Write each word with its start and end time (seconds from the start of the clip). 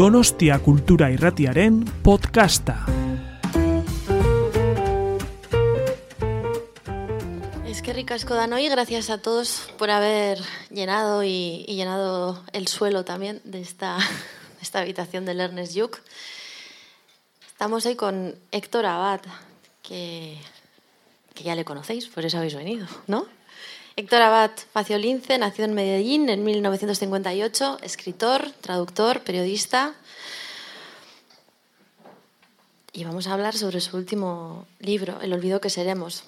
Donostia 0.00 0.58
Kultura 0.60 1.10
Irratiaren 1.10 1.84
podcasta. 1.84 2.86
Es 7.66 7.82
que 7.82 7.92
ricasco 7.92 8.32
Danoi, 8.32 8.66
gracias 8.70 9.10
a 9.10 9.20
todos 9.20 9.70
por 9.76 9.90
haber 9.90 10.38
llenado 10.70 11.22
y, 11.22 11.66
llenado 11.68 12.42
el 12.54 12.66
suelo 12.66 13.04
también 13.04 13.42
de 13.44 13.60
esta, 13.60 13.98
esta 14.62 14.78
habitación 14.78 15.26
del 15.26 15.38
Ernest 15.38 15.74
Yuk. 15.74 15.98
Estamos 17.46 17.84
hoy 17.84 17.94
con 17.94 18.36
Héctor 18.52 18.86
Abad, 18.86 19.20
que, 19.82 20.38
que 21.34 21.44
ya 21.44 21.54
le 21.54 21.66
conocéis, 21.66 22.08
por 22.08 22.24
eso 22.24 22.38
habéis 22.38 22.54
venido, 22.54 22.86
¿no? 23.06 23.26
Héctor 23.96 24.22
Abad 24.22 24.52
Faciolince 24.72 25.36
nació 25.38 25.64
en 25.64 25.74
Medellín 25.74 26.28
en 26.28 26.44
1958, 26.44 27.78
escritor, 27.82 28.52
traductor, 28.60 29.22
periodista. 29.22 29.94
Y 32.92 33.04
vamos 33.04 33.26
a 33.26 33.32
hablar 33.32 33.56
sobre 33.56 33.80
su 33.80 33.96
último 33.96 34.66
libro, 34.78 35.20
El 35.20 35.32
olvido 35.32 35.60
que 35.60 35.70
seremos. 35.70 36.24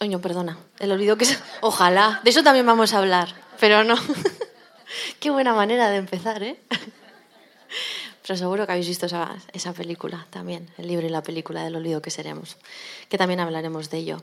No, 0.00 0.20
perdona. 0.20 0.58
El 0.78 0.92
olvido 0.92 1.16
que... 1.16 1.26
Ojalá. 1.60 2.20
De 2.24 2.30
eso 2.30 2.42
también 2.42 2.66
vamos 2.66 2.94
a 2.94 2.98
hablar, 2.98 3.34
pero 3.58 3.84
no. 3.84 3.96
Qué 5.20 5.30
buena 5.30 5.52
manera 5.52 5.90
de 5.90 5.96
empezar, 5.96 6.42
¿eh? 6.42 6.58
Pero 8.22 8.38
seguro 8.38 8.64
que 8.64 8.72
habéis 8.72 8.88
visto 8.88 9.06
esa, 9.06 9.36
esa 9.52 9.72
película 9.72 10.26
también, 10.30 10.70
el 10.78 10.86
libro 10.86 11.06
y 11.06 11.10
la 11.10 11.22
película 11.22 11.64
del 11.64 11.76
olvido 11.76 12.00
que 12.00 12.10
seremos, 12.10 12.56
que 13.08 13.18
también 13.18 13.40
hablaremos 13.40 13.90
de 13.90 13.98
ello. 13.98 14.22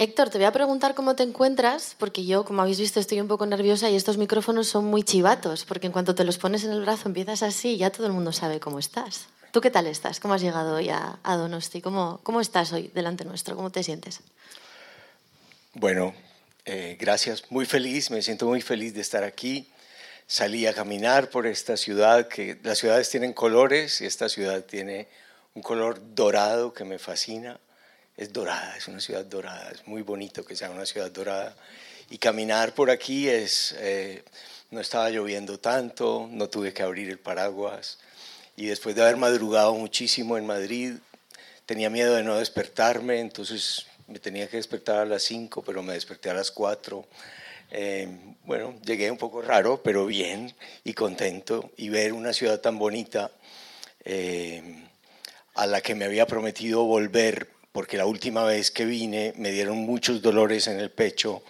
Héctor, 0.00 0.30
te 0.30 0.38
voy 0.38 0.46
a 0.46 0.52
preguntar 0.52 0.94
cómo 0.94 1.14
te 1.14 1.24
encuentras, 1.24 1.94
porque 1.98 2.24
yo, 2.24 2.46
como 2.46 2.62
habéis 2.62 2.80
visto, 2.80 2.98
estoy 2.98 3.20
un 3.20 3.28
poco 3.28 3.44
nerviosa 3.44 3.90
y 3.90 3.96
estos 3.96 4.16
micrófonos 4.16 4.66
son 4.66 4.86
muy 4.86 5.02
chivatos, 5.02 5.66
porque 5.66 5.88
en 5.88 5.92
cuanto 5.92 6.14
te 6.14 6.24
los 6.24 6.38
pones 6.38 6.64
en 6.64 6.70
el 6.70 6.80
brazo 6.80 7.06
empiezas 7.06 7.42
así 7.42 7.72
y 7.72 7.76
ya 7.76 7.90
todo 7.90 8.06
el 8.06 8.14
mundo 8.14 8.32
sabe 8.32 8.60
cómo 8.60 8.78
estás. 8.78 9.26
¿Tú 9.52 9.60
qué 9.60 9.70
tal 9.70 9.86
estás? 9.86 10.18
¿Cómo 10.18 10.32
has 10.32 10.40
llegado 10.40 10.76
hoy 10.76 10.88
a, 10.88 11.18
Donosti? 11.22 11.82
¿Cómo, 11.82 12.18
¿Cómo 12.22 12.40
estás 12.40 12.72
hoy 12.72 12.90
delante 12.94 13.26
nuestro? 13.26 13.56
¿Cómo 13.56 13.68
te 13.68 13.82
sientes? 13.82 14.20
Bueno, 15.74 16.14
eh, 16.64 16.96
gracias. 16.98 17.44
Muy 17.50 17.66
feliz, 17.66 18.10
me 18.10 18.22
siento 18.22 18.46
muy 18.46 18.62
feliz 18.62 18.94
de 18.94 19.02
estar 19.02 19.22
aquí. 19.22 19.68
Salí 20.26 20.66
a 20.66 20.72
caminar 20.72 21.28
por 21.28 21.46
esta 21.46 21.76
ciudad, 21.76 22.26
que 22.26 22.58
las 22.62 22.78
ciudades 22.78 23.10
tienen 23.10 23.34
colores 23.34 24.00
y 24.00 24.06
esta 24.06 24.30
ciudad 24.30 24.64
tiene 24.64 25.08
un 25.52 25.60
color 25.60 26.00
dorado 26.14 26.72
que 26.72 26.84
me 26.84 26.98
fascina 26.98 27.60
es 28.20 28.34
dorada, 28.34 28.76
es 28.76 28.86
una 28.86 29.00
ciudad 29.00 29.24
dorada, 29.24 29.70
es 29.70 29.86
muy 29.86 30.02
bonito 30.02 30.44
que 30.44 30.54
sea 30.54 30.70
una 30.70 30.84
ciudad 30.84 31.10
dorada. 31.10 31.56
Y 32.10 32.18
caminar 32.18 32.74
por 32.74 32.90
aquí 32.90 33.30
es, 33.30 33.74
eh, 33.78 34.22
no 34.70 34.78
estaba 34.78 35.08
lloviendo 35.08 35.58
tanto, 35.58 36.28
no 36.30 36.50
tuve 36.50 36.74
que 36.74 36.82
abrir 36.82 37.08
el 37.08 37.18
paraguas. 37.18 37.98
Y 38.56 38.66
después 38.66 38.94
de 38.94 39.02
haber 39.02 39.16
madrugado 39.16 39.74
muchísimo 39.74 40.36
en 40.36 40.44
Madrid, 40.44 40.96
tenía 41.64 41.88
miedo 41.88 42.14
de 42.14 42.22
no 42.22 42.36
despertarme, 42.36 43.20
entonces 43.20 43.86
me 44.06 44.18
tenía 44.18 44.48
que 44.48 44.58
despertar 44.58 44.98
a 44.98 45.06
las 45.06 45.22
5, 45.22 45.62
pero 45.64 45.82
me 45.82 45.94
desperté 45.94 46.28
a 46.28 46.34
las 46.34 46.50
4. 46.50 47.06
Eh, 47.70 48.06
bueno, 48.44 48.74
llegué 48.84 49.10
un 49.10 49.16
poco 49.16 49.40
raro, 49.40 49.82
pero 49.82 50.04
bien 50.04 50.54
y 50.84 50.92
contento. 50.92 51.70
Y 51.78 51.88
ver 51.88 52.12
una 52.12 52.34
ciudad 52.34 52.60
tan 52.60 52.78
bonita 52.78 53.30
eh, 54.04 54.84
a 55.54 55.66
la 55.66 55.80
que 55.80 55.94
me 55.94 56.04
había 56.04 56.26
prometido 56.26 56.84
volver 56.84 57.59
porque 57.72 57.96
la 57.96 58.06
última 58.06 58.44
vez 58.44 58.70
que 58.70 58.84
vine 58.84 59.32
me 59.36 59.50
dieron 59.50 59.78
muchos 59.78 60.22
dolores 60.22 60.66
en 60.66 60.80
el 60.80 60.90
pecho 60.90 61.42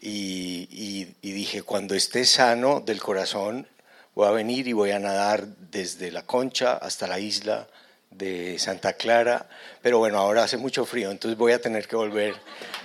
y, 0.00 1.04
dije, 1.22 1.62
cuando 1.62 1.94
esté 1.94 2.24
sano 2.24 2.80
del 2.80 3.00
corazón, 3.00 3.66
voy 4.14 4.28
a 4.28 4.30
venir 4.30 4.68
y 4.68 4.72
voy 4.72 4.90
a 4.90 4.98
nadar 4.98 5.46
desde 5.46 6.10
la 6.10 6.22
concha 6.22 6.74
hasta 6.74 7.06
la 7.06 7.18
isla 7.18 7.66
de 8.10 8.58
Santa 8.58 8.94
Clara, 8.94 9.48
pero 9.82 9.98
bueno, 9.98 10.18
ahora 10.18 10.44
hace 10.44 10.56
mucho 10.56 10.86
frío, 10.86 11.10
entonces 11.10 11.36
voy 11.36 11.52
a 11.52 11.60
tener 11.60 11.86
que 11.86 11.96
volver, 11.96 12.34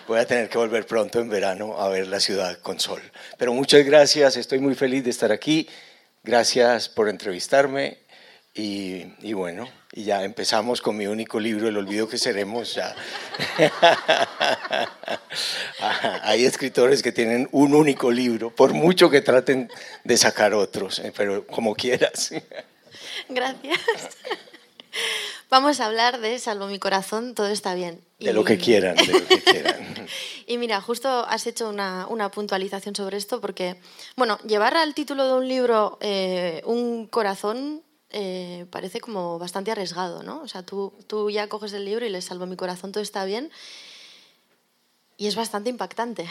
voy 0.08 0.20
a 0.20 0.26
tener 0.26 0.50
que 0.50 0.58
volver 0.58 0.86
pronto 0.86 1.20
en 1.20 1.30
verano 1.30 1.80
a 1.80 1.90
ver 1.90 2.08
la 2.08 2.20
ciudad 2.20 2.58
con 2.60 2.80
sol. 2.80 3.02
Pero 3.38 3.54
muchas 3.54 3.86
gracias, 3.86 4.36
estoy 4.36 4.60
muy 4.60 4.76
feliz 4.76 5.04
de 5.04 5.10
estar 5.10 5.32
aquí, 5.32 5.70
gracias 6.24 6.90
por 6.90 7.08
entrevistarme 7.08 8.00
y, 8.54 9.06
y 9.22 9.34
bueno, 9.34 9.68
y 9.94 10.04
ya 10.04 10.24
empezamos 10.24 10.82
con 10.82 10.96
mi 10.98 11.08
único 11.08 11.40
libro, 11.40 11.68
El 11.68 11.78
olvido 11.78 12.08
que 12.08 12.18
seremos. 12.18 12.76
Ya. 12.76 12.96
Hay 16.24 16.46
escritores 16.46 17.02
que 17.02 17.12
tienen 17.12 17.50
un 17.52 17.74
único 17.74 18.12
libro, 18.12 18.50
por 18.50 18.74
mucho 18.74 19.10
que 19.10 19.22
traten 19.22 19.70
de 20.04 20.18
sacar 20.18 20.54
otros, 20.54 21.00
eh, 21.00 21.14
pero 21.16 21.46
como 21.46 21.76
quieras. 21.76 22.32
Gracias. 23.30 23.80
Vamos 25.50 25.82
a 25.82 25.86
hablar 25.86 26.22
de 26.22 26.40
Salvo 26.40 26.68
mi 26.68 26.80
corazón, 26.80 27.36
todo 27.36 27.48
está 27.48 27.74
bien. 27.74 28.02
De 28.20 28.32
lo 28.32 28.44
que 28.46 28.58
quieran, 28.58 28.96
de 28.96 29.08
lo 29.08 29.28
que 29.28 29.42
quieran. 29.42 30.08
y 30.48 30.58
mira, 30.58 30.80
justo 30.80 31.26
has 31.28 31.48
hecho 31.48 31.70
una, 31.70 32.08
una, 32.08 32.32
puntualización 32.32 32.96
sobre 32.96 33.18
esto, 33.18 33.42
porque, 33.42 33.76
bueno, 34.16 34.38
llevar 34.48 34.78
al 34.78 34.94
título 34.94 35.28
de 35.28 35.34
un 35.34 35.48
libro 35.48 35.98
eh, 36.02 36.62
un 36.66 37.08
corazón 37.08 37.84
eh, 38.12 38.66
parece 38.70 39.00
como 39.00 39.40
bastante 39.40 39.72
arriesgado, 39.72 40.24
¿no? 40.24 40.42
O 40.42 40.48
sea, 40.48 40.64
tú, 40.64 40.94
tú 41.08 41.30
ya 41.30 41.48
coges 41.48 41.74
el 41.74 41.86
libro 41.86 42.06
y 42.06 42.10
le 42.10 42.22
salvo 42.22 42.46
mi 42.46 42.56
corazón, 42.56 42.92
todo 42.92 43.04
está 43.04 43.26
bien. 43.26 43.52
Y 45.18 45.28
es 45.28 45.36
bastante 45.36 45.70
impactante. 45.70 46.30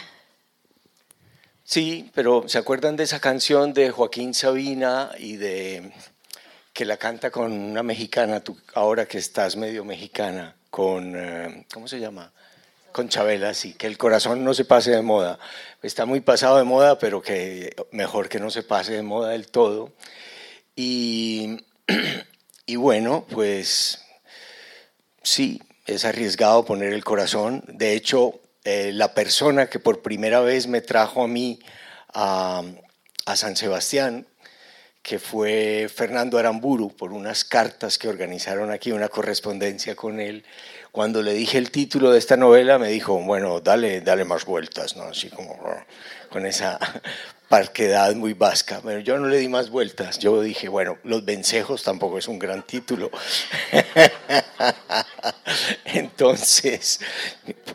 Sí, 1.63 2.11
pero 2.13 2.43
¿se 2.47 2.57
acuerdan 2.57 2.97
de 2.97 3.03
esa 3.03 3.19
canción 3.19 3.73
de 3.73 3.91
Joaquín 3.91 4.33
Sabina 4.33 5.11
y 5.17 5.37
de 5.37 5.93
que 6.73 6.85
la 6.85 6.97
canta 6.97 7.31
con 7.31 7.51
una 7.51 7.83
mexicana, 7.83 8.41
tú 8.41 8.57
ahora 8.73 9.05
que 9.05 9.17
estás 9.17 9.55
medio 9.55 9.85
mexicana, 9.85 10.55
con, 10.69 11.13
eh, 11.15 11.65
¿cómo 11.73 11.87
se 11.87 11.99
llama? 11.99 12.31
Con 12.91 13.09
Chabela, 13.09 13.53
sí, 13.53 13.73
que 13.73 13.87
el 13.87 13.97
corazón 13.97 14.43
no 14.43 14.53
se 14.53 14.65
pase 14.65 14.91
de 14.91 15.01
moda. 15.01 15.39
Está 15.81 16.05
muy 16.05 16.21
pasado 16.21 16.57
de 16.57 16.63
moda, 16.63 16.99
pero 16.99 17.21
que 17.21 17.75
mejor 17.91 18.27
que 18.29 18.39
no 18.39 18.49
se 18.49 18.63
pase 18.63 18.93
de 18.93 19.01
moda 19.01 19.29
del 19.29 19.47
todo. 19.47 19.93
Y 20.75 21.57
y 22.65 22.75
bueno, 22.75 23.25
pues 23.29 24.03
sí, 25.23 25.61
es 25.85 26.05
arriesgado 26.05 26.65
poner 26.65 26.93
el 26.93 27.03
corazón. 27.03 27.63
De 27.67 27.93
hecho, 27.93 28.39
eh, 28.63 28.91
la 28.93 29.13
persona 29.13 29.67
que 29.67 29.79
por 29.79 30.01
primera 30.01 30.41
vez 30.41 30.67
me 30.67 30.81
trajo 30.81 31.23
a 31.23 31.27
mí 31.27 31.59
a, 32.13 32.63
a 33.25 33.35
San 33.35 33.55
Sebastián, 33.55 34.27
que 35.01 35.17
fue 35.17 35.89
Fernando 35.93 36.37
Aramburu, 36.37 36.95
por 36.95 37.11
unas 37.11 37.43
cartas 37.43 37.97
que 37.97 38.07
organizaron 38.07 38.71
aquí, 38.71 38.91
una 38.91 39.09
correspondencia 39.09 39.95
con 39.95 40.19
él. 40.19 40.45
Cuando 40.91 41.23
le 41.23 41.33
dije 41.33 41.57
el 41.57 41.71
título 41.71 42.11
de 42.11 42.19
esta 42.19 42.37
novela, 42.37 42.77
me 42.77 42.89
dijo, 42.89 43.17
bueno, 43.23 43.61
dale, 43.61 44.01
dale 44.01 44.25
más 44.25 44.45
vueltas, 44.45 44.95
¿no? 44.95 45.03
Así 45.03 45.29
como 45.29 45.57
con 46.31 46.45
esa 46.45 46.79
parquedad 47.51 48.15
muy 48.15 48.33
vasca. 48.33 48.81
Pero 48.83 49.01
yo 49.01 49.19
no 49.19 49.27
le 49.27 49.37
di 49.37 49.49
más 49.49 49.69
vueltas. 49.69 50.17
Yo 50.17 50.41
dije, 50.41 50.69
bueno, 50.69 50.97
Los 51.03 51.23
Vencejos 51.25 51.83
tampoco 51.83 52.17
es 52.17 52.27
un 52.27 52.39
gran 52.39 52.63
título. 52.63 53.11
entonces, 55.85 57.01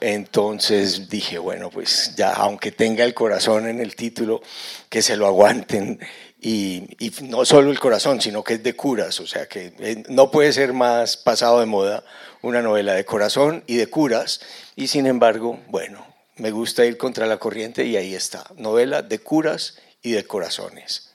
entonces 0.01 1.09
dije, 1.09 1.39
bueno, 1.39 1.71
pues 1.71 2.15
ya, 2.17 2.33
aunque 2.33 2.73
tenga 2.73 3.05
el 3.05 3.13
corazón 3.13 3.69
en 3.69 3.81
el 3.81 3.95
título, 3.95 4.41
que 4.89 5.03
se 5.03 5.17
lo 5.17 5.27
aguanten. 5.27 6.01
Y, 6.41 6.97
y, 6.99 7.13
no 7.25 7.45
solo 7.45 7.71
el 7.71 7.79
corazón, 7.79 8.21
sino 8.21 8.43
que 8.43 8.55
es 8.55 8.63
de 8.63 8.77
curas, 8.77 9.21
o 9.21 9.27
sea 9.27 9.47
que 9.47 9.75
eh, 9.79 10.05
no 10.09 10.31
puede 10.31 10.53
ser 10.53 10.75
más 10.75 11.17
pasado 11.17 11.61
de 11.61 11.67
moda 11.67 12.05
una 12.43 12.63
novela 12.63 12.93
de 12.93 13.05
corazón 13.05 13.65
y 13.67 13.77
de 13.77 13.89
curas, 13.89 14.41
y 14.77 14.87
sin 14.87 15.07
embargo, 15.07 15.59
bueno, 15.69 16.06
me 16.37 16.51
gusta 16.51 16.85
ir 16.85 16.97
contra 16.97 17.27
la 17.27 17.39
corriente 17.39 17.85
y 17.85 17.97
ahí 17.97 18.15
está, 18.15 18.47
novela 18.57 19.03
de 19.03 19.19
curas 19.19 19.79
y 20.03 20.13
de 20.13 20.27
corazones. 20.27 21.13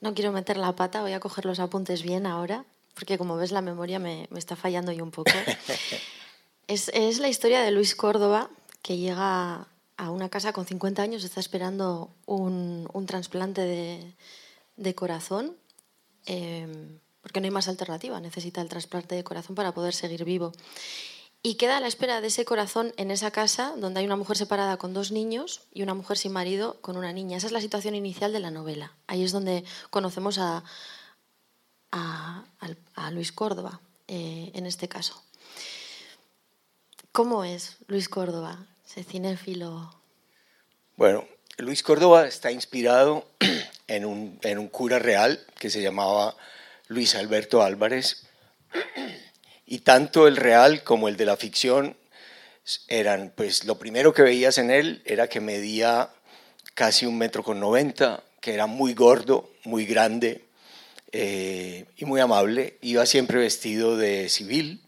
No 0.00 0.14
quiero 0.14 0.32
meter 0.32 0.56
la 0.56 0.74
pata, 0.74 1.02
voy 1.02 1.12
a 1.12 1.20
coger 1.20 1.44
los 1.44 1.60
apuntes 1.60 2.02
bien 2.02 2.26
ahora, 2.26 2.64
porque 2.94 3.18
como 3.18 3.36
ves 3.36 3.52
la 3.52 3.60
memoria 3.60 3.98
me, 3.98 4.26
me 4.30 4.38
está 4.38 4.56
fallando 4.56 4.90
yo 4.92 5.04
un 5.04 5.10
poco. 5.10 5.30
es, 6.66 6.90
es 6.94 7.18
la 7.18 7.28
historia 7.28 7.62
de 7.62 7.70
Luis 7.70 7.94
Córdoba, 7.94 8.50
que 8.82 8.96
llega 8.96 9.68
a 9.96 10.10
una 10.10 10.28
casa 10.28 10.52
con 10.52 10.66
50 10.66 11.02
años, 11.02 11.22
está 11.22 11.38
esperando 11.38 12.10
un, 12.26 12.88
un 12.92 13.06
trasplante 13.06 13.60
de, 13.60 14.14
de 14.76 14.94
corazón, 14.94 15.56
eh, 16.26 16.66
porque 17.20 17.40
no 17.40 17.44
hay 17.44 17.52
más 17.52 17.68
alternativa, 17.68 18.20
necesita 18.20 18.60
el 18.60 18.68
trasplante 18.68 19.14
de 19.14 19.22
corazón 19.22 19.54
para 19.54 19.72
poder 19.72 19.94
seguir 19.94 20.24
vivo. 20.24 20.52
Y 21.44 21.56
queda 21.56 21.78
a 21.78 21.80
la 21.80 21.88
espera 21.88 22.20
de 22.20 22.28
ese 22.28 22.44
corazón 22.44 22.92
en 22.96 23.10
esa 23.10 23.32
casa 23.32 23.74
donde 23.76 23.98
hay 23.98 24.06
una 24.06 24.14
mujer 24.14 24.36
separada 24.36 24.76
con 24.76 24.94
dos 24.94 25.10
niños 25.10 25.62
y 25.74 25.82
una 25.82 25.94
mujer 25.94 26.16
sin 26.16 26.30
marido 26.30 26.80
con 26.80 26.96
una 26.96 27.12
niña. 27.12 27.36
Esa 27.36 27.48
es 27.48 27.52
la 27.52 27.60
situación 27.60 27.96
inicial 27.96 28.32
de 28.32 28.38
la 28.38 28.52
novela. 28.52 28.92
Ahí 29.08 29.24
es 29.24 29.32
donde 29.32 29.64
conocemos 29.90 30.38
a, 30.38 30.62
a, 31.90 33.10
Luis 33.10 33.32
Córdoba, 33.32 33.80
eh, 34.06 34.52
en 34.54 34.66
este 34.66 34.88
caso. 34.88 35.20
¿Cómo 37.10 37.42
es 37.42 37.76
Luis 37.88 38.08
Córdoba? 38.08 38.64
Ese 38.86 39.02
cinéfilo. 39.02 40.00
Bueno, 40.96 41.26
Luis 41.58 41.82
Córdoba 41.82 42.26
está 42.26 42.52
inspirado 42.52 43.26
en 43.88 44.04
un, 44.04 44.38
en 44.42 44.58
un 44.58 44.68
cura 44.68 45.00
real 45.00 45.44
que 45.58 45.70
se 45.70 45.82
llamaba 45.82 46.36
Luis 46.86 47.16
Alberto 47.16 47.62
Álvarez. 47.62 48.28
Y 49.72 49.78
tanto 49.78 50.28
el 50.28 50.36
real 50.36 50.82
como 50.84 51.08
el 51.08 51.16
de 51.16 51.24
la 51.24 51.38
ficción 51.38 51.96
eran, 52.88 53.32
pues 53.34 53.64
lo 53.64 53.78
primero 53.78 54.12
que 54.12 54.20
veías 54.20 54.58
en 54.58 54.70
él 54.70 55.00
era 55.06 55.28
que 55.28 55.40
medía 55.40 56.10
casi 56.74 57.06
un 57.06 57.16
metro 57.16 57.42
con 57.42 57.58
noventa, 57.58 58.22
que 58.42 58.52
era 58.52 58.66
muy 58.66 58.92
gordo, 58.92 59.50
muy 59.64 59.86
grande 59.86 60.44
eh, 61.12 61.86
y 61.96 62.04
muy 62.04 62.20
amable. 62.20 62.76
Iba 62.82 63.06
siempre 63.06 63.38
vestido 63.38 63.96
de 63.96 64.28
civil. 64.28 64.82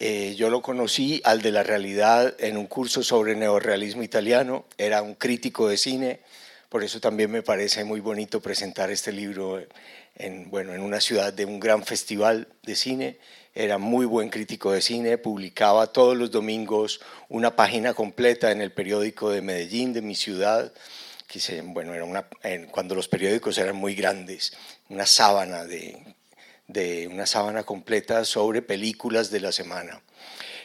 Eh, 0.00 0.34
yo 0.36 0.50
lo 0.50 0.60
conocí 0.60 1.20
al 1.22 1.40
de 1.40 1.52
la 1.52 1.62
realidad 1.62 2.34
en 2.40 2.56
un 2.56 2.66
curso 2.66 3.04
sobre 3.04 3.36
neorrealismo 3.36 4.02
italiano. 4.02 4.64
Era 4.76 5.02
un 5.02 5.14
crítico 5.14 5.68
de 5.68 5.76
cine, 5.76 6.18
por 6.68 6.82
eso 6.82 6.98
también 6.98 7.30
me 7.30 7.42
parece 7.42 7.84
muy 7.84 8.00
bonito 8.00 8.40
presentar 8.40 8.90
este 8.90 9.12
libro 9.12 9.64
en, 10.16 10.50
bueno, 10.50 10.74
en 10.74 10.80
una 10.80 11.00
ciudad 11.00 11.32
de 11.32 11.44
un 11.44 11.60
gran 11.60 11.84
festival 11.84 12.48
de 12.64 12.74
cine 12.74 13.18
era 13.64 13.76
muy 13.76 14.06
buen 14.06 14.30
crítico 14.30 14.72
de 14.72 14.80
cine, 14.80 15.18
publicaba 15.18 15.88
todos 15.88 16.16
los 16.16 16.30
domingos 16.30 17.00
una 17.28 17.54
página 17.56 17.92
completa 17.92 18.52
en 18.52 18.62
el 18.62 18.72
periódico 18.72 19.30
de 19.30 19.42
Medellín, 19.42 19.92
de 19.92 20.00
mi 20.00 20.14
ciudad, 20.14 20.72
que 21.26 21.40
se, 21.40 21.60
bueno, 21.60 21.92
era 21.92 22.04
una, 22.04 22.26
cuando 22.70 22.94
los 22.94 23.06
periódicos 23.06 23.58
eran 23.58 23.76
muy 23.76 23.94
grandes, 23.94 24.54
una 24.88 25.04
sábana 25.04 25.64
de, 25.64 26.02
de 26.68 27.06
una 27.08 27.26
sábana 27.26 27.64
completa 27.64 28.24
sobre 28.24 28.62
películas 28.62 29.30
de 29.30 29.40
la 29.40 29.52
semana. 29.52 30.00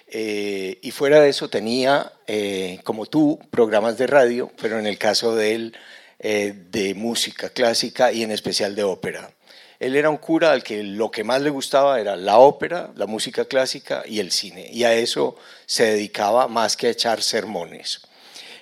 Eh, 0.08 0.80
y 0.82 0.92
fuera 0.92 1.20
de 1.20 1.30
eso 1.30 1.50
tenía, 1.50 2.14
eh, 2.28 2.80
como 2.86 3.08
tú, 3.08 3.40
programas 3.52 3.98
de 3.98 4.08
radio, 4.08 4.52
pero 4.62 4.80
en 4.80 4.88
el 4.88 4.98
caso 4.98 5.36
de 5.36 5.56
él, 5.56 5.78
eh, 6.20 6.54
de 6.72 6.94
música 6.94 7.50
clásica 7.50 8.14
y 8.14 8.24
en 8.24 8.32
especial 8.32 8.74
de 8.74 8.84
ópera. 8.84 9.35
Él 9.80 9.96
era 9.96 10.10
un 10.10 10.18
cura 10.18 10.52
al 10.52 10.64
que 10.64 10.84
lo 10.84 11.12
que 11.12 11.24
más 11.24 11.42
le 11.42 11.50
gustaba 11.50 12.00
era 12.00 12.16
la 12.16 12.38
ópera, 12.38 12.92
la 12.96 13.06
música 13.06 13.46
clásica 13.46 14.04
y 14.06 14.20
el 14.20 14.32
cine. 14.32 14.70
Y 14.72 14.84
a 14.84 14.94
eso 14.94 15.36
se 15.66 15.86
dedicaba 15.86 16.48
más 16.48 16.78
que 16.78 16.88
a 16.88 16.92
echar 16.92 17.22
sermones. 17.22 18.02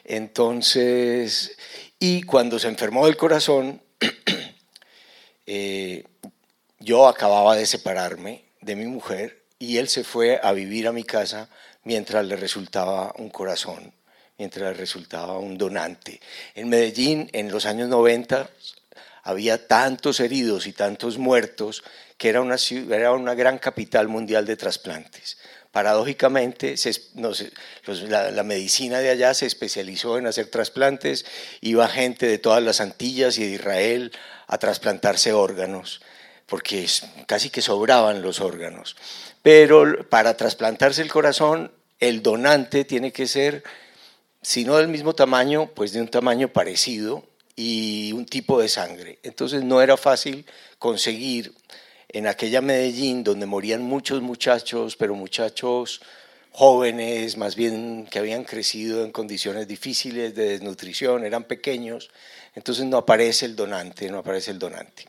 Entonces, 0.04 1.56
y 2.00 2.24
cuando 2.24 2.60
se 2.60 2.68
enfermó 2.68 3.06
del 3.06 3.16
corazón, 3.16 3.82
eh, 5.46 6.04
yo 6.80 7.08
acababa 7.08 7.56
de 7.56 7.66
separarme 7.66 8.44
de 8.62 8.76
mi 8.76 8.86
mujer 8.86 9.44
y 9.60 9.78
él 9.78 9.88
se 9.88 10.04
fue 10.04 10.40
a 10.44 10.52
vivir 10.52 10.88
a 10.88 10.92
mi 10.92 11.04
casa 11.04 11.48
mientras 11.84 12.26
le 12.26 12.36
resultaba 12.36 13.14
un 13.18 13.30
corazón, 13.30 13.94
mientras 14.38 14.72
le 14.72 14.74
resultaba 14.74 15.38
un 15.38 15.58
donante. 15.58 16.20
En 16.56 16.70
Medellín, 16.70 17.30
en 17.32 17.52
los 17.52 17.66
años 17.66 17.88
90, 17.88 18.50
había 19.24 19.68
tantos 19.68 20.20
heridos 20.20 20.68
y 20.68 20.74
tantos 20.74 21.18
muertos 21.18 21.84
que 22.18 22.30
era 22.30 22.42
una, 22.42 22.58
era 22.92 23.14
una 23.14 23.34
gran 23.34 23.58
capital 23.58 24.08
mundial 24.08 24.46
de 24.46 24.58
trasplantes. 24.58 25.38
Paradójicamente, 25.72 26.76
la, 28.08 28.44
medicina 28.44 29.00
de 29.00 29.10
allá 29.10 29.34
se 29.34 29.48
especializó 29.48 30.20
en 30.20 30.28
hacer 30.28 30.48
trasplantes, 30.48 31.26
iba 31.62 31.88
gente 31.88 32.28
de 32.28 32.38
todas 32.38 32.62
las 32.62 32.80
Antillas 32.80 33.40
y 33.40 33.46
de 33.46 33.56
Israel 33.56 34.12
a 34.46 34.60
trasplantarse 34.60 35.34
órganos, 35.34 36.02
porque 36.46 36.86
casi 37.26 37.50
que 37.50 37.64
sobraban 37.64 38.22
los 38.22 38.40
órganos. 38.40 38.96
Pero 39.42 40.08
para 40.10 40.38
trasplantarse 40.38 41.02
el 41.02 41.12
corazón, 41.12 41.72
el 42.00 42.22
donante 42.22 42.86
tiene 42.86 43.12
que 43.12 43.26
ser, 43.26 43.64
si 44.44 44.66
no 44.66 44.78
del 44.78 44.90
mismo 44.90 45.16
tamaño, 45.16 45.72
pues 45.74 45.92
de 45.92 46.02
un 46.02 46.08
tamaño 46.08 46.50
parecido, 46.50 47.26
y 47.56 48.12
un 48.14 48.26
tipo 48.26 48.60
de 48.60 48.70
sangre. 48.70 49.20
Entonces 49.24 49.64
no 49.64 49.82
era 49.82 49.98
fácil 49.98 50.46
conseguir 50.80 51.54
en 52.10 52.28
aquella 52.28 52.62
Medellín 52.62 53.24
donde 53.24 53.46
morían 53.46 53.82
muchos 53.82 54.22
muchachos, 54.22 54.96
pero 54.96 55.16
muchachos 55.16 56.02
jóvenes, 56.52 57.38
más 57.38 57.56
bien 57.56 58.08
que 58.10 58.20
habían 58.20 58.44
crecido 58.44 59.04
en 59.04 59.12
condiciones 59.12 59.68
difíciles 59.68 60.36
de 60.36 60.50
desnutrición, 60.50 61.26
eran 61.26 61.46
pequeños, 61.46 62.12
entonces 62.54 62.86
no 62.86 62.98
aparece 62.98 63.48
el 63.48 63.56
donante, 63.56 64.10
no 64.12 64.20
aparece 64.20 64.52
el 64.52 64.60
donante. 64.60 65.06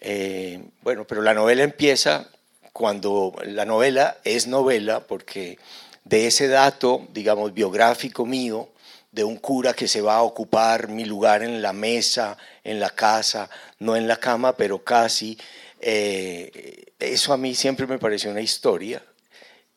Eh, 0.00 0.62
bueno, 0.82 1.06
pero 1.06 1.20
la 1.20 1.34
novela 1.34 1.62
empieza 1.62 2.28
cuando 2.72 3.34
la 3.44 3.66
novela 3.66 4.16
es 4.24 4.46
novela 4.46 5.00
porque 5.00 5.58
de 6.04 6.26
ese 6.26 6.48
dato, 6.48 7.06
digamos, 7.12 7.52
biográfico 7.52 8.24
mío, 8.24 8.70
de 9.12 9.24
un 9.24 9.36
cura 9.36 9.74
que 9.74 9.86
se 9.86 10.00
va 10.00 10.16
a 10.16 10.22
ocupar 10.22 10.88
mi 10.88 11.04
lugar 11.04 11.42
en 11.42 11.62
la 11.62 11.72
mesa, 11.72 12.36
en 12.64 12.80
la 12.80 12.90
casa, 12.90 13.48
no 13.78 13.94
en 13.94 14.08
la 14.08 14.16
cama, 14.16 14.56
pero 14.56 14.82
casi. 14.82 15.38
Eh, 15.80 16.94
eso 16.98 17.32
a 17.32 17.36
mí 17.36 17.54
siempre 17.54 17.86
me 17.86 17.98
pareció 17.98 18.30
una 18.30 18.40
historia. 18.40 19.02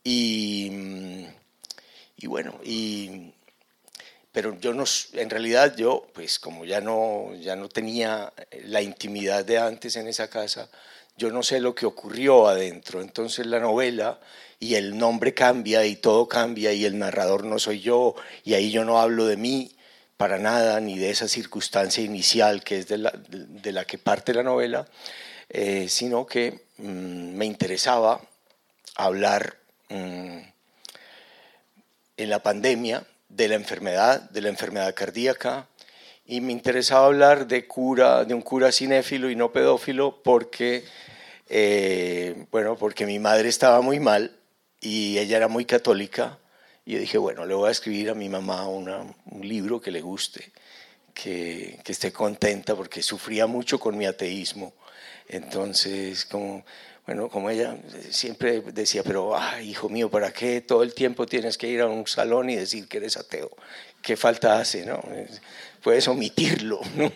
Y, 0.03 0.69
mm, 0.71 1.25
y 2.17 2.27
bueno, 2.27 2.59
y, 2.63 3.33
pero 4.31 4.57
yo 4.59 4.73
no, 4.73 4.85
en 5.13 5.29
realidad 5.29 5.75
yo, 5.75 6.07
pues 6.13 6.39
como 6.39 6.65
ya 6.65 6.79
no, 6.79 7.33
ya 7.35 7.55
no 7.55 7.67
tenía 7.69 8.31
la 8.65 8.81
intimidad 8.81 9.43
de 9.43 9.57
antes 9.57 9.95
en 9.97 10.07
esa 10.07 10.29
casa, 10.29 10.69
yo 11.17 11.31
no 11.31 11.43
sé 11.43 11.59
lo 11.59 11.75
que 11.75 11.85
ocurrió 11.85 12.47
adentro. 12.47 13.01
Entonces 13.01 13.45
la 13.45 13.59
novela 13.59 14.19
y 14.59 14.75
el 14.75 14.97
nombre 14.97 15.33
cambia 15.33 15.85
y 15.85 15.95
todo 15.95 16.27
cambia 16.27 16.73
y 16.73 16.85
el 16.85 16.97
narrador 16.97 17.43
no 17.43 17.59
soy 17.59 17.81
yo 17.81 18.15
y 18.43 18.53
ahí 18.53 18.71
yo 18.71 18.85
no 18.85 18.99
hablo 18.99 19.25
de 19.25 19.37
mí 19.37 19.75
para 20.17 20.37
nada 20.37 20.79
ni 20.79 20.97
de 20.97 21.09
esa 21.09 21.27
circunstancia 21.27 22.03
inicial 22.03 22.63
que 22.63 22.79
es 22.79 22.87
de 22.87 22.97
la, 22.97 23.11
de 23.11 23.71
la 23.71 23.85
que 23.85 23.97
parte 23.97 24.33
la 24.33 24.43
novela, 24.43 24.87
eh, 25.49 25.87
sino 25.89 26.25
que 26.25 26.67
mm, 26.77 27.35
me 27.35 27.45
interesaba 27.45 28.21
hablar 28.95 29.57
mm, 29.89 30.39
en 32.17 32.29
la 32.29 32.39
pandemia 32.41 33.05
de 33.27 33.47
la 33.49 33.55
enfermedad, 33.55 34.29
de 34.29 34.41
la 34.41 34.49
enfermedad 34.49 34.93
cardíaca, 34.95 35.67
y 36.25 36.41
me 36.41 36.53
interesaba 36.53 37.05
hablar 37.05 37.47
de 37.47 37.67
cura, 37.67 38.25
de 38.25 38.33
un 38.33 38.41
cura 38.41 38.71
cinéfilo 38.71 39.29
y 39.29 39.35
no 39.35 39.51
pedófilo, 39.51 40.23
porque, 40.23 40.85
eh, 41.49 42.45
bueno, 42.51 42.77
porque 42.77 43.05
mi 43.05 43.19
madre 43.19 43.49
estaba 43.49 43.81
muy 43.81 43.99
mal 43.99 44.34
y 44.85 45.17
ella 45.17 45.37
era 45.37 45.47
muy 45.47 45.65
católica 45.65 46.37
y 46.85 46.93
yo 46.93 46.99
dije, 46.99 47.17
bueno, 47.17 47.47
le 47.47 47.55
voy 47.55 47.69
a 47.69 47.71
escribir 47.71 48.11
a 48.11 48.13
mi 48.13 48.29
mamá 48.29 48.67
un 48.67 49.15
libro 49.41 49.81
que 49.81 49.89
le 49.89 50.01
guste, 50.01 50.51
que, 51.11 51.79
que, 51.83 51.91
esté 51.91 52.11
contenta 52.11 52.75
porque 52.75 53.01
sufría 53.01 53.47
mucho 53.47 53.79
con 53.79 53.97
mi 53.97 54.05
ateísmo. 54.05 54.73
Entonces, 55.27 56.25
como, 56.25 56.63
bueno, 57.07 57.29
como 57.29 57.49
ella 57.49 57.75
siempre 58.11 58.61
decía, 58.61 59.01
pero, 59.01 59.35
ay, 59.35 59.71
hijo 59.71 59.89
mío, 59.89 60.11
¿para 60.11 60.31
qué 60.31 60.61
todo 60.61 60.83
el 60.83 60.93
tiempo 60.93 61.25
tienes 61.25 61.57
que 61.57 61.67
ir 61.67 61.81
a 61.81 61.87
un 61.87 62.05
salón 62.05 62.51
y 62.51 62.55
decir 62.55 62.87
que 62.87 62.97
eres 62.97 63.17
ateo? 63.17 63.49
¿Qué 64.03 64.15
falta 64.15 64.59
hace? 64.59 64.85
No? 64.85 65.01
Puedes 65.81 66.07
omitirlo. 66.07 66.79
¿no? 66.95 67.11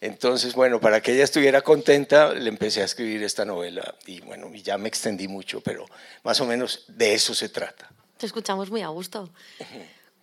Entonces, 0.00 0.54
bueno, 0.54 0.80
para 0.80 1.00
que 1.00 1.12
ella 1.12 1.24
estuviera 1.24 1.62
contenta, 1.62 2.32
le 2.34 2.48
empecé 2.48 2.82
a 2.82 2.84
escribir 2.84 3.22
esta 3.22 3.44
novela 3.44 3.94
y 4.06 4.20
bueno, 4.20 4.52
ya 4.54 4.78
me 4.78 4.88
extendí 4.88 5.28
mucho, 5.28 5.60
pero 5.60 5.86
más 6.24 6.40
o 6.40 6.46
menos 6.46 6.84
de 6.88 7.14
eso 7.14 7.34
se 7.34 7.48
trata. 7.48 7.90
Te 8.18 8.26
escuchamos 8.26 8.70
muy 8.70 8.82
a 8.82 8.88
gusto. 8.88 9.30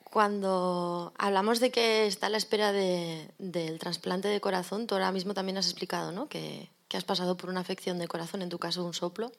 Cuando 0.04 1.14
hablamos 1.18 1.60
de 1.60 1.72
que 1.72 2.08
está 2.08 2.28
a 2.28 2.30
la 2.30 2.38
espera 2.38 2.72
del 2.72 3.80
trasplante 3.80 4.28
de 4.28 4.42
corazón, 4.42 4.88
tú 4.88 4.96
ahora 4.96 5.12
mismo 5.12 5.34
también 5.34 5.58
has 5.58 5.66
explicado 5.66 6.12
¿no? 6.12 6.28
que, 6.28 6.70
que 6.88 6.98
has 6.98 7.04
pasado 7.04 7.38
por 7.38 7.50
una 7.50 7.60
afección 7.60 8.00
de 8.00 8.08
corazón, 8.08 8.42
en 8.42 8.50
tu 8.50 8.58
caso 8.58 8.84
un 8.84 8.94
soplo 8.94 9.32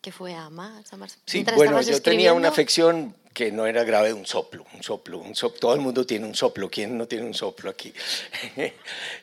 que 0.00 0.12
fue 0.12 0.34
a 0.34 0.48
más, 0.50 0.92
a 0.92 0.96
más. 0.96 1.18
Sí, 1.26 1.44
bueno, 1.56 1.80
yo 1.82 2.00
tenía 2.00 2.32
una 2.32 2.48
afección 2.48 3.16
que 3.38 3.52
no 3.52 3.68
era 3.68 3.84
grave, 3.84 4.12
un 4.12 4.26
soplo, 4.26 4.66
un 4.74 4.82
soplo, 4.82 5.20
un 5.20 5.36
soplo. 5.36 5.60
Todo 5.60 5.74
el 5.74 5.80
mundo 5.80 6.04
tiene 6.04 6.26
un 6.26 6.34
soplo, 6.34 6.68
¿quién 6.68 6.98
no 6.98 7.06
tiene 7.06 7.24
un 7.24 7.34
soplo 7.34 7.70
aquí? 7.70 7.92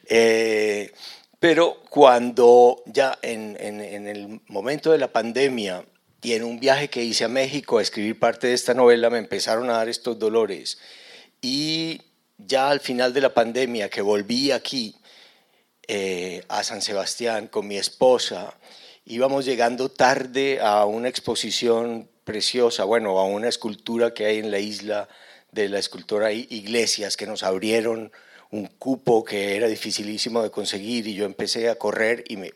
Eh, 0.07 0.93
pero 1.37 1.81
cuando 1.89 2.81
ya 2.85 3.19
en, 3.21 3.57
en, 3.59 4.07
el 4.07 4.39
momento 4.47 4.93
de 4.93 4.99
la 4.99 5.11
pandemia 5.11 5.83
y 6.21 6.31
en 6.31 6.45
un 6.45 6.61
viaje 6.61 6.87
que 6.87 7.03
hice 7.03 7.25
a 7.25 7.27
México 7.27 7.77
a 7.77 7.81
escribir 7.81 8.17
parte 8.17 8.47
de 8.47 8.53
esta 8.53 8.73
novela, 8.73 9.09
me 9.09 9.17
empezaron 9.17 9.69
a 9.69 9.73
dar 9.73 9.89
estos 9.89 10.17
dolores. 10.17 10.77
Y 11.41 12.01
ya 12.37 12.69
al 12.69 12.79
final 12.79 13.11
de 13.13 13.19
la 13.19 13.33
pandemia, 13.33 13.89
que 13.89 14.01
volví 14.01 14.51
aquí 14.51 14.95
eh, 15.89 16.41
a 16.47 16.63
San 16.63 16.81
Sebastián 16.81 17.47
con 17.47 17.67
mi 17.67 17.75
esposa, 17.75 18.57
íbamos 19.03 19.43
llegando 19.43 19.89
tarde 19.89 20.61
a 20.61 20.85
una 20.85 21.09
exposición 21.09 22.09
preciosa, 22.25 22.83
bueno, 22.83 23.17
a 23.19 23.25
una 23.25 23.47
escultura 23.47 24.13
que 24.13 24.25
hay 24.25 24.39
en 24.39 24.51
la 24.51 24.59
isla 24.59 25.07
de 25.51 25.69
la 25.69 25.79
escultora 25.79 26.33
Iglesias, 26.33 27.15
que 27.15 27.25
nos 27.25 27.43
abrieron 27.43 28.11
un 28.51 28.67
cupo 28.67 29.23
que 29.23 29.55
era 29.55 29.67
dificilísimo 29.67 30.41
de 30.43 30.51
conseguir 30.51 31.07
y 31.07 31.15
yo 31.15 31.25
empecé 31.25 31.69
a 31.69 31.75
correr 31.75 32.23
y 32.27 32.37
me, 32.37 32.51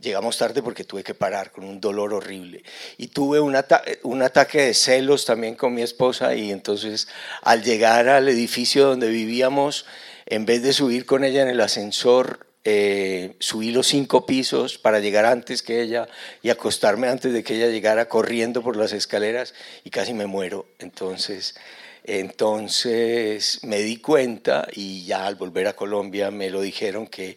llegamos 0.00 0.38
tarde 0.38 0.62
porque 0.62 0.84
tuve 0.84 1.02
que 1.02 1.14
parar 1.14 1.50
con 1.50 1.64
un 1.64 1.80
dolor 1.80 2.14
horrible. 2.14 2.62
Y 2.96 3.08
tuve 3.08 3.40
un, 3.40 3.56
un 4.02 4.22
ataque 4.22 4.62
de 4.62 4.74
celos 4.74 5.24
también 5.24 5.54
con 5.54 5.74
mi 5.74 5.82
esposa 5.82 6.34
y 6.34 6.50
entonces 6.50 7.08
al 7.42 7.62
llegar 7.62 8.08
al 8.08 8.28
edificio 8.28 8.86
donde 8.86 9.08
vivíamos, 9.08 9.86
en 10.26 10.44
vez 10.44 10.62
de 10.62 10.72
subir 10.72 11.06
con 11.06 11.24
ella 11.24 11.42
en 11.42 11.48
el 11.48 11.60
ascensor, 11.60 12.47
eh, 12.64 13.36
subí 13.38 13.70
los 13.70 13.86
cinco 13.86 14.26
pisos 14.26 14.78
para 14.78 15.00
llegar 15.00 15.24
antes 15.24 15.62
que 15.62 15.80
ella 15.80 16.08
y 16.42 16.50
acostarme 16.50 17.08
antes 17.08 17.32
de 17.32 17.42
que 17.42 17.56
ella 17.56 17.68
llegara 17.68 18.08
corriendo 18.08 18.62
por 18.62 18.76
las 18.76 18.92
escaleras 18.92 19.54
y 19.84 19.90
casi 19.90 20.12
me 20.12 20.26
muero. 20.26 20.66
Entonces, 20.78 21.54
entonces 22.04 23.60
me 23.64 23.78
di 23.80 23.98
cuenta 23.98 24.66
y 24.72 25.04
ya 25.04 25.26
al 25.26 25.36
volver 25.36 25.68
a 25.68 25.76
Colombia 25.76 26.30
me 26.30 26.50
lo 26.50 26.60
dijeron 26.60 27.06
que 27.06 27.36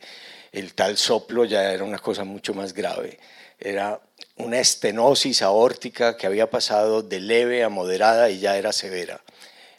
el 0.51 0.74
tal 0.74 0.98
soplo 0.98 1.46
ya 1.46 1.72
era 1.72 1.84
una 1.84 2.00
cosa 2.00 2.24
mucho 2.24 2.54
más 2.54 2.74
grave. 2.74 3.20
Era 3.60 4.01
una 4.38 4.60
estenosis 4.60 5.42
aórtica 5.42 6.18
que 6.18 6.28
había 6.28 6.50
pasado 6.50 7.04
de 7.04 7.20
leve 7.20 7.63
a 7.63 7.70
moderada 7.70 8.30
y 8.30 8.40
ya 8.40 8.58
era 8.58 8.72
severa. 8.72 9.22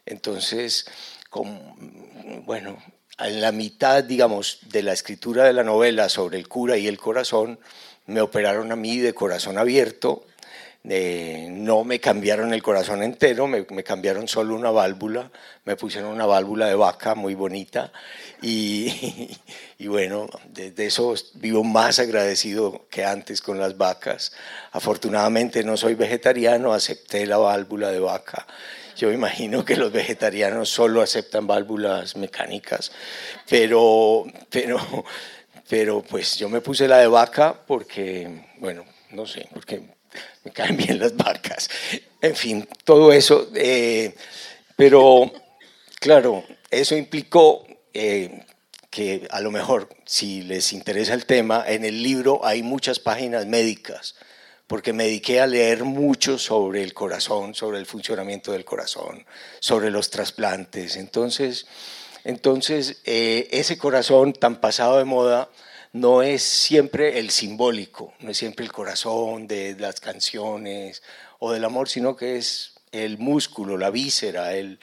Entonces, 0.06 0.86
bueno, 2.44 2.76
en 3.24 3.40
la 3.40 3.52
mitad, 3.52 4.02
digamos, 4.04 4.58
de 4.68 4.82
la 4.82 4.92
escritura 4.92 5.44
de 5.44 5.52
la 5.52 5.64
novela 5.64 6.08
sobre 6.08 6.38
el 6.38 6.48
cura 6.48 6.76
y 6.76 6.86
el 6.86 6.98
corazón, 6.98 7.58
me 8.06 8.20
operaron 8.20 8.72
a 8.72 8.76
mí 8.76 8.98
de 8.98 9.14
corazón 9.14 9.58
abierto. 9.58 10.24
no 10.84 11.84
me 11.84 12.00
cambiaron 12.00 12.52
el 12.52 12.62
corazón 12.62 13.02
entero, 13.02 13.46
me, 13.46 13.64
cambiaron 13.84 14.26
solo 14.26 14.56
una 14.56 14.70
válvula, 14.70 15.30
me 15.64 15.76
pusieron 15.76 16.10
una 16.10 16.26
válvula 16.26 16.66
de 16.66 16.74
vaca 16.74 17.14
muy 17.14 17.34
bonita 17.34 17.92
y, 18.40 18.90
bueno, 19.86 20.28
de 20.48 20.86
eso 20.86 21.14
vivo 21.34 21.62
más 21.62 22.00
agradecido 22.00 22.86
que 22.90 23.04
antes 23.04 23.40
con 23.40 23.60
las 23.60 23.76
vacas. 23.78 24.32
Afortunadamente 24.72 25.62
no 25.62 25.76
soy 25.76 25.94
vegetariano, 25.94 26.72
acepté 26.72 27.26
la 27.26 27.38
válvula 27.38 27.90
de 27.92 28.00
vaca 28.00 28.46
yo 28.96 29.12
imagino 29.12 29.64
que 29.64 29.76
los 29.76 29.92
vegetarianos 29.92 30.68
solo 30.68 31.02
aceptan 31.02 31.46
válvulas 31.46 32.16
mecánicas, 32.16 32.92
pero, 33.48 34.24
pero, 34.50 35.04
pero 35.68 36.02
pues 36.02 36.36
yo 36.36 36.48
me 36.48 36.60
puse 36.60 36.88
la 36.88 36.98
de 36.98 37.08
vaca 37.08 37.54
porque, 37.66 38.46
bueno, 38.58 38.84
no 39.10 39.26
sé, 39.26 39.48
porque 39.52 39.82
me 40.44 40.50
caen 40.52 40.76
bien 40.76 40.98
las 40.98 41.16
vacas. 41.16 41.68
En 42.20 42.36
fin, 42.36 42.68
todo 42.84 43.12
eso. 43.12 43.48
Eh, 43.54 44.14
pero, 44.76 45.30
claro, 46.00 46.44
eso 46.70 46.96
implicó 46.96 47.66
eh, 47.92 48.44
que 48.90 49.26
a 49.30 49.40
lo 49.40 49.50
mejor, 49.50 49.88
si 50.04 50.42
les 50.42 50.72
interesa 50.72 51.14
el 51.14 51.26
tema, 51.26 51.64
en 51.66 51.84
el 51.84 52.02
libro 52.02 52.44
hay 52.44 52.62
muchas 52.62 52.98
páginas 52.98 53.46
médicas 53.46 54.14
porque 54.72 54.94
me 54.94 55.04
dediqué 55.04 55.38
a 55.38 55.46
leer 55.46 55.84
mucho 55.84 56.38
sobre 56.38 56.82
el 56.82 56.94
corazón, 56.94 57.54
sobre 57.54 57.78
el 57.78 57.84
funcionamiento 57.84 58.52
del 58.52 58.64
corazón, 58.64 59.26
sobre 59.60 59.90
los 59.90 60.08
trasplantes. 60.08 60.96
Entonces, 60.96 61.66
entonces 62.24 63.02
eh, 63.04 63.50
ese 63.50 63.76
corazón 63.76 64.32
tan 64.32 64.62
pasado 64.62 64.96
de 64.96 65.04
moda 65.04 65.50
no 65.92 66.22
es 66.22 66.42
siempre 66.42 67.18
el 67.18 67.28
simbólico, 67.28 68.14
no 68.20 68.30
es 68.30 68.38
siempre 68.38 68.64
el 68.64 68.72
corazón 68.72 69.46
de 69.46 69.76
las 69.78 70.00
canciones 70.00 71.02
o 71.38 71.52
del 71.52 71.66
amor, 71.66 71.90
sino 71.90 72.16
que 72.16 72.38
es 72.38 72.72
el 72.92 73.18
músculo, 73.18 73.76
la 73.76 73.90
víscera, 73.90 74.54
el, 74.54 74.80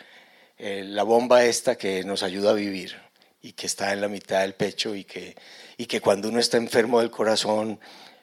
la 0.60 1.01
bomba 1.01 1.46
esta 1.46 1.79
que 1.79 2.03
nos 2.03 2.22
ayuda 2.22 2.51
a 2.51 2.53
vivir 2.53 2.96
y 3.41 3.53
que 3.53 3.65
está 3.65 3.91
en 3.91 4.01
la 4.01 4.08
mitad 4.08 4.41
del 4.41 4.53
pecho 4.53 4.93
y 4.93 5.03
que, 5.03 5.36
y 5.77 5.88
que 5.88 6.00
cuando 6.00 6.29
uno 6.29 6.39
está 6.39 6.58
enfermo 6.58 7.00
del 7.00 7.10
corazón 7.10 7.79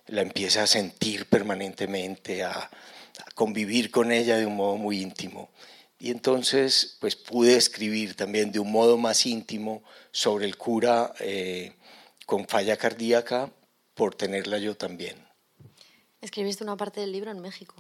la 0.08 0.22
empieza 0.22 0.62
a 0.62 0.66
sentir 0.66 1.26
permanentemente, 1.26 2.44
a, 2.44 2.70
convivir 3.34 3.90
con 3.90 4.12
ella 4.12 4.36
de 4.36 4.46
un 4.46 4.56
modo 4.56 4.76
muy 4.76 5.00
íntimo. 5.00 5.50
Y 5.98 6.10
entonces, 6.10 6.96
pues 7.00 7.16
pude 7.16 7.56
escribir 7.56 8.14
también 8.14 8.52
de 8.52 8.58
un 8.58 8.70
modo 8.70 8.98
más 8.98 9.25
íntimo 9.26 9.82
sobre 10.10 10.44
el 10.44 10.56
cura 10.56 11.14
eh, 11.20 11.75
con 12.26 12.46
falla 12.46 12.76
cardíaca 12.76 13.50
por 13.94 14.14
tenerla 14.14 14.58
yo 14.58 14.76
también. 14.76 15.16
Escribiste 16.20 16.64
una 16.64 16.76
parte 16.76 17.00
del 17.00 17.12
libro 17.12 17.30
en 17.30 17.40
México. 17.40 17.75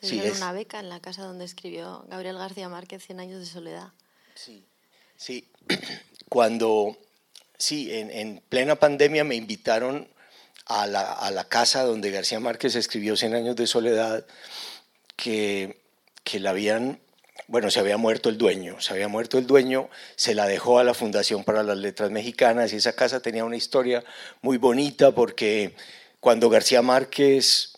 Te 0.00 0.08
sí, 0.08 0.20
una 0.36 0.52
beca 0.52 0.80
en 0.80 0.88
la 0.88 1.00
casa 1.00 1.24
donde 1.24 1.44
escribió 1.44 2.04
Gabriel 2.08 2.38
García 2.38 2.68
Márquez, 2.68 3.04
Cien 3.04 3.20
años 3.20 3.40
de 3.40 3.46
soledad. 3.46 3.92
Sí, 4.34 4.64
sí. 5.16 5.50
Cuando, 6.28 6.96
sí, 7.58 7.92
en, 7.92 8.10
en 8.10 8.42
plena 8.48 8.76
pandemia 8.76 9.24
me 9.24 9.34
invitaron 9.34 10.08
a 10.66 10.86
la, 10.86 11.44
casa 11.48 11.84
donde 11.84 12.10
García 12.10 12.40
Márquez 12.40 12.74
escribió 12.74 13.16
Cien 13.16 13.34
años 13.34 13.56
de 13.56 13.66
soledad, 13.66 14.26
que, 15.16 15.82
que 16.24 16.40
la 16.40 16.50
habían, 16.50 17.00
bueno, 17.48 17.70
se 17.70 17.80
había 17.80 17.96
muerto 17.96 18.28
el 18.28 18.38
dueño, 18.38 18.80
se 18.80 18.92
había 18.94 19.08
muerto 19.08 19.38
el 19.38 19.46
dueño, 19.46 19.90
se 20.16 20.34
la 20.34 20.46
dejó 20.46 20.78
a 20.78 20.84
la 20.84 20.94
Fundación 20.94 21.44
para 21.44 21.62
las 21.62 21.78
Letras 21.78 22.10
Mexicanas 22.10 22.72
y 22.72 22.76
esa 22.76 22.94
casa 22.94 23.20
tenía 23.20 23.44
una 23.44 23.56
historia 23.56 24.04
muy 24.42 24.56
bonita 24.56 25.12
porque 25.12 25.74
cuando 26.20 26.48
García 26.48 26.82
Márquez 26.82 27.72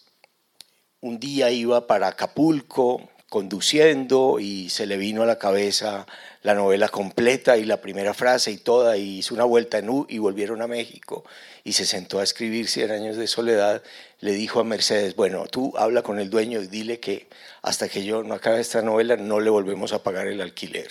un 1.00 1.20
día 1.20 1.50
iba 1.50 1.86
para 1.86 2.08
Acapulco 2.08 3.08
conduciendo 3.28 4.38
y 4.40 4.70
se 4.70 4.86
le 4.86 4.96
vino 4.96 5.22
a 5.22 5.26
la 5.26 5.38
cabeza 5.38 6.06
la 6.42 6.54
novela 6.54 6.88
completa 6.88 7.56
y 7.56 7.64
la 7.64 7.80
primera 7.80 8.14
frase 8.14 8.52
y 8.52 8.56
toda, 8.58 8.96
y 8.96 9.18
hizo 9.18 9.34
una 9.34 9.44
vuelta 9.44 9.78
en 9.78 9.90
U 9.90 10.06
y 10.08 10.18
volvieron 10.18 10.62
a 10.62 10.68
México 10.68 11.24
y 11.64 11.72
se 11.72 11.84
sentó 11.84 12.20
a 12.20 12.22
escribir 12.22 12.68
Cien 12.68 12.92
años 12.92 13.16
de 13.16 13.26
soledad, 13.26 13.82
le 14.20 14.32
dijo 14.32 14.60
a 14.60 14.64
Mercedes, 14.64 15.16
bueno, 15.16 15.46
tú 15.48 15.72
habla 15.76 16.02
con 16.02 16.20
el 16.20 16.30
dueño 16.30 16.62
y 16.62 16.68
dile 16.68 17.00
que 17.00 17.26
hasta 17.62 17.88
que 17.88 18.04
yo 18.04 18.22
no 18.22 18.34
acabe 18.34 18.60
esta 18.60 18.82
novela 18.82 19.16
no 19.16 19.40
le 19.40 19.50
volvemos 19.50 19.92
a 19.92 20.02
pagar 20.04 20.28
el 20.28 20.40
alquiler. 20.40 20.88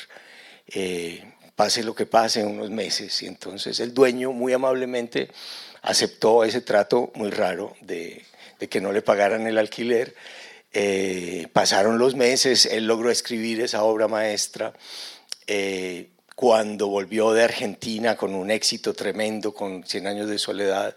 Eh, 0.67 1.23
pase 1.55 1.83
lo 1.83 1.95
que 1.95 2.05
pase 2.05 2.41
en 2.41 2.47
unos 2.47 2.69
meses. 2.69 3.21
Y 3.23 3.27
entonces 3.27 3.79
el 3.79 3.93
dueño 3.93 4.31
muy 4.31 4.53
amablemente 4.53 5.29
aceptó 5.81 6.43
ese 6.43 6.61
trato 6.61 7.11
muy 7.15 7.29
raro 7.29 7.73
de, 7.81 8.25
que 8.69 8.81
no 8.81 8.91
le 8.91 9.01
pagaran 9.01 9.47
el 9.47 9.57
alquiler. 9.57 10.15
Eh, 10.77 11.47
pasaron 11.53 11.97
los 11.97 12.15
meses, 12.15 12.65
él 12.65 12.85
logró 12.85 13.09
escribir 13.09 13.61
esa 13.61 13.83
obra 13.83 14.09
maestra. 14.09 14.73
Eh, 15.47 16.09
cuando 16.35 16.89
volvió 16.89 17.31
de 17.31 17.45
Argentina 17.45 18.17
con 18.17 18.35
un 18.35 18.51
éxito 18.51 18.93
tremendo, 18.93 19.53
con 19.53 19.85
100 19.85 20.05
años 20.05 20.29
de 20.29 20.37
soledad, 20.37 20.93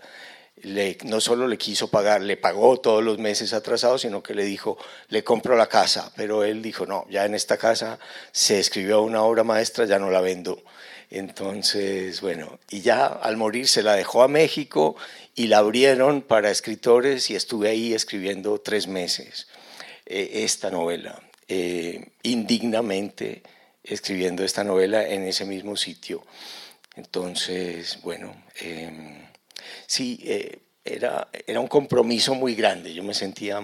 le, 0.62 0.98
no 1.04 1.20
solo 1.20 1.46
le 1.46 1.56
quiso 1.58 1.88
pagar, 1.92 2.22
le 2.22 2.36
pagó 2.36 2.80
todos 2.80 3.04
los 3.04 3.18
meses 3.18 3.52
atrasados, 3.52 4.00
sino 4.00 4.20
que 4.20 4.34
le 4.34 4.44
dijo, 4.44 4.78
le 5.10 5.22
compro 5.22 5.56
la 5.56 5.68
casa. 5.68 6.12
Pero 6.16 6.42
él 6.42 6.60
dijo, 6.60 6.84
no, 6.84 7.06
ya 7.08 7.24
en 7.24 7.36
esta 7.36 7.56
casa 7.56 8.00
se 8.32 8.58
escribió 8.58 9.02
una 9.02 9.22
obra 9.22 9.44
maestra, 9.44 9.84
ya 9.84 10.00
no 10.00 10.10
la 10.10 10.20
vendo. 10.20 10.60
Entonces, 11.08 12.20
bueno, 12.20 12.58
y 12.68 12.80
ya 12.80 13.06
al 13.06 13.36
morir 13.36 13.68
se 13.68 13.84
la 13.84 13.94
dejó 13.94 14.24
a 14.24 14.28
México 14.28 14.96
y 15.36 15.46
la 15.46 15.58
abrieron 15.58 16.22
para 16.22 16.50
escritores 16.50 17.30
y 17.30 17.36
estuve 17.36 17.68
ahí 17.68 17.94
escribiendo 17.94 18.60
tres 18.60 18.88
meses 18.88 19.46
eh, 20.08 20.44
esta 20.44 20.70
novela, 20.70 21.20
eh, 21.46 22.12
indignamente 22.22 23.42
escribiendo 23.84 24.42
esta 24.42 24.64
novela 24.64 25.06
en 25.06 25.22
ese 25.24 25.44
mismo 25.44 25.76
sitio. 25.76 26.24
Entonces, 26.96 28.00
bueno, 28.02 28.34
em, 28.60 29.22
sí, 29.86 30.18
eh, 30.24 30.60
era, 30.84 31.28
era 31.46 31.60
un 31.60 31.68
compromiso 31.68 32.34
muy 32.34 32.54
grande. 32.54 32.94
Yo 32.94 33.02
me 33.02 33.12
sentía 33.12 33.60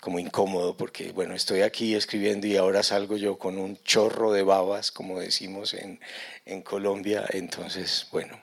como 0.00 0.20
incómodo 0.20 0.76
porque, 0.76 1.10
bueno, 1.10 1.34
estoy 1.34 1.62
aquí 1.62 1.96
escribiendo 1.96 2.46
y 2.46 2.56
ahora 2.56 2.84
salgo 2.84 3.16
yo 3.16 3.38
con 3.38 3.58
un 3.58 3.76
chorro 3.82 4.32
de 4.32 4.44
babas, 4.44 4.92
como 4.92 5.18
decimos 5.18 5.74
en, 5.74 5.98
en 6.44 6.62
Colombia. 6.62 7.26
Entonces, 7.30 8.06
bueno, 8.12 8.38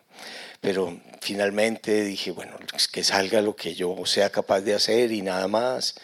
pero 0.60 1.00
finalmente 1.22 2.04
dije, 2.04 2.32
bueno, 2.32 2.58
que 2.92 3.04
salga 3.04 3.42
lo 3.42 3.56
que 3.56 3.76
yo 3.76 4.06
sea 4.06 4.30
capaz 4.30 4.62
de 4.62 4.74
hacer 4.74 5.14
y 5.14 5.22
nada 5.22 5.48
más. 5.48 5.96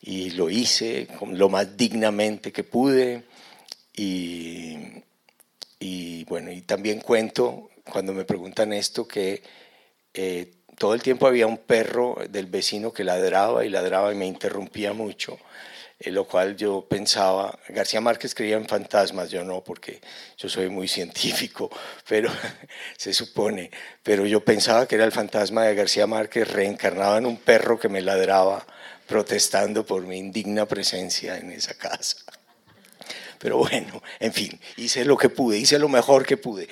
Y 0.00 0.30
lo 0.30 0.48
hice 0.50 1.08
lo 1.32 1.48
más 1.48 1.76
dignamente 1.76 2.52
que 2.52 2.64
pude. 2.64 3.24
Y, 3.96 4.76
y 5.80 6.24
bueno, 6.24 6.52
y 6.52 6.62
también 6.62 7.00
cuento, 7.00 7.70
cuando 7.84 8.12
me 8.12 8.24
preguntan 8.24 8.72
esto, 8.72 9.06
que 9.08 9.42
eh, 10.14 10.52
todo 10.78 10.94
el 10.94 11.02
tiempo 11.02 11.26
había 11.26 11.46
un 11.46 11.58
perro 11.58 12.16
del 12.30 12.46
vecino 12.46 12.92
que 12.92 13.04
ladraba 13.04 13.64
y 13.64 13.68
ladraba 13.68 14.12
y 14.12 14.16
me 14.16 14.26
interrumpía 14.26 14.92
mucho, 14.92 15.38
eh, 16.00 16.10
lo 16.10 16.26
cual 16.26 16.56
yo 16.56 16.86
pensaba, 16.88 17.58
García 17.68 18.00
Márquez 18.00 18.34
creía 18.34 18.56
en 18.56 18.68
fantasmas, 18.68 19.30
yo 19.30 19.44
no, 19.44 19.62
porque 19.64 20.00
yo 20.36 20.48
soy 20.48 20.68
muy 20.68 20.88
científico, 20.98 21.70
pero 22.08 22.30
se 22.96 23.12
supone, 23.12 23.70
pero 24.02 24.26
yo 24.26 24.44
pensaba 24.44 24.86
que 24.86 24.94
era 24.94 25.04
el 25.04 25.12
fantasma 25.12 25.64
de 25.64 25.74
García 25.74 26.06
Márquez 26.06 26.48
reencarnado 26.50 27.18
en 27.18 27.26
un 27.26 27.36
perro 27.36 27.78
que 27.78 27.88
me 27.88 28.00
ladraba 28.00 28.66
protestando 29.06 29.84
por 29.84 30.06
mi 30.06 30.18
indigna 30.18 30.66
presencia 30.66 31.38
en 31.38 31.50
esa 31.50 31.74
casa. 31.74 32.16
Pero 33.38 33.58
bueno, 33.58 34.02
en 34.20 34.32
fin, 34.32 34.60
hice 34.76 35.04
lo 35.04 35.16
que 35.16 35.28
pude, 35.28 35.58
hice 35.58 35.78
lo 35.78 35.88
mejor 35.88 36.26
que 36.26 36.36
pude. 36.36 36.68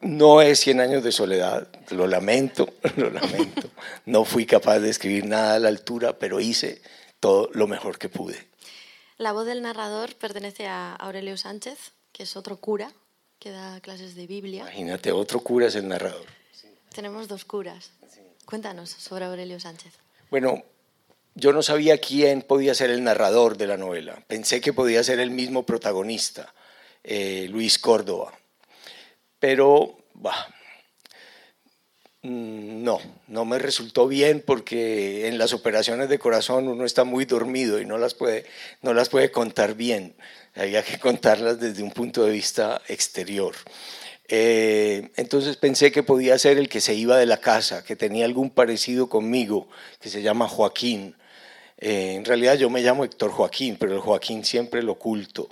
No 0.00 0.42
es 0.42 0.60
100 0.60 0.80
años 0.80 1.04
de 1.04 1.12
soledad, 1.12 1.68
lo 1.90 2.06
lamento, 2.06 2.74
lo 2.96 3.10
lamento. 3.10 3.70
No 4.06 4.24
fui 4.24 4.46
capaz 4.46 4.78
de 4.78 4.90
escribir 4.90 5.26
nada 5.26 5.54
a 5.54 5.58
la 5.58 5.68
altura, 5.68 6.18
pero 6.18 6.40
hice 6.40 6.82
todo 7.20 7.50
lo 7.52 7.66
mejor 7.66 7.98
que 7.98 8.08
pude. 8.08 8.51
La 9.22 9.30
voz 9.30 9.46
del 9.46 9.62
narrador 9.62 10.16
pertenece 10.16 10.66
a 10.66 10.96
Aurelio 10.96 11.36
Sánchez, 11.36 11.92
que 12.10 12.24
es 12.24 12.36
otro 12.36 12.56
cura 12.56 12.90
que 13.38 13.52
da 13.52 13.78
clases 13.80 14.16
de 14.16 14.26
Biblia. 14.26 14.62
Imagínate, 14.62 15.12
otro 15.12 15.38
cura 15.38 15.68
es 15.68 15.76
el 15.76 15.86
narrador. 15.86 16.26
Tenemos 16.92 17.28
dos 17.28 17.44
curas. 17.44 17.92
Cuéntanos 18.44 18.90
sobre 18.90 19.26
Aurelio 19.26 19.60
Sánchez. 19.60 19.92
Bueno, 20.28 20.64
yo 21.36 21.52
no 21.52 21.62
sabía 21.62 21.98
quién 21.98 22.42
podía 22.42 22.74
ser 22.74 22.90
el 22.90 23.04
narrador 23.04 23.56
de 23.56 23.68
la 23.68 23.76
novela. 23.76 24.24
Pensé 24.26 24.60
que 24.60 24.72
podía 24.72 25.04
ser 25.04 25.20
el 25.20 25.30
mismo 25.30 25.62
protagonista, 25.62 26.52
eh, 27.04 27.46
Luis 27.48 27.78
Córdoba. 27.78 28.32
Pero, 29.38 29.98
bah, 30.14 30.48
no, 32.22 33.00
no 33.26 33.44
me 33.44 33.58
resultó 33.58 34.06
bien 34.06 34.42
porque 34.44 35.26
en 35.26 35.38
las 35.38 35.52
operaciones 35.52 36.08
de 36.08 36.20
corazón 36.20 36.68
uno 36.68 36.84
está 36.84 37.04
muy 37.04 37.24
dormido 37.24 37.80
y 37.80 37.86
no 37.86 37.98
las 37.98 38.14
puede, 38.14 38.44
no 38.80 38.94
las 38.94 39.08
puede 39.08 39.32
contar 39.32 39.74
bien. 39.74 40.14
Había 40.54 40.82
que 40.84 40.98
contarlas 40.98 41.58
desde 41.58 41.82
un 41.82 41.90
punto 41.90 42.24
de 42.24 42.30
vista 42.30 42.80
exterior. 42.88 43.54
Eh, 44.28 45.10
entonces 45.16 45.56
pensé 45.56 45.90
que 45.90 46.02
podía 46.02 46.38
ser 46.38 46.58
el 46.58 46.68
que 46.68 46.80
se 46.80 46.94
iba 46.94 47.18
de 47.18 47.26
la 47.26 47.38
casa, 47.38 47.84
que 47.84 47.96
tenía 47.96 48.24
algún 48.24 48.50
parecido 48.50 49.08
conmigo, 49.08 49.68
que 50.00 50.08
se 50.08 50.22
llama 50.22 50.48
Joaquín. 50.48 51.16
Eh, 51.78 52.14
en 52.14 52.24
realidad 52.24 52.56
yo 52.56 52.70
me 52.70 52.82
llamo 52.82 53.04
Héctor 53.04 53.32
Joaquín, 53.32 53.76
pero 53.78 53.94
el 53.94 54.00
Joaquín 54.00 54.44
siempre 54.44 54.82
lo 54.82 54.92
oculto. 54.92 55.48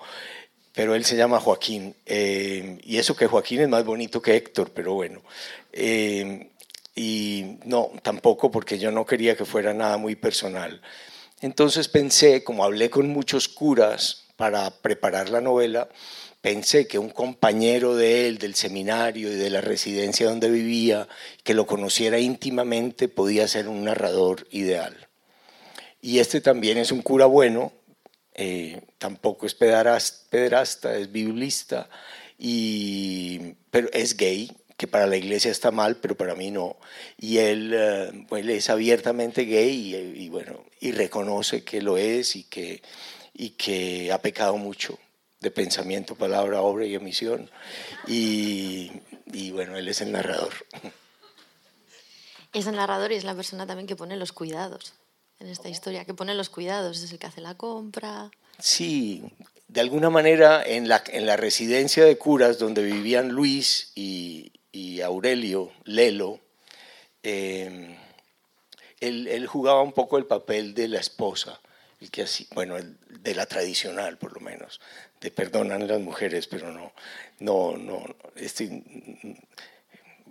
Pero 0.73 0.95
él 0.95 1.05
se 1.05 1.17
llama 1.17 1.41
Joaquín. 1.41 1.97
Eh, 2.07 2.79
y 2.85 2.99
eso 2.99 3.17
que 3.17 3.27
Joaquín 3.27 3.61
es 3.61 3.69
más 3.69 3.85
bonito 3.85 4.23
que 4.23 4.37
Héctor, 4.37 4.71
pero 4.73 4.95
bueno. 4.95 5.21
Y 7.03 7.57
no, 7.65 7.91
tampoco 8.03 8.51
porque 8.51 8.79
yo 8.79 8.91
no 8.91 9.07
quería 9.07 9.35
que 9.35 9.47
fuera 9.47 9.73
nada 9.73 9.97
muy 9.97 10.17
personal. 10.17 10.83
Entonces 11.41 11.89
pensé, 11.89 12.45
como 12.45 12.63
hablé 12.63 12.91
con 12.91 13.09
muchos 13.09 13.49
curas 13.49 14.27
para 14.37 14.71
preparar 14.71 15.31
la 15.31 15.41
novela, 15.41 15.89
pensé 16.43 16.87
que 16.87 16.99
un 16.99 17.09
compañero 17.09 17.97
de 17.97 18.27
él, 18.27 18.37
del 18.37 18.55
seminario 18.55 19.33
y 19.33 19.37
de 19.37 19.49
la 19.49 19.63
residencia 19.63 20.29
donde 20.29 20.51
vivía, 20.51 21.09
que 21.43 21.55
lo 21.55 21.67
conociera 21.67 22.19
íntimamente, 22.19 23.09
podía 23.09 23.49
ser 23.49 23.69
un 23.69 23.85
narrador 23.85 24.47
ideal. 24.51 25.09
Y 26.03 26.19
este 26.19 26.43
también 26.43 26.77
es 26.77 26.93
un 26.93 27.01
cura 27.01 27.25
bueno, 27.25 27.73
eh, 28.35 28.83
tampoco 28.99 29.47
es 29.47 29.55
pederasta, 29.55 30.99
es 30.99 31.11
biblista, 31.11 31.89
y, 32.39 33.55
pero 33.71 33.89
es 33.95 34.19
gay, 34.19 34.51
que 34.81 34.89
para 34.89 35.07
la 35.07 35.19
iglesia 35.19 35.51
está 35.51 35.71
mal, 35.71 35.97
pero 35.97 36.17
para 36.17 36.35
mí 36.35 36.51
no. 36.51 36.75
Y 37.19 37.37
él, 37.37 37.75
eh, 37.75 38.27
es 38.49 38.71
abiertamente 38.71 39.43
gay 39.43 39.95
y, 40.17 40.29
bueno, 40.31 40.65
y 40.81 40.93
reconoce 40.93 41.63
que 41.65 41.83
lo 41.83 41.99
es 41.99 42.35
y 42.35 42.45
que, 42.45 42.81
y 43.35 43.51
que 43.51 44.11
ha 44.11 44.23
pecado 44.23 44.57
mucho 44.57 44.99
de 45.41 45.51
pensamiento, 45.51 46.15
palabra, 46.15 46.63
obra 46.63 46.87
y 46.87 46.95
emisión. 46.95 47.51
Y, 48.07 48.91
bueno, 49.53 49.77
él 49.77 49.87
es 49.87 50.01
el 50.01 50.13
narrador. 50.13 50.55
Es 52.55 52.67
el 52.67 52.77
narrador 52.77 53.13
y 53.13 53.17
es 53.17 53.25
la 53.25 53.35
persona 53.35 53.67
también 53.67 53.87
que 53.87 53.97
pone 53.97 54.17
los 54.17 54.33
cuidados 54.33 54.95
en 55.41 55.49
esta 55.49 55.69
historia, 55.69 56.07
que 56.07 56.15
pone 56.15 56.35
los 56.35 56.49
cuidados, 56.49 57.03
es 57.03 57.13
el 57.13 57.19
que 57.19 57.27
hace 57.27 57.43
la 57.43 57.55
compra. 57.55 58.31
Sí, 58.59 59.23
de 59.69 59.83
alguna 59.83 60.09
manera 60.09 60.65
en 60.65 60.89
la, 60.89 61.05
en 61.07 61.27
la 61.27 61.37
residencia 61.37 62.03
de 62.07 62.17
curas 62.17 62.59
donde 62.59 62.83
vivían 62.83 63.29
Luis 63.29 63.93
y, 63.95 64.53
Aurelio 65.01 65.73
Lelo, 65.85 66.41
eh, 67.23 67.97
él, 69.01 69.29
él, 69.29 69.47
jugaba 69.47 69.83
un 69.83 69.93
poco 69.93 70.19
el 70.19 70.27
papel 70.27 70.75
de 70.75 70.89
la 70.89 71.01
esposa 71.01 71.61
el 72.01 72.11
que 72.11 72.23
así, 72.23 72.47
bueno, 72.53 72.77
de 73.09 73.35
la 73.35 73.47
tradicional 73.47 74.17
por 74.17 74.33
lo 74.33 74.41
menos, 74.41 74.81
te 75.19 75.31
perdonan 75.31 75.87
las 75.87 76.01
mujeres, 76.01 76.47
pero 76.47 76.73
no, 76.73 76.93
no, 77.41 77.77
no, 77.77 78.05
este, 78.37 78.83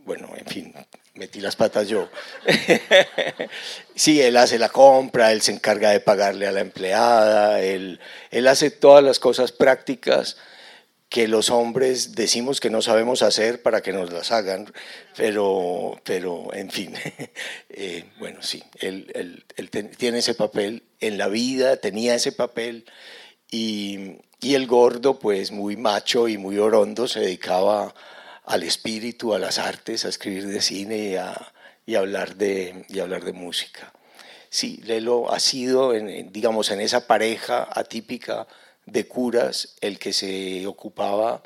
bueno, 0.05 0.31
en 0.35 0.45
fin, 0.47 0.73
metí 1.13 1.39
las 1.39 1.55
patas 1.55 1.87
yo. 1.87 2.09
sí, 3.95 4.19
él 4.19 4.37
hace 4.37 4.57
la 4.57 4.69
compra, 4.69 5.31
él 5.31 5.41
se 5.41 5.51
encarga 5.51 5.91
de 5.91 5.99
pagarle 5.99 6.47
a 6.47 6.51
la 6.51 6.61
empleada, 6.61 7.61
él, 7.61 7.99
él 8.31 8.47
hace 8.47 8.71
todas 8.71 9.03
las 9.03 9.19
cosas 9.19 9.51
prácticas 9.51 10.37
que 11.09 11.27
los 11.27 11.49
hombres 11.49 12.13
decimos 12.13 12.59
que 12.59 12.69
no 12.69 12.83
sabemos 12.83 13.23
hacer 13.23 13.63
para 13.63 13.81
que 13.81 13.91
nos 13.91 14.13
las 14.13 14.31
hagan, 14.31 14.71
pero, 15.17 15.99
pero 16.03 16.53
en 16.53 16.69
fin, 16.69 16.93
eh, 17.69 18.05
bueno, 18.19 18.43
sí, 18.43 18.63
él, 18.79 19.11
él, 19.15 19.69
tiene 19.97 20.19
ese 20.19 20.35
papel 20.35 20.83
en 20.99 21.17
la 21.17 21.27
vida, 21.27 21.77
tenía 21.77 22.13
ese 22.13 22.31
papel, 22.31 22.85
y, 23.49 24.17
y, 24.39 24.53
el 24.53 24.67
gordo, 24.67 25.17
pues 25.17 25.51
muy 25.51 25.75
macho 25.75 26.27
y 26.27 26.37
muy 26.37 26.59
orondo, 26.59 27.07
se 27.07 27.21
dedicaba 27.21 27.95
al 28.45 28.61
espíritu, 28.61 29.33
a 29.33 29.39
las 29.39 29.57
artes, 29.57 30.05
a 30.05 30.09
escribir 30.09 30.47
de 30.47 30.61
cine 30.61 30.97
y 30.97 31.15
a, 31.15 31.51
y 31.87 31.95
hablar, 31.95 32.35
de, 32.35 32.85
y 32.87 32.99
hablar 32.99 33.23
de 33.23 33.33
música. 33.33 33.91
Sí, 34.51 34.79
Lelo 34.85 35.31
ha 35.31 35.39
sido, 35.39 35.91
digamos, 35.91 36.69
en 36.69 36.81
esa 36.81 37.07
pareja 37.07 37.67
atípica, 37.71 38.47
de 38.91 39.07
curas 39.07 39.75
el 39.81 39.99
que 39.99 40.13
se 40.13 40.65
ocupaba 40.67 41.43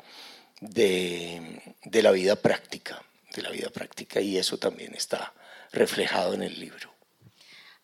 de, 0.60 1.62
la 2.02 2.10
vida 2.10 2.36
práctica, 2.36 3.02
de 3.34 3.42
la 3.42 3.50
vida 3.50 3.70
práctica, 3.70 4.20
y 4.20 4.38
eso 4.38 4.58
también 4.58 4.94
está 4.94 5.34
reflejado 5.72 6.34
en 6.34 6.42
el 6.42 6.58
libro. 6.58 6.92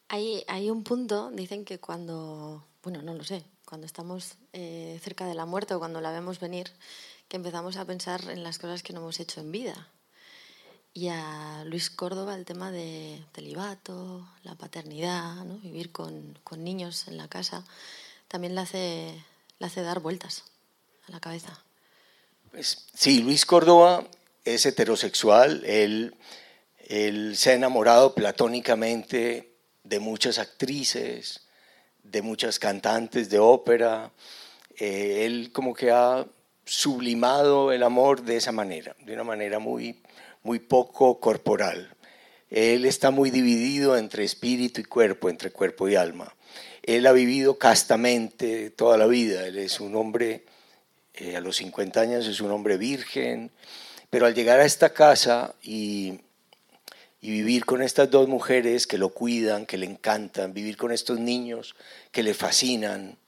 Hay, 0.09 0.44
hay 0.49 0.70
un 0.70 0.83
punto, 0.83 1.31
dicen 1.31 1.64
que 1.64 1.79
cuando, 1.79 2.66
bueno, 2.83 3.03
no 3.03 3.14
lo 3.14 3.25
sé, 3.25 3.44
cuando 3.64 3.87
estamos 3.87 4.35
eh, 4.53 4.99
cerca 5.03 5.27
de 5.27 5.35
la 5.35 5.46
muerte 5.46 5.75
o 5.75 5.79
cuando 5.79 6.01
la 6.01 6.11
vemos 6.11 6.40
venir, 6.40 6.73
que 7.29 7.37
empezamos 7.37 7.77
a 7.77 7.85
pensar 7.85 8.29
en 8.29 8.42
las 8.42 8.59
cosas 8.59 8.83
que 8.83 8.92
no 8.92 9.01
hemos 9.01 9.20
hecho 9.20 9.40
en 9.40 9.53
vida. 9.53 9.88
Y 10.92 11.07
a 11.09 11.62
Luis 11.66 11.88
Córdoba 11.88 12.35
el 12.35 12.44
tema 12.44 12.73
de 12.73 13.25
celibato, 13.33 14.29
la 14.42 14.57
paternidad, 14.57 15.44
vivir 15.62 15.92
con, 15.92 16.37
con 16.42 16.64
niños 16.64 17.07
en 17.07 17.16
la 17.16 17.29
casa, 17.29 17.64
también 18.27 18.57
le 18.57 18.62
hace 18.62 19.25
le 19.61 19.66
hace 19.66 19.83
dar 19.83 20.01
vueltas 20.01 20.42
a 21.07 21.12
la 21.12 21.20
cabeza. 21.20 21.62
Pues, 22.51 22.87
sí, 22.94 23.23
Luis 23.23 23.46
Córdoba 23.46 24.05
es 24.44 24.66
heterosexual, 24.66 25.62
él, 25.64 26.16
se 27.37 27.51
ha 27.51 27.55
enamorado 27.55 28.14
platónicamente 28.14 29.55
de 29.85 30.01
muchas 30.01 30.38
actrices, 30.38 31.42
de 32.03 32.23
muchas 32.23 32.59
cantantes 32.59 33.31
de 33.31 33.38
ópera, 33.38 34.11
eh, 34.77 35.25
él 35.27 35.53
como 35.53 35.73
que 35.73 35.92
ha 35.92 36.27
sublimado 36.64 37.70
el 37.70 37.85
amor 37.85 38.23
de 38.23 38.37
esa 38.37 38.51
manera, 38.51 38.96
de 39.05 39.12
una 39.12 39.25
manera 39.25 39.61
muy, 39.61 40.03
muy 40.42 40.59
poco 40.59 41.20
corporal. 41.20 41.94
Él 42.49 42.85
está 42.87 43.12
muy 43.12 43.31
dividido 43.31 43.96
entre 43.96 44.25
espíritu 44.25 44.81
y 44.81 44.85
cuerpo, 44.85 45.29
entre 45.29 45.53
cuerpo 45.53 45.88
y 45.88 45.94
alma. 45.94 46.35
Él 46.83 47.07
ha 47.07 47.12
vivido 47.12 47.59
castamente 47.59 48.71
toda 48.71 48.97
la 48.97 49.07
vida. 49.07 49.47
Él 49.47 49.59
es 49.59 49.81
un 49.81 49.95
hombre, 49.97 50.45
eh, 51.14 51.37
a 51.37 51.40
los 51.40 51.57
50 51.57 52.01
años 52.01 52.27
es 52.27 52.40
un 52.40 52.51
hombre 52.51 52.77
virgen, 52.77 53.51
pero 54.11 54.27
al 54.27 54.35
llegar 54.35 54.61
a 54.61 54.64
esta 54.64 54.93
casa 54.93 55.55
y, 55.62 56.21
vivir 57.23 57.66
con 57.66 57.83
estas 57.83 58.11
dos 58.11 58.29
mujeres 58.29 58.87
que 58.87 58.97
lo 58.97 59.11
cuidan, 59.11 59.66
que 59.66 59.77
le 59.77 59.85
encantan, 59.85 60.55
vivir 60.55 60.79
con 60.79 60.90
estos 60.90 61.21
niños 61.21 61.77
que 62.12 62.23
le 62.23 62.33
fascinan, 62.33 63.19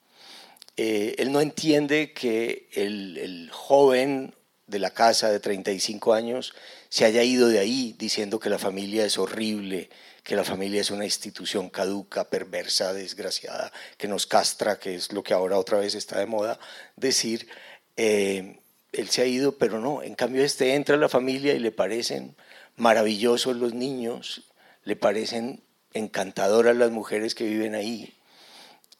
eh, 0.76 1.14
él 1.18 1.30
no 1.30 1.42
entiende 1.42 2.12
que 2.12 2.68
el, 2.72 3.50
joven 3.52 4.34
de 4.66 4.78
la 4.78 4.90
casa 4.90 5.30
de 5.30 5.38
35 5.38 6.14
años 6.14 6.54
se 6.88 7.04
haya 7.04 7.22
ido 7.22 7.48
de 7.48 7.58
ahí 7.58 7.94
diciendo 7.98 8.40
que 8.40 8.48
la 8.48 8.58
familia 8.58 9.04
es 9.04 9.18
horrible, 9.18 9.90
que 10.22 10.36
la 10.36 10.44
familia 10.44 10.80
es 10.80 10.90
una 10.90 11.04
institución 11.04 11.68
caduca, 11.68 12.28
perversa, 12.28 12.92
desgraciada, 12.92 13.72
que 13.96 14.08
nos 14.08 14.26
castra, 14.26 14.78
que 14.78 14.94
es 14.94 15.12
lo 15.12 15.22
que 15.22 15.34
ahora 15.34 15.58
otra 15.58 15.78
vez 15.78 15.94
está 15.94 16.18
de 16.18 16.26
moda, 16.26 16.60
decir, 16.96 17.48
eh, 17.96 18.58
él 18.92 19.08
se 19.08 19.22
ha 19.22 19.26
ido, 19.26 19.58
pero 19.58 19.80
no, 19.80 20.02
en 20.02 20.14
cambio 20.14 20.44
este 20.44 20.74
entra 20.74 20.94
a 20.94 20.98
la 20.98 21.08
familia 21.08 21.54
y 21.54 21.58
le 21.58 21.72
parecen 21.72 22.36
maravillosos 22.76 23.56
los 23.56 23.74
niños, 23.74 24.50
le 24.84 24.96
parecen 24.96 25.62
encantadoras 25.92 26.76
las 26.76 26.90
mujeres 26.90 27.34
que 27.34 27.44
viven 27.44 27.74
ahí. 27.74 28.14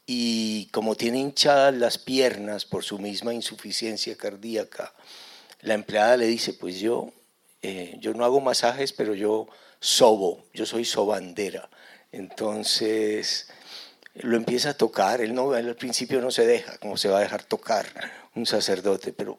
Y 0.07 0.67
como 0.73 0.97
tiene 0.97 1.19
hinchadas 1.19 1.75
las 1.75 1.99
piernas 1.99 2.65
por 2.65 2.85
su 2.85 2.99
misma 2.99 3.33
insuficiencia 3.33 4.17
cardíaca, 4.17 4.93
la 5.61 5.75
empleada 5.75 6.17
le 6.17 6.27
dice, 6.27 6.53
pues 6.53 6.81
yo, 6.81 7.13
eh, 7.63 7.97
yo 8.01 8.13
no 8.15 8.25
hago 8.25 8.41
masajes, 8.41 8.93
pero 8.93 9.15
yo 9.15 9.49
sobo, 9.81 10.45
yo 10.53 10.67
soy 10.67 10.85
sobandera. 10.85 11.69
Entonces 12.11 13.49
lo 14.15 14.37
empieza 14.37 14.71
a 14.71 14.75
tocar, 14.75 15.21
él, 15.21 15.35
no, 15.35 15.53
al 15.53 15.77
principio 15.77 16.21
no 16.21 16.31
se 16.31 16.47
deja, 16.47 16.77
como 16.79 16.97
se 16.97 17.09
va 17.09 17.19
a 17.19 17.23
dejar 17.23 17.45
tocar 17.45 17.87
un 18.35 18.47
sacerdote, 18.47 19.13
pero 19.13 19.39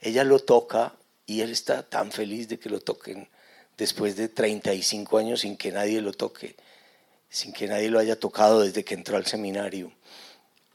ella 0.00 0.24
lo 0.24 0.38
toca 0.38 0.94
y 1.26 1.40
él 1.40 1.50
está 1.50 1.82
tan 1.82 2.12
feliz 2.12 2.48
de 2.48 2.58
que 2.58 2.70
lo 2.70 2.80
toquen 2.80 3.28
después 3.76 4.16
de 4.16 4.28
35 4.28 5.18
años 5.18 5.40
sin 5.40 5.56
que 5.56 5.72
nadie 5.72 6.00
lo 6.00 6.12
toque, 6.12 6.54
sin 7.28 7.52
que 7.52 7.66
nadie 7.66 7.90
lo 7.90 7.98
haya 7.98 8.18
tocado 8.18 8.60
desde 8.60 8.84
que 8.84 8.94
entró 8.94 9.16
al 9.16 9.26
seminario. 9.26 9.92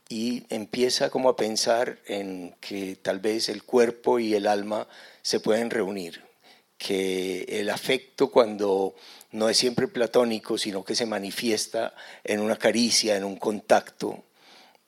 y 0.09 0.45
empieza 0.49 1.09
como 1.09 1.27
a 1.27 1.35
pensar 1.35 1.99
en 2.05 2.55
que 2.61 2.95
tal 2.95 3.19
vez 3.19 3.49
el 3.49 3.63
cuerpo 3.63 4.19
y 4.19 4.35
el 4.35 4.47
alma 4.47 4.87
se 5.21 5.41
pueden 5.41 5.69
reunir, 5.69 6.23
que 6.77 7.43
el 7.49 7.69
afecto 7.69 8.29
cuando 8.29 8.95
no 9.31 9.49
es 9.49 9.57
siempre 9.57 9.87
platónico, 9.87 10.57
sino 10.57 10.83
que 10.83 10.95
se 10.95 11.05
manifiesta 11.05 11.93
en 12.23 12.39
una 12.39 12.57
caricia, 12.57 13.17
en 13.17 13.23
un 13.23 13.37
contacto, 13.37 14.23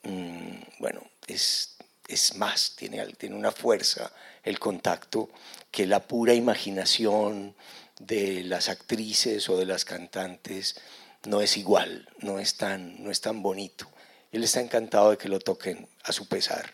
mm, 0.04 0.80
bueno, 0.80 1.02
es, 1.28 1.78
es 2.08 2.36
más, 2.36 2.76
tiene, 2.76 3.06
tiene 3.14 3.36
una 3.36 3.52
fuerza 3.52 4.12
el 4.44 4.60
contacto 4.60 5.30
que 5.72 5.86
la 5.86 6.08
pura 6.08 6.34
imaginación 6.34 7.56
de 8.00 8.44
las 8.44 8.70
actrices 8.70 9.50
o 9.50 9.58
de 9.58 9.66
las 9.66 9.86
cantantes 9.86 10.80
no 11.26 11.42
es 11.42 11.58
igual, 11.58 12.08
no 12.20 12.40
es 12.40 12.56
tan, 12.56 13.04
no 13.04 13.12
es 13.12 13.22
tan 13.22 13.42
bonito. 13.42 13.88
Él 14.32 14.44
está 14.44 14.62
encantado 14.62 15.12
de 15.12 15.18
que 15.18 15.28
lo 15.28 15.40
toquen 15.40 15.88
a 16.04 16.12
su 16.12 16.28
pesar, 16.28 16.74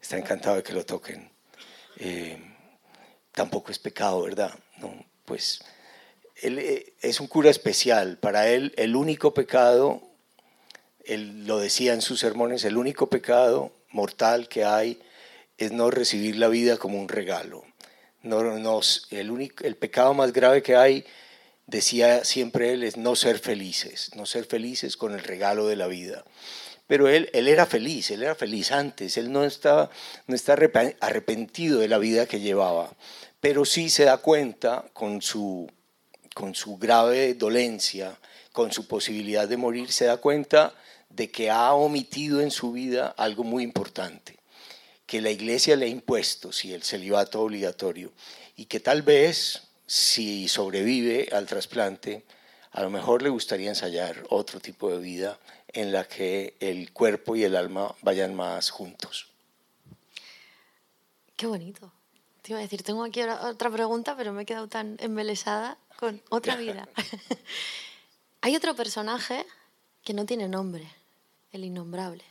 está 0.00 0.18
encantado 0.18 0.56
de 0.56 0.62
que 0.62 0.72
lo 0.72 0.84
toquen. 0.84 1.30
Eh, 1.98 2.55
tampoco 3.36 3.70
es 3.70 3.78
pecado, 3.78 4.22
¿verdad? 4.22 4.50
No, 4.78 5.04
pues 5.26 5.60
él 6.36 6.58
eh, 6.58 6.94
es 7.02 7.20
un 7.20 7.26
cura 7.26 7.50
especial. 7.50 8.16
Para 8.16 8.48
él 8.48 8.72
el 8.78 8.96
único 8.96 9.34
pecado, 9.34 10.02
él 11.04 11.46
lo 11.46 11.58
decía 11.58 11.92
en 11.92 12.00
sus 12.00 12.18
sermones, 12.18 12.64
el 12.64 12.78
único 12.78 13.10
pecado 13.10 13.72
mortal 13.90 14.48
que 14.48 14.64
hay 14.64 15.00
es 15.58 15.70
no 15.70 15.90
recibir 15.90 16.36
la 16.36 16.48
vida 16.48 16.78
como 16.78 16.98
un 16.98 17.08
regalo. 17.08 17.62
No, 18.22 18.42
no, 18.42 18.80
el, 19.10 19.30
único, 19.30 19.64
el 19.64 19.76
pecado 19.76 20.14
más 20.14 20.32
grave 20.32 20.62
que 20.62 20.74
hay, 20.74 21.04
decía 21.66 22.24
siempre 22.24 22.72
él, 22.72 22.84
es 22.84 22.96
no 22.96 23.16
ser 23.16 23.38
felices, 23.38 24.12
no 24.16 24.24
ser 24.24 24.46
felices 24.46 24.96
con 24.96 25.12
el 25.12 25.22
regalo 25.22 25.66
de 25.66 25.76
la 25.76 25.88
vida. 25.88 26.24
Pero 26.86 27.08
él, 27.08 27.28
él 27.32 27.48
era 27.48 27.66
feliz, 27.66 28.10
él 28.10 28.22
era 28.22 28.34
feliz 28.34 28.70
antes, 28.70 29.16
él 29.16 29.32
no 29.32 29.44
estaba, 29.44 29.90
no 30.26 30.34
está 30.34 30.56
arrepentido 31.00 31.80
de 31.80 31.88
la 31.88 31.98
vida 31.98 32.26
que 32.26 32.40
llevaba, 32.40 32.94
pero 33.40 33.64
sí 33.64 33.90
se 33.90 34.04
da 34.04 34.18
cuenta 34.18 34.84
con 34.92 35.22
su, 35.22 35.70
con 36.34 36.54
su 36.54 36.76
grave 36.78 37.34
dolencia, 37.34 38.18
con 38.52 38.72
su 38.72 38.86
posibilidad 38.86 39.48
de 39.48 39.56
morir, 39.56 39.92
se 39.92 40.06
da 40.06 40.16
cuenta 40.16 40.74
de 41.10 41.30
que 41.30 41.50
ha 41.50 41.72
omitido 41.74 42.40
en 42.40 42.50
su 42.50 42.72
vida 42.72 43.14
algo 43.16 43.44
muy 43.44 43.62
importante, 43.62 44.36
que 45.06 45.20
la 45.20 45.30
iglesia 45.30 45.76
le 45.76 45.86
ha 45.86 45.88
impuesto, 45.88 46.52
si 46.52 46.72
el 46.72 46.82
celibato 46.82 47.40
obligatorio, 47.40 48.12
y 48.56 48.66
que 48.66 48.80
tal 48.80 49.02
vez 49.02 49.62
si 49.86 50.48
sobrevive 50.48 51.28
al 51.32 51.46
trasplante, 51.46 52.24
a 52.72 52.82
lo 52.82 52.90
mejor 52.90 53.22
le 53.22 53.28
gustaría 53.28 53.68
ensayar 53.68 54.24
otro 54.28 54.60
tipo 54.60 54.90
de 54.90 54.98
vida 54.98 55.38
en 55.68 55.92
la 55.92 56.04
que 56.04 56.56
el 56.60 56.92
cuerpo 56.92 57.36
y 57.36 57.44
el 57.44 57.56
alma 57.56 57.94
vayan 58.02 58.34
más 58.34 58.70
juntos. 58.70 59.28
Qué 61.36 61.46
bonito. 61.46 61.92
Te 62.46 62.52
iba 62.52 62.60
a 62.60 62.62
decir, 62.62 62.84
tengo 62.84 63.02
aquí 63.02 63.20
otra 63.22 63.68
pregunta, 63.70 64.14
pero 64.16 64.32
me 64.32 64.42
he 64.42 64.46
quedado 64.46 64.68
tan 64.68 64.96
embelesada 65.00 65.78
con 65.96 66.22
otra 66.28 66.54
vida. 66.54 66.88
Hay 68.40 68.54
otro 68.54 68.76
personaje 68.76 69.44
que 70.04 70.14
no 70.14 70.26
tiene 70.26 70.46
nombre, 70.46 70.86
el 71.50 71.64
innombrable. 71.64 72.22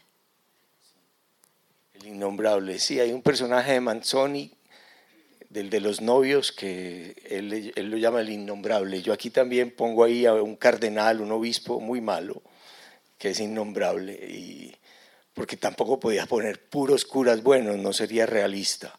El 1.96 2.08
innombrable, 2.08 2.80
sí, 2.80 2.98
hay 2.98 3.12
un 3.12 3.22
personaje 3.22 3.74
de 3.74 3.82
Manzoni, 3.82 4.54
del 5.50 5.70
de 5.70 5.82
los 5.82 6.00
novios, 6.00 6.54
que 6.54 7.22
él, 7.30 7.74
él 7.76 7.90
lo 7.90 7.98
llama 7.98 8.22
el 8.22 8.30
innombrable. 8.30 9.02
Yo 9.02 9.12
aquí 9.12 9.30
también 9.32 9.76
pongo 9.76 10.06
ahí 10.06 10.26
a 10.26 10.36
un 10.36 10.56
cardenal, 10.56 11.20
un 11.20 11.34
obispo 11.34 11.82
muy 11.82 12.00
malo, 12.00 12.42
que 13.18 13.32
es 13.32 13.40
innombrable, 13.42 14.14
y, 14.14 14.74
porque 15.34 15.58
tampoco 15.58 16.00
podía 16.00 16.26
poner 16.26 16.70
puros 16.70 17.04
curas 17.04 17.44
buenos, 17.44 17.76
no 17.76 17.92
sería 17.92 18.26
realista. 18.26 18.98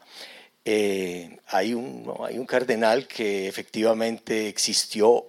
Eh, 0.68 1.38
hay, 1.46 1.74
un, 1.74 2.12
hay 2.24 2.38
un 2.38 2.44
cardenal 2.44 3.07
que 3.07 3.46
efectivamente 3.46 4.48
existió, 4.48 5.24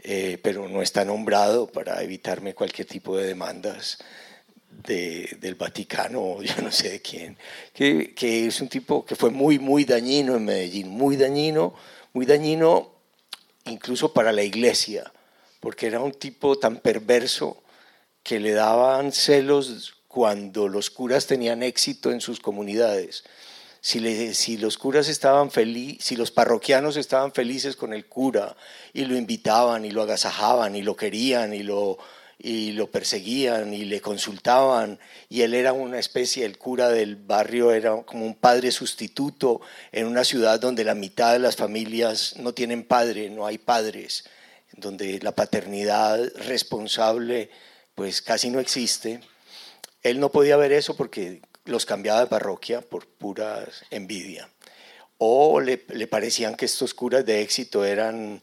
eh, 0.00 0.38
pero 0.40 0.68
no 0.68 0.80
está 0.80 1.04
nombrado 1.04 1.66
para 1.66 2.00
evitarme 2.04 2.54
cualquier 2.54 2.86
tipo 2.86 3.16
de 3.16 3.26
demandas 3.26 3.98
de, 4.70 5.36
del 5.40 5.56
Vaticano, 5.56 6.40
yo 6.44 6.54
no 6.62 6.70
sé 6.70 6.88
de 6.88 7.02
quién, 7.02 7.36
que, 7.72 8.14
que 8.14 8.46
es 8.46 8.60
un 8.60 8.68
tipo 8.68 9.04
que 9.04 9.16
fue 9.16 9.30
muy, 9.30 9.58
muy 9.58 9.84
dañino 9.84 10.36
en 10.36 10.44
Medellín, 10.44 10.88
muy 10.88 11.16
dañino, 11.16 11.74
muy 12.12 12.24
dañino 12.24 12.92
incluso 13.64 14.12
para 14.12 14.30
la 14.30 14.44
iglesia, 14.44 15.12
porque 15.58 15.88
era 15.88 15.98
un 15.98 16.12
tipo 16.12 16.60
tan 16.60 16.76
perverso 16.76 17.60
que 18.22 18.38
le 18.38 18.52
daban 18.52 19.10
celos 19.10 19.94
cuando 20.06 20.68
los 20.68 20.90
curas 20.90 21.26
tenían 21.26 21.64
éxito 21.64 22.12
en 22.12 22.20
sus 22.20 22.38
comunidades. 22.38 23.24
Si, 23.84 24.56
los 24.56 24.78
curas 24.78 25.08
estaban 25.08 25.50
felices, 25.50 26.06
si 26.06 26.16
los 26.16 26.30
parroquianos 26.30 26.96
estaban 26.96 27.32
felices 27.32 27.76
con 27.76 27.92
el 27.92 28.06
cura 28.06 28.56
y 28.94 29.04
lo 29.04 29.14
invitaban 29.14 29.84
y 29.84 29.90
lo 29.90 30.00
agasajaban 30.00 30.74
y 30.74 30.80
lo 30.80 30.96
querían 30.96 31.52
y 31.52 31.62
lo, 31.62 31.98
y 32.38 32.72
lo 32.72 32.90
perseguían 32.90 33.74
y 33.74 33.84
le 33.84 34.00
consultaban 34.00 34.98
y 35.28 35.42
él 35.42 35.52
era 35.52 35.74
una 35.74 35.98
especie, 35.98 36.46
el 36.46 36.56
cura 36.56 36.88
del 36.88 37.16
barrio 37.16 37.72
era 37.72 38.00
como 38.04 38.24
un 38.24 38.34
padre 38.34 38.72
sustituto 38.72 39.60
en 39.92 40.06
una 40.06 40.24
ciudad 40.24 40.58
donde 40.58 40.82
la 40.82 40.94
mitad 40.94 41.34
de 41.34 41.40
las 41.40 41.56
familias 41.56 42.36
no 42.38 42.54
tienen 42.54 42.84
padre, 42.84 43.28
no 43.28 43.44
hay 43.44 43.58
padres, 43.58 44.24
donde 44.72 45.20
la 45.20 45.32
paternidad 45.32 46.32
responsable 46.46 47.50
pues 47.94 48.22
casi 48.22 48.48
no 48.48 48.60
existe. 48.60 49.20
Él 50.02 50.20
no 50.20 50.30
podía 50.32 50.56
ver 50.56 50.72
eso 50.72 50.96
porque 50.96 51.42
los 51.64 51.86
cambiaba 51.86 52.20
de 52.20 52.26
parroquia 52.26 52.80
por 52.80 53.06
pura 53.06 53.66
envidia. 53.90 54.48
O 55.18 55.60
le, 55.60 55.78
parecían 56.06 56.56
que 56.56 56.66
estos 56.66 56.92
curas 56.92 57.24
de 57.24 57.40
éxito 57.40 57.84
eran, 57.84 58.42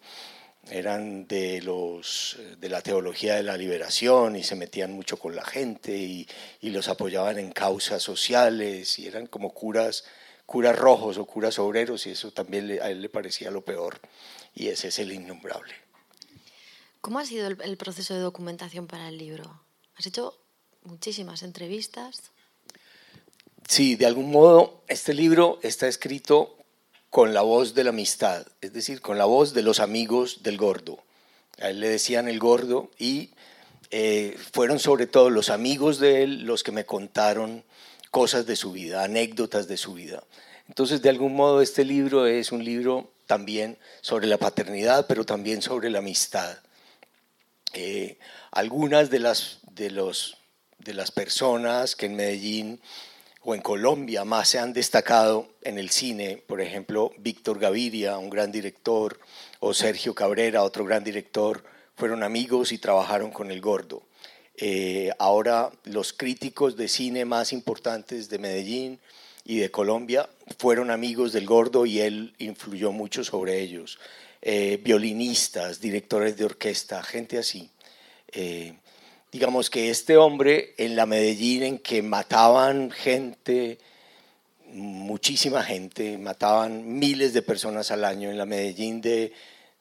eran 0.69 1.27
de, 1.27 1.62
los, 1.62 2.38
de 2.57 2.69
la 2.69 2.81
teología 2.81 3.36
de 3.36 3.43
la 3.43 3.57
liberación 3.57 4.36
y 4.36 4.43
se 4.43 4.55
metían 4.55 4.93
mucho 4.93 5.17
con 5.17 5.36
la 5.36 5.43
gente 5.43 5.95
y, 5.95 6.27
y 6.62 6.69
los 6.69 6.88
apoyaban 6.88 7.38
en 7.38 7.51
causas 7.51 8.01
sociales 8.01 8.97
y 8.99 9.07
eran 9.07 9.27
como 9.27 9.53
curas, 9.53 10.05
curas 10.45 10.77
rojos 10.77 11.17
o 11.17 11.25
curas 11.25 11.60
obreros 11.60 12.07
y 12.07 12.12
eso 12.12 12.31
también 12.31 12.79
a 12.81 12.89
él 12.89 13.01
le 13.01 13.10
parecía 13.10 13.51
lo 13.51 13.63
peor. 13.63 13.99
Y 14.55 14.67
ese 14.67 14.88
es 14.88 14.99
el 14.99 15.12
innombrable. 15.12 15.73
¿Cómo 17.01 17.17
ha 17.17 17.25
sido 17.25 17.47
el, 17.47 17.77
proceso 17.77 18.13
de 18.13 18.19
documentación 18.19 18.86
para 18.86 19.10
el 19.10 19.17
libro? 19.17 19.60
Has 19.95 20.05
hecho 20.05 20.38
muchísimas 20.84 21.41
entrevistas. 21.41 22.31
Sí, 23.67 23.95
de 23.95 24.06
algún 24.06 24.32
modo 24.32 24.84
este 24.88 25.13
libro 25.13 25.60
está 25.62 25.88
escrito 25.88 26.58
con 27.10 27.34
la 27.34 27.41
voz 27.41 27.74
de 27.74 27.84
la 27.84 27.89
amistad, 27.89 28.45
es 28.62 28.74
decir, 28.74 29.02
con 29.02 29.17
la 29.17 29.26
voz 29.26 29.54
de 29.54 29.62
los 29.62 29.80
amigos 29.80 30.43
del 30.43 30.58
gordo. 30.58 31.04
A 31.60 31.69
él 31.69 31.80
le 31.80 31.89
decían 31.89 32.28
el 32.28 32.39
gordo 32.39 32.89
y 32.97 33.32
eh, 33.91 34.38
fueron 34.54 34.80
sobre 34.80 35.08
todo 35.08 35.30
los 35.30 35.50
amigos 35.50 36.00
de 36.00 36.24
él 36.24 36.43
los 36.43 36.63
que 36.63 36.71
me 36.71 36.86
contaron 36.86 37.63
cosas 38.10 38.45
de 38.45 38.56
su 38.56 38.71
vida, 38.71 39.04
anécdotas 39.04 39.67
de 39.67 39.78
su 39.78 39.93
vida. 39.93 40.24
Entonces, 40.69 41.02
de 41.02 41.10
algún 41.10 41.36
modo, 41.36 41.62
este 41.62 41.84
libro 41.84 42.28
es 42.28 42.54
un 42.54 42.63
libro 42.63 43.12
también 43.26 43.78
sobre 44.00 44.28
la 44.28 44.38
paternidad, 44.38 45.06
pero 45.08 45.26
también 45.26 45.62
sobre 45.62 45.89
la 45.89 46.00
amistad. 46.00 46.58
Eh, 47.74 48.17
algunas 48.52 49.10
de 49.10 49.19
las, 49.19 49.60
de, 49.71 49.91
los, 49.91 50.38
de 50.80 50.93
las 50.93 51.12
personas 51.12 51.95
que 51.95 52.06
en 52.06 52.15
Medellín 52.15 52.82
o 53.43 53.56
en 53.56 53.62
Colombia 53.62 54.23
más 54.23 54.49
se 54.49 54.60
han 54.60 54.73
destacado 54.73 55.49
en 55.63 55.77
el 55.77 55.89
cine, 55.89 56.43
por 56.45 56.62
ejemplo, 56.62 57.12
Víctor 57.17 57.60
Gaviria, 57.60 58.17
un 58.17 58.30
gran 58.30 58.51
director, 58.51 59.19
o 59.60 59.73
Sergio 59.73 60.13
Cabrera, 60.13 60.63
otro 60.63 60.86
gran 60.86 61.04
director, 61.04 61.63
fueron 61.95 62.23
amigos 62.23 62.71
y 62.71 62.77
trabajaron 62.77 63.32
con 63.32 63.51
el 63.51 63.62
gordo. 63.62 64.04
Eh, 64.58 65.12
ahora 65.17 65.71
los 65.86 66.13
críticos 66.13 66.75
de 66.77 66.88
cine 66.88 67.25
más 67.25 67.51
importantes 67.54 68.30
de 68.30 68.38
Medellín 68.38 68.99
y 69.43 69.58
de 69.58 69.71
Colombia 69.71 70.30
fueron 70.60 70.91
amigos 70.91 71.34
del 71.34 71.45
gordo 71.45 71.86
y 71.86 71.99
él 71.99 72.36
influyó 72.38 72.91
mucho 72.91 73.23
sobre 73.23 73.60
ellos. 73.60 73.97
Eh, 74.41 74.80
violinistas, 74.84 75.80
directores 75.80 76.38
de 76.38 76.45
orquesta, 76.45 77.01
gente 77.01 77.38
así. 77.38 77.69
Eh, 78.32 78.73
digamos 79.32 79.70
que 79.70 79.89
este 79.89 80.17
hombre 80.17 80.74
en 80.78 80.96
la 80.96 81.06
Medellín 81.06 81.63
en 81.63 81.80
que 81.80 82.02
mataban 82.02 82.91
gente, 82.91 83.80
muchísima 84.74 85.63
gente, 85.63 86.17
mataban 86.17 87.00
miles 87.00 87.34
de 87.34 87.41
personas 87.41 87.91
al 87.91 88.06
año, 88.06 88.30
en 88.30 88.38
la 88.38 88.46
Medellín 88.46 89.02
de, 89.02 89.34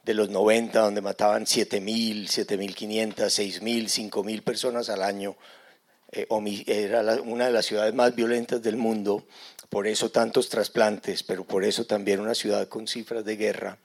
de 0.05 0.15
los 0.15 0.31
90, 0.31 0.81
donde 0.81 1.01
mataban 1.01 1.45
7.000, 1.45 2.27
7.500, 2.27 3.15
6.000, 3.15 4.11
5.000 4.11 4.43
personas 4.43 4.89
al 4.89 5.03
año, 5.03 5.37
eh, 6.13 6.27
era 6.67 7.03
una 7.23 7.47
de 7.47 7.53
las 7.53 7.67
ciudades 7.67 7.95
más 7.95 8.15
violentas 8.15 8.63
del 8.63 8.77
mundo, 8.77 9.27
por 9.69 9.87
eso 9.87 10.11
tantos 10.11 10.49
trasplantes, 10.49 11.23
pero 11.23 11.45
por 11.45 11.65
eso 11.65 11.87
también 11.87 12.21
una 12.21 12.35
ciudad 12.35 12.69
con 12.69 12.89
cifras 12.89 13.25
de 13.25 13.37
guerra 13.37 13.79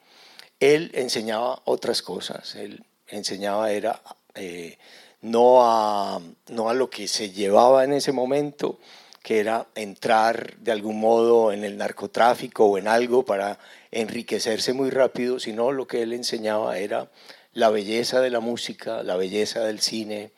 él 0.60 0.92
enseñaba 0.94 1.62
otras 1.66 2.02
cosas. 2.02 2.56
Él 2.56 2.84
enseñaba 3.08 3.72
era, 3.72 4.02
eh, 4.36 4.78
no 5.26 5.64
a, 5.64 6.22
no 6.50 6.70
a 6.70 6.76
lo 6.76 6.92
que 6.92 7.08
se 7.08 7.32
llevaba 7.32 7.84
en 7.84 7.94
ese 7.94 8.12
momento, 8.12 8.78
que 9.24 9.40
era 9.40 9.66
entrar 9.74 10.56
de 10.58 10.72
algún 10.72 11.00
modo 11.00 11.52
en 11.52 11.64
el 11.64 11.78
narcotráfico 11.78 12.66
o 12.66 12.78
en 12.78 12.88
algo 12.88 13.26
para 13.26 13.58
enriquecerse 13.90 14.74
muy 14.74 14.92
rápido, 14.92 15.40
sino 15.40 15.72
lo 15.72 15.88
que 15.88 16.04
él 16.04 16.14
enseñaba 16.14 16.78
era 16.78 17.10
la 17.54 17.72
belleza 17.72 18.22
de 18.22 18.30
la 18.30 18.40
música, 18.40 19.02
la 19.02 19.16
belleza 19.16 19.62
del 19.62 19.80
cine, 19.80 20.32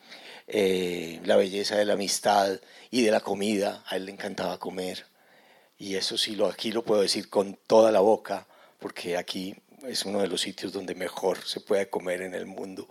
eh, 0.46 1.20
la 1.26 1.36
belleza 1.36 1.76
de 1.76 1.84
la 1.84 1.92
amistad 1.92 2.58
y 2.90 3.02
de 3.02 3.10
la 3.10 3.20
comida. 3.20 3.84
A 3.88 3.96
él 3.96 4.06
le 4.06 4.12
encantaba 4.12 4.58
comer. 4.58 5.04
Y 5.76 5.96
eso 5.96 6.16
sí, 6.16 6.34
lo, 6.34 6.46
aquí 6.46 6.72
lo 6.72 6.82
puedo 6.82 7.02
decir 7.02 7.28
con 7.28 7.58
toda 7.66 7.92
la 7.92 8.00
boca, 8.00 8.46
porque 8.78 9.18
aquí 9.18 9.54
es 9.86 10.06
uno 10.06 10.22
de 10.22 10.28
los 10.28 10.40
sitios 10.40 10.72
donde 10.72 10.94
mejor 10.94 11.44
se 11.44 11.60
puede 11.60 11.90
comer 11.90 12.22
en 12.22 12.34
el 12.34 12.46
mundo. 12.46 12.88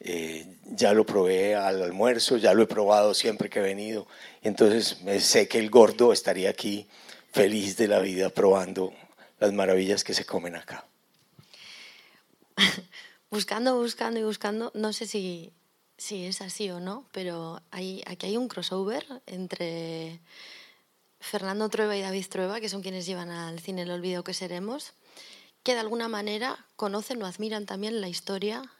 Eh, 0.00 0.46
ya 0.70 0.92
lo 0.92 1.06
probé 1.06 1.54
al 1.54 1.82
almuerzo, 1.82 2.36
ya 2.36 2.52
lo 2.52 2.62
he 2.62 2.66
probado 2.66 3.14
siempre 3.14 3.48
que 3.48 3.60
he 3.60 3.62
venido. 3.62 4.06
Entonces 4.42 4.98
sé 5.20 5.48
que 5.48 5.58
el 5.58 5.70
gordo 5.70 6.12
estaría 6.12 6.50
aquí 6.50 6.88
feliz 7.32 7.76
de 7.76 7.88
la 7.88 8.00
vida 8.00 8.28
probando 8.30 8.92
las 9.40 9.52
maravillas 9.52 10.04
que 10.04 10.14
se 10.14 10.24
comen 10.24 10.56
acá. 10.56 10.86
buscando, 13.30 13.76
buscando 13.76 14.20
y 14.20 14.22
buscando, 14.22 14.70
no 14.74 14.92
sé 14.92 15.06
si, 15.06 15.52
si 15.96 16.26
es 16.26 16.40
así 16.40 16.70
o 16.70 16.80
no, 16.80 17.08
pero 17.12 17.60
hay, 17.70 18.02
aquí 18.06 18.26
hay 18.26 18.36
un 18.36 18.48
crossover 18.48 19.04
entre 19.26 20.20
Fernando 21.20 21.68
Trueba 21.68 21.96
y 21.96 22.02
David 22.02 22.26
Trueba, 22.28 22.60
que 22.60 22.68
son 22.68 22.82
quienes 22.82 23.06
llevan 23.06 23.30
al 23.30 23.58
cine 23.58 23.82
El 23.82 23.90
Olvido 23.90 24.22
que 24.22 24.34
Seremos, 24.34 24.92
que 25.62 25.72
de 25.72 25.80
alguna 25.80 26.08
manera 26.08 26.66
conocen 26.76 27.22
o 27.22 27.26
admiran 27.26 27.66
también 27.66 28.00
la 28.00 28.08
historia 28.08 28.70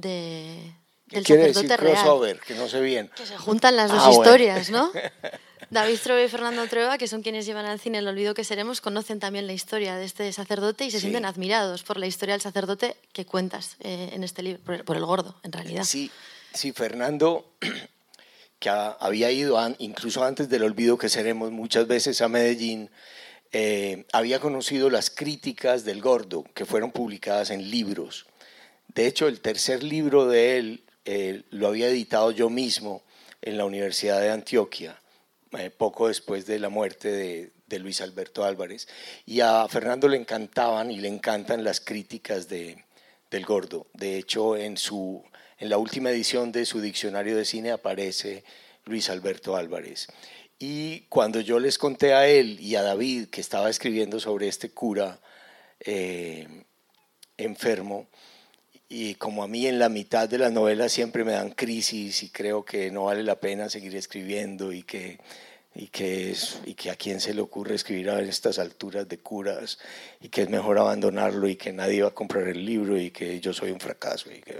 de, 0.00 0.72
del 1.06 1.24
quiere 1.24 1.48
decir 1.48 1.68
crossover? 1.76 2.40
Que 2.40 2.54
no 2.54 2.68
sé 2.68 2.80
bien. 2.80 3.10
Que 3.16 3.26
se 3.26 3.36
juntan 3.36 3.76
las 3.76 3.90
ah, 3.90 3.94
dos 3.94 4.16
historias, 4.16 4.70
¿no? 4.70 4.90
David 5.70 5.98
Trueba 6.02 6.22
y 6.22 6.28
Fernando 6.28 6.66
Trueba, 6.68 6.96
que 6.96 7.08
son 7.08 7.22
quienes 7.22 7.44
llevan 7.44 7.66
al 7.66 7.80
cine 7.80 7.98
El 7.98 8.06
olvido 8.06 8.34
que 8.34 8.44
seremos, 8.44 8.80
conocen 8.80 9.18
también 9.18 9.46
la 9.46 9.52
historia 9.52 9.96
de 9.96 10.04
este 10.04 10.32
sacerdote 10.32 10.84
y 10.84 10.90
se 10.90 11.00
sienten 11.00 11.24
admirados 11.24 11.82
por 11.82 11.96
la 11.96 12.06
historia 12.06 12.34
del 12.34 12.40
sacerdote 12.40 12.96
que 13.12 13.24
cuentas 13.24 13.76
eh, 13.80 14.10
en 14.12 14.22
este 14.22 14.42
libro, 14.42 14.62
por 14.84 14.96
el, 14.96 15.04
gordo, 15.04 15.34
en 15.42 15.52
realidad. 15.52 15.84
Sí, 15.84 16.10
sí, 16.52 16.72
Fernando, 16.72 17.50
que 18.60 18.70
había 18.70 19.30
ido 19.32 19.58
incluso 19.78 20.24
antes 20.24 20.48
del 20.48 20.62
olvido 20.62 20.98
que 20.98 21.08
seremos 21.08 21.50
muchas 21.50 21.88
veces 21.88 22.20
a 22.20 22.28
Medellín, 22.28 22.90
eh, 23.52 24.04
había 24.12 24.38
conocido 24.38 24.88
las 24.88 25.10
críticas 25.10 25.84
del 25.84 26.00
gordo 26.00 26.44
que 26.54 26.64
fueron 26.64 26.92
publicadas 26.92 27.50
en 27.50 27.70
libros. 27.70 28.26
De 28.96 29.06
hecho, 29.06 29.28
el 29.28 29.42
tercer 29.42 29.82
libro 29.82 30.26
de 30.26 30.56
él 30.56 30.84
eh, 31.04 31.42
lo 31.50 31.68
había 31.68 31.86
editado 31.86 32.30
yo 32.30 32.48
mismo 32.48 33.02
en 33.42 33.58
la 33.58 33.66
Universidad 33.66 34.22
de 34.22 34.30
Antioquia 34.30 34.98
eh, 35.58 35.68
poco 35.68 36.08
después 36.08 36.46
de 36.46 36.58
la 36.58 36.70
muerte 36.70 37.12
de, 37.68 37.78
Luis 37.78 38.00
Alberto 38.00 38.42
Álvarez. 38.42 38.88
Y 39.26 39.40
a 39.40 39.68
Fernando 39.68 40.08
le 40.08 40.16
encantaban 40.16 40.90
y 40.90 40.96
le 40.96 41.08
encantan 41.08 41.62
las 41.62 41.78
críticas 41.80 42.48
de, 42.48 42.82
del 43.30 43.44
gordo. 43.44 43.86
De 43.92 44.16
hecho, 44.16 44.56
en, 44.56 44.78
su, 44.78 45.22
en 45.58 45.68
la 45.68 45.76
última 45.76 46.10
edición 46.10 46.50
de 46.50 46.64
su 46.64 46.80
diccionario 46.80 47.36
de 47.36 47.44
cine 47.44 47.72
aparece 47.72 48.44
Luis 48.86 49.10
Alberto 49.10 49.56
Álvarez. 49.56 50.08
Y 50.58 51.00
cuando 51.10 51.40
yo 51.40 51.58
les 51.58 51.76
conté 51.76 52.14
a 52.14 52.26
él 52.26 52.58
y 52.60 52.76
a 52.76 52.82
David 52.82 53.26
que 53.26 53.42
estaba 53.42 53.68
escribiendo 53.68 54.20
sobre 54.20 54.48
este 54.48 54.70
cura 54.70 55.20
eh, 55.80 56.64
enfermo, 57.36 58.08
y 58.88 59.14
como 59.16 59.42
a 59.42 59.48
mí 59.48 59.66
en 59.66 59.78
la 59.78 59.88
mitad 59.88 60.28
de 60.28 60.38
la 60.38 60.50
novela 60.50 60.88
siempre 60.88 61.24
me 61.24 61.32
dan 61.32 61.50
crisis 61.50 62.22
y 62.22 62.30
creo 62.30 62.64
que 62.64 62.90
no 62.90 63.04
vale 63.04 63.22
la 63.22 63.40
pena 63.40 63.68
seguir 63.68 63.96
escribiendo 63.96 64.72
y 64.72 64.82
que 64.82 65.18
y 65.78 65.88
que, 65.88 66.30
es, 66.30 66.60
y 66.64 66.72
que 66.72 66.90
a 66.90 66.96
quién 66.96 67.20
se 67.20 67.34
le 67.34 67.42
ocurre 67.42 67.74
escribir 67.74 68.08
a 68.08 68.20
estas 68.22 68.58
alturas 68.58 69.06
de 69.08 69.18
curas 69.18 69.78
y 70.22 70.30
que 70.30 70.42
es 70.42 70.48
mejor 70.48 70.78
abandonarlo 70.78 71.48
y 71.48 71.56
que 71.56 71.70
nadie 71.70 72.02
va 72.02 72.08
a 72.08 72.14
comprar 72.14 72.48
el 72.48 72.64
libro 72.64 72.98
y 72.98 73.10
que 73.10 73.40
yo 73.40 73.52
soy 73.52 73.72
un 73.72 73.80
fracaso 73.80 74.30
y 74.32 74.40
que 74.40 74.56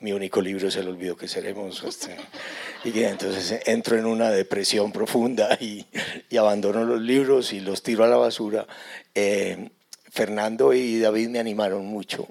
mi 0.00 0.12
único 0.12 0.42
libro 0.42 0.68
es 0.68 0.76
el 0.76 0.88
olvido 0.88 1.16
que 1.16 1.26
seremos 1.26 1.82
este, 1.84 2.16
y 2.84 2.90
que 2.90 3.08
entonces 3.08 3.62
entro 3.64 3.96
en 3.96 4.04
una 4.04 4.30
depresión 4.30 4.92
profunda 4.92 5.56
y, 5.58 5.86
y 6.28 6.36
abandono 6.36 6.84
los 6.84 7.00
libros 7.00 7.54
y 7.54 7.60
los 7.60 7.82
tiro 7.82 8.04
a 8.04 8.08
la 8.08 8.16
basura. 8.16 8.66
Eh, 9.14 9.70
Fernando 10.10 10.74
y 10.74 10.98
David 10.98 11.28
me 11.28 11.38
animaron 11.38 11.86
mucho 11.86 12.28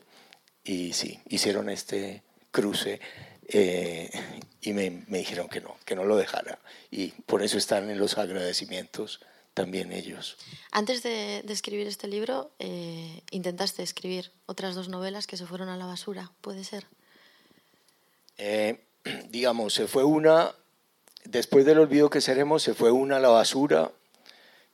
y 0.68 0.94
sí, 0.94 1.20
hicieron 1.30 1.70
este 1.70 2.24
cruce 2.52 3.00
eh, 3.48 4.12
y 4.62 4.74
me, 4.74 5.06
me, 5.08 5.20
dijeron 5.20 5.48
que 5.48 5.62
no, 5.62 5.78
que 5.86 5.96
no 5.96 6.04
lo 6.04 6.18
dejara. 6.18 6.60
Y 6.92 7.08
por 7.26 7.42
eso 7.42 7.58
están 7.58 7.90
en 7.90 7.98
los 7.98 8.18
agradecimientos 8.18 9.22
también 9.54 9.92
ellos. 9.92 10.38
Antes 10.72 11.02
de, 11.04 11.42
de 11.44 11.54
escribir 11.54 11.88
este 11.88 12.08
libro, 12.08 12.52
eh, 12.60 13.22
intentaste 13.32 13.82
escribir 13.82 14.32
otras 14.46 14.76
dos 14.76 14.90
novelas 14.90 15.26
que 15.26 15.38
se 15.38 15.48
fueron 15.48 15.70
a 15.70 15.78
la 15.78 15.86
basura, 15.86 16.32
¿puede 16.42 16.64
ser? 16.64 16.86
Eh, 18.38 18.84
digamos, 19.30 19.74
se 19.74 19.88
fue 19.88 20.04
una, 20.04 20.54
después 21.24 21.66
del 21.66 21.80
olvido 21.80 22.10
que 22.10 22.22
seremos, 22.22 22.62
se 22.62 22.74
fue 22.74 22.92
una 22.92 23.18
a 23.18 23.20
la 23.20 23.30
basura 23.30 23.92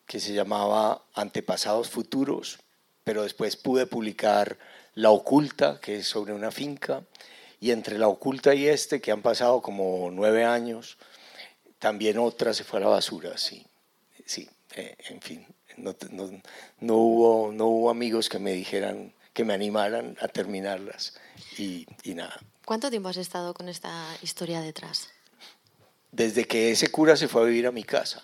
que 0.08 0.20
se 0.20 0.34
llamaba 0.34 1.06
Antepasados 1.14 1.90
Futuros, 1.90 2.60
pero 3.04 3.24
después 3.24 3.56
pude 3.56 3.86
publicar 3.86 4.58
La 4.96 5.10
Oculta, 5.10 5.80
que 5.80 5.98
es 5.98 6.08
sobre 6.08 6.34
una 6.34 6.52
finca, 6.52 7.04
y 7.64 7.72
entre 7.72 7.98
la 7.98 8.10
oculta 8.10 8.54
y 8.54 8.68
este, 8.68 9.00
que 9.00 9.12
han 9.12 9.22
pasado 9.22 9.62
como 9.62 10.12
nueve 10.12 10.44
años, 10.44 10.98
también 11.80 12.18
otra 12.18 12.54
se 12.54 12.66
fue 12.66 12.80
a 12.80 12.82
la 12.82 12.90
basura, 12.90 13.38
sí. 13.38 13.66
Sí, 14.26 14.50
eh, 14.76 14.98
en 15.08 15.22
fin, 15.22 15.48
no, 15.78 15.96
no, 16.82 16.96
hubo, 16.98 17.54
no 17.54 17.68
hubo 17.68 17.90
amigos 17.90 18.28
que 18.28 18.38
me 18.38 18.52
dijeran, 18.52 19.14
que 19.32 19.46
me 19.46 19.54
animaran 19.54 20.18
a 20.20 20.28
terminarlas 20.28 21.14
y, 21.58 21.88
y 22.04 22.16
nada. 22.16 22.38
¿Cuánto 22.66 22.90
tiempo 22.90 23.08
has 23.08 23.16
estado 23.16 23.54
con 23.54 23.70
esta 23.70 24.08
historia 24.22 24.60
detrás? 24.60 25.08
Desde 26.12 26.44
que 26.44 26.72
ese 26.72 26.92
cura 26.92 27.16
se 27.16 27.30
fue 27.30 27.44
a 27.44 27.46
vivir 27.46 27.66
a 27.66 27.72
mi 27.72 27.86
casa. 27.86 28.24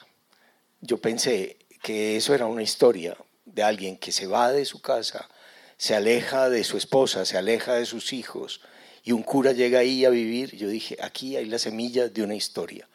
Yo 0.82 0.98
pensé 0.98 1.60
que 1.82 2.18
eso 2.18 2.36
era 2.36 2.46
una 2.46 2.62
historia 2.62 3.16
de 3.46 3.64
alguien 3.64 3.98
que 3.98 4.12
se 4.12 4.28
va 4.28 4.52
de 4.52 4.66
su 4.66 4.82
casa, 4.82 5.30
se 5.80 5.96
aleja 5.96 6.50
de 6.50 6.66
su 6.66 6.76
esposa, 6.76 7.24
se 7.24 7.38
aleja 7.38 7.76
de 7.76 7.86
sus 7.86 8.12
hijos, 8.12 8.60
y 9.02 9.14
un 9.14 9.24
cura 9.24 9.54
llega 9.54 9.80
ahí 9.80 10.04
a 10.04 10.10
vivir, 10.10 10.56
yo 10.58 10.68
dije, 10.68 10.98
aquí 11.02 11.38
hay 11.38 11.46
las 11.46 11.62
semillas 11.62 12.14
de 12.14 12.22
una 12.22 12.36
historia. 12.36 12.90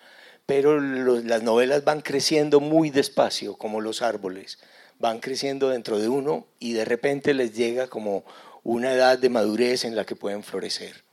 Pero 0.45 0.79
las 0.79 1.43
novelas 1.43 1.85
van 1.85 2.03
creciendo 2.03 2.61
muy 2.61 2.91
despacio, 2.91 3.57
como 3.57 3.81
los 3.81 4.03
árboles, 4.03 4.59
van 4.99 5.21
creciendo 5.21 5.71
dentro 5.71 5.99
de 5.99 6.11
uno 6.11 6.47
y 6.61 6.75
de 6.75 6.85
repente 6.85 7.33
les 7.33 7.57
llega 7.57 7.87
como 7.87 8.23
una 8.63 8.93
edad 8.93 9.19
de 9.19 9.31
madurez 9.31 9.87
en 9.87 9.97
la 9.97 10.05
que 10.05 10.15
pueden 10.15 10.43
florecer. 10.43 11.05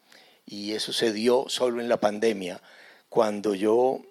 Y 0.45 0.73
eso 0.73 0.91
se 0.91 1.13
dio 1.13 1.45
solo 1.47 1.79
en 1.79 1.87
la 1.87 2.01
pandemia, 2.01 2.61
cuando 3.07 3.55
yo, 3.55 4.01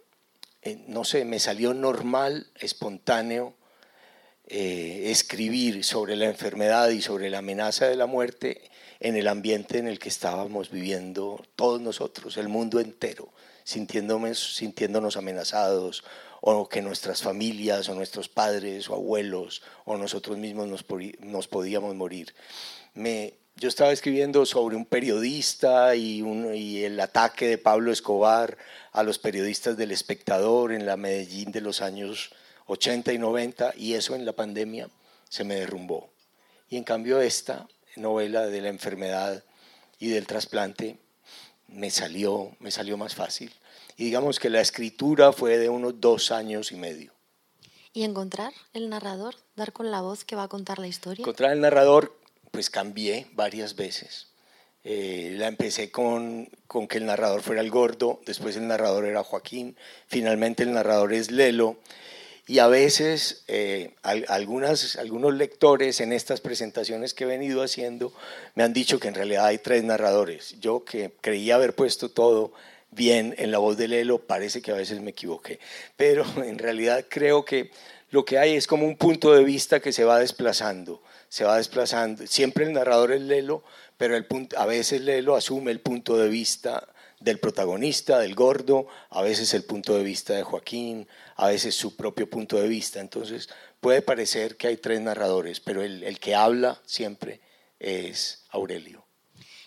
eh, 0.62 0.82
no 0.88 1.04
sé, 1.04 1.26
me 1.26 1.38
salió 1.38 1.74
normal, 1.74 2.46
espontáneo, 2.58 3.54
eh, 4.52 5.10
escribir 5.12 5.84
sobre 5.84 6.16
la 6.16 6.26
enfermedad 6.26 6.88
y 6.88 7.00
sobre 7.02 7.30
la 7.30 7.38
amenaza 7.38 7.86
de 7.86 7.94
la 7.94 8.06
muerte 8.06 8.60
en 8.98 9.16
el 9.16 9.28
ambiente 9.28 9.78
en 9.78 9.86
el 9.86 10.00
que 10.00 10.08
estábamos 10.08 10.70
viviendo 10.70 11.40
todos 11.54 11.80
nosotros, 11.80 12.36
el 12.36 12.48
mundo 12.48 12.80
entero, 12.80 13.32
sintiéndonos, 13.62 14.56
sintiéndonos 14.56 15.16
amenazados, 15.16 16.02
o 16.40 16.68
que 16.68 16.82
nuestras 16.82 17.22
familias, 17.22 17.88
o 17.88 17.94
nuestros 17.94 18.28
padres, 18.28 18.90
o 18.90 18.94
abuelos, 18.94 19.62
o 19.84 19.96
nosotros 19.96 20.36
mismos 20.36 20.66
nos, 20.66 20.84
nos 21.20 21.46
podíamos 21.46 21.94
morir. 21.94 22.34
Me, 22.94 23.34
yo 23.54 23.68
estaba 23.68 23.92
escribiendo 23.92 24.44
sobre 24.46 24.74
un 24.74 24.84
periodista 24.84 25.94
y, 25.94 26.22
un, 26.22 26.54
y, 26.56 26.82
el 26.82 26.98
ataque 26.98 27.46
de 27.46 27.58
Pablo 27.58 27.92
Escobar 27.92 28.58
a 28.90 29.04
los 29.04 29.20
periodistas 29.20 29.76
del 29.76 29.92
espectador 29.92 30.72
en 30.72 30.86
la 30.86 30.96
Medellín 30.96 31.52
de 31.52 31.60
los 31.60 31.82
años 31.82 32.32
80 32.70 33.12
y 33.12 33.18
90, 33.18 33.74
y 33.76 33.94
eso 33.94 34.14
en 34.14 34.24
la 34.24 34.32
pandemia 34.32 34.88
se 35.28 35.42
me 35.42 35.56
derrumbó. 35.56 36.10
Y 36.68 36.76
en 36.76 36.84
cambio 36.84 37.20
esta 37.20 37.66
novela 37.96 38.46
de 38.46 38.60
la 38.60 38.68
enfermedad 38.68 39.42
y 39.98 40.10
del 40.10 40.28
trasplante 40.28 40.96
me 41.66 41.90
salió, 41.90 42.56
me 42.60 42.70
salió 42.70 42.96
más 42.96 43.16
fácil. 43.16 43.52
Y 43.96 44.04
digamos 44.04 44.38
que 44.38 44.50
la 44.50 44.60
escritura 44.60 45.32
fue 45.32 45.58
de 45.58 45.68
unos 45.68 46.00
dos 46.00 46.30
años 46.30 46.70
y 46.70 46.76
medio. 46.76 47.12
¿Y 47.92 48.04
encontrar 48.04 48.52
el 48.72 48.88
narrador? 48.88 49.34
¿Dar 49.56 49.72
con 49.72 49.90
la 49.90 50.00
voz 50.00 50.24
que 50.24 50.36
va 50.36 50.44
a 50.44 50.48
contar 50.48 50.78
la 50.78 50.86
historia? 50.86 51.22
Encontrar 51.22 51.52
el 51.52 51.60
narrador, 51.60 52.16
pues 52.52 52.70
cambié 52.70 53.26
varias 53.32 53.74
veces. 53.74 54.28
Eh, 54.84 55.34
la 55.36 55.48
empecé 55.48 55.90
con, 55.90 56.48
con 56.68 56.86
que 56.86 56.98
el 56.98 57.06
narrador 57.06 57.42
fuera 57.42 57.62
el 57.62 57.70
gordo, 57.70 58.20
después 58.26 58.56
el 58.56 58.68
narrador 58.68 59.06
era 59.06 59.24
Joaquín, 59.24 59.76
finalmente 60.06 60.62
el 60.62 60.72
narrador 60.72 61.12
es 61.12 61.32
Lelo 61.32 61.76
y 62.50 62.58
a 62.58 62.66
veces 62.66 63.44
eh, 63.46 63.94
algunos 64.02 65.34
lectores 65.34 66.00
en 66.00 66.12
estas 66.12 66.40
presentaciones 66.40 67.14
que 67.14 67.22
he 67.22 67.26
venido 67.28 67.62
haciendo 67.62 68.12
me 68.56 68.64
han 68.64 68.72
dicho 68.72 68.98
que 68.98 69.06
en 69.06 69.14
realidad 69.14 69.46
hay 69.46 69.58
tres 69.58 69.84
narradores. 69.84 70.56
Yo 70.58 70.84
que 70.84 71.12
creía 71.20 71.54
haber 71.54 71.76
puesto 71.76 72.08
todo 72.08 72.52
bien 72.90 73.36
en 73.38 73.52
la 73.52 73.58
voz 73.58 73.76
de 73.76 73.86
Lelo, 73.86 74.18
parece 74.18 74.62
que 74.62 74.72
a 74.72 74.74
veces 74.74 75.00
me 75.00 75.12
equivoqué, 75.12 75.60
pero 75.96 76.24
en 76.44 76.58
realidad 76.58 77.06
creo 77.08 77.44
que 77.44 77.70
lo 78.10 78.24
que 78.24 78.40
hay 78.40 78.56
es 78.56 78.66
como 78.66 78.84
un 78.84 78.96
punto 78.96 79.32
de 79.32 79.44
vista 79.44 79.78
que 79.78 79.92
se 79.92 80.02
va 80.02 80.18
desplazando, 80.18 81.00
se 81.28 81.44
va 81.44 81.56
desplazando. 81.56 82.26
Siempre 82.26 82.64
el 82.64 82.72
narrador 82.72 83.12
es 83.12 83.20
Lelo, 83.20 83.62
pero 83.96 84.16
a 84.56 84.66
veces 84.66 85.02
Lelo 85.02 85.36
asume 85.36 85.70
el 85.70 85.78
punto 85.78 86.16
de 86.16 86.28
vista 86.28 86.88
del 87.20 87.38
protagonista, 87.38 88.18
del 88.18 88.34
gordo, 88.34 88.86
a 89.10 89.22
veces 89.22 89.54
el 89.54 89.64
punto 89.64 89.94
de 89.94 90.02
vista 90.02 90.34
de 90.34 90.42
Joaquín, 90.42 91.06
a 91.36 91.48
veces 91.48 91.74
su 91.74 91.94
propio 91.94 92.28
punto 92.28 92.56
de 92.56 92.66
vista. 92.66 93.00
Entonces 93.00 93.48
puede 93.80 94.02
parecer 94.02 94.56
que 94.56 94.68
hay 94.68 94.76
tres 94.78 95.00
narradores, 95.00 95.60
pero 95.60 95.82
el, 95.82 96.02
el 96.02 96.18
que 96.18 96.34
habla 96.34 96.80
siempre 96.86 97.40
es 97.78 98.44
Aurelio. 98.50 99.04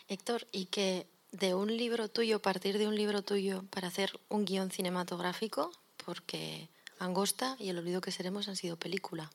Héctor, 0.08 0.48
y 0.52 0.66
que 0.66 1.08
de 1.32 1.54
un 1.54 1.76
libro 1.76 2.10
tuyo, 2.10 2.39
partir 2.39 2.78
de 2.78 2.88
un 2.88 2.96
libro 2.96 3.22
tuyo 3.22 3.63
para 3.70 3.88
hacer 3.88 4.12
un 4.30 4.46
guion 4.46 4.70
cinematográfico, 4.70 5.72
porque 6.06 6.70
Angosta 7.00 7.56
y 7.60 7.70
El 7.70 7.80
olvido 7.80 8.02
que 8.02 8.12
seremos 8.12 8.48
han 8.48 8.56
sido 8.56 8.78
película. 8.78 9.32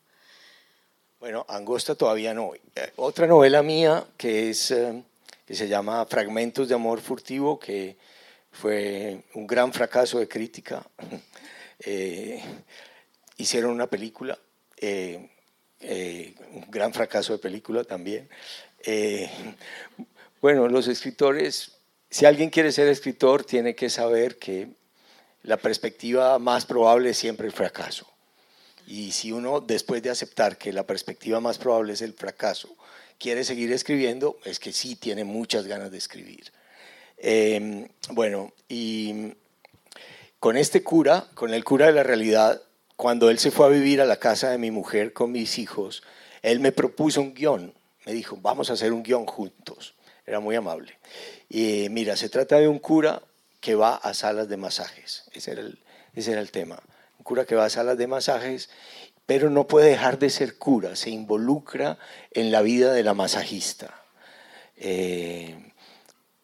Bueno, 1.21 1.45
Angosta 1.49 1.97
todavía 1.97 2.33
no. 2.33 2.53
Eh, 2.55 2.93
otra 2.97 3.27
novela 3.27 3.63
mía 3.63 4.07
que 4.17 4.51
es 4.51 4.71
eh, 4.71 5.03
que 5.49 5.55
se 5.55 5.67
llama 5.67 6.05
Fragmentos 6.05 6.69
de 6.69 6.75
amor 6.75 7.01
furtivo, 7.01 7.59
que 7.59 7.97
fue 8.53 9.23
un 9.33 9.47
gran 9.47 9.73
fracaso 9.73 10.19
de 10.19 10.29
crítica. 10.29 10.87
Eh, 11.81 12.43
hicieron 13.37 13.71
una 13.71 13.87
película, 13.87 14.37
un 14.83 15.31
gran 16.69 16.93
fracaso 16.93 17.35
de 17.35 17.39
película 17.39 17.85
también. 17.85 18.29
bueno, 20.41 20.67
los 20.67 20.89
escritores, 20.89 21.71
si 22.11 22.27
alguien 22.27 22.51
quiere 22.51 22.73
ser 22.73 22.89
escritor, 22.89 23.45
tiene 23.45 23.77
que 23.77 23.91
saber 23.91 24.39
que 24.39 24.71
la 25.45 25.57
perspectiva 25.57 26.41
más 26.41 26.67
probable 26.67 27.11
es 27.11 27.17
siempre 27.17 27.47
el 27.47 27.53
fracaso. 27.53 28.13
Y 28.89 29.13
si 29.13 29.31
uno, 29.31 29.61
después 29.61 30.03
de 30.03 30.11
aceptar 30.11 30.59
que 30.59 30.73
la 30.73 30.85
perspectiva 30.85 31.39
más 31.39 31.59
probable 31.59 31.93
es 31.93 32.03
el 32.03 32.15
fracaso, 32.15 32.77
quiere 33.19 33.45
seguir 33.45 33.73
escribiendo, 33.73 34.39
es 34.45 34.59
que 34.61 34.73
sí 34.73 34.97
tiene 34.97 35.25
muchas 35.25 35.67
ganas 35.67 35.91
de 35.91 35.99
escribir. 35.99 36.53
Em, 37.17 37.89
bueno, 38.11 38.53
y 38.69 39.35
con 40.39 40.57
este 40.57 40.83
cura, 40.83 41.27
con 41.35 41.53
el 41.53 41.65
cura 41.65 41.87
de 41.87 41.93
la 41.93 42.05
realidad, 42.05 42.63
cuando 42.97 43.31
él 43.31 43.39
se 43.39 43.51
fue 43.51 43.67
a 43.67 43.71
vivir 43.71 44.01
a 44.01 44.07
la 44.07 44.17
casa 44.17 44.51
de 44.51 44.59
mi 44.59 44.71
mujer 44.71 45.13
con 45.13 45.33
mis 45.33 45.59
hijos, 45.59 46.03
él 46.43 46.61
me 46.61 46.73
propuso 46.73 47.21
un 47.21 47.35
guion. 47.35 47.75
Me 48.07 48.13
dijo, 48.13 48.39
vamos 48.41 48.71
a 48.71 48.75
hacer 48.75 48.93
un 48.93 49.03
guion 49.03 49.27
juntos. 49.27 49.95
Era 50.27 50.41
muy 50.41 50.57
amable. 50.57 50.97
Y 51.49 51.89
mira, 51.91 52.17
se 52.17 52.29
trata 52.29 52.59
de 52.59 52.69
un 52.69 52.79
cura 52.79 53.23
que 53.61 53.75
va 53.75 53.97
a 53.97 54.15
salas 54.15 54.49
de 54.49 54.57
masajes. 54.57 55.25
Ese 55.33 55.53
era 55.53 55.63
el, 55.63 55.79
ese 56.15 56.33
era 56.33 56.41
el 56.41 56.51
tema. 56.51 56.83
Un 57.19 57.25
cura 57.25 57.45
que 57.45 57.55
va 57.55 57.65
a 57.65 57.71
salas 57.71 57.99
de 57.99 58.07
masajes, 58.07 58.71
pero 59.29 59.51
no 59.51 59.69
puede 59.69 59.91
dejar 59.91 60.19
de 60.19 60.31
ser 60.31 60.57
cura, 60.57 60.97
se 60.97 61.11
involucra 61.11 61.99
en 62.31 62.51
la 62.51 62.63
vida 62.63 62.95
de 62.95 63.03
la 63.03 63.13
masajista. 63.13 64.03
Eh, 64.79 65.55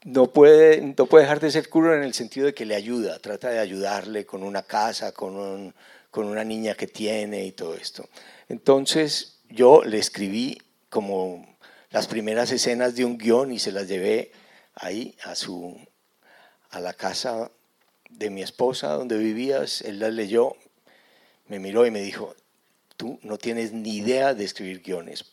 no 0.04 0.30
puede, 0.34 0.82
no 0.82 1.06
puede 1.06 1.24
dejar 1.24 1.40
de 1.40 1.50
ser 1.50 1.70
cura 1.70 1.96
en 1.96 2.02
el 2.02 2.12
sentido 2.12 2.44
de 2.44 2.52
que 2.52 2.66
le 2.66 2.74
ayuda, 2.74 3.18
trata 3.20 3.48
de 3.48 3.58
ayudarle 3.58 4.26
con 4.26 4.42
una 4.42 4.64
casa, 4.64 5.12
con, 5.12 5.72
una 6.12 6.44
niña 6.44 6.74
que 6.74 6.86
tiene 6.86 7.46
y 7.46 7.52
todo 7.52 7.74
esto. 7.74 8.06
Entonces 8.50 9.38
yo 9.48 9.82
le 9.82 9.96
escribí 9.96 10.60
como 10.90 11.56
las 11.88 12.06
primeras 12.06 12.52
escenas 12.52 12.94
de 12.96 13.06
un 13.06 13.16
guion 13.16 13.50
y 13.50 13.60
se 13.60 13.72
las 13.72 13.88
llevé 13.88 14.30
ahí 14.74 15.16
a 15.24 15.34
su, 15.34 15.74
a 16.68 16.80
la 16.80 16.92
casa 16.92 17.50
de 18.10 18.28
mi 18.28 18.42
esposa 18.42 18.88
donde 18.88 19.16
vivías, 19.16 19.80
él 19.80 20.00
la 20.00 20.10
leyó, 20.10 20.54
me 21.48 21.58
miró 21.58 21.86
y 21.86 21.90
me 21.90 22.02
dijo, 22.02 22.34
tú 22.96 23.18
no 23.22 23.38
tienes 23.38 23.72
ni 23.72 23.96
idea 23.96 24.34
de 24.34 24.44
escribir 24.44 24.82
guiones. 24.82 25.24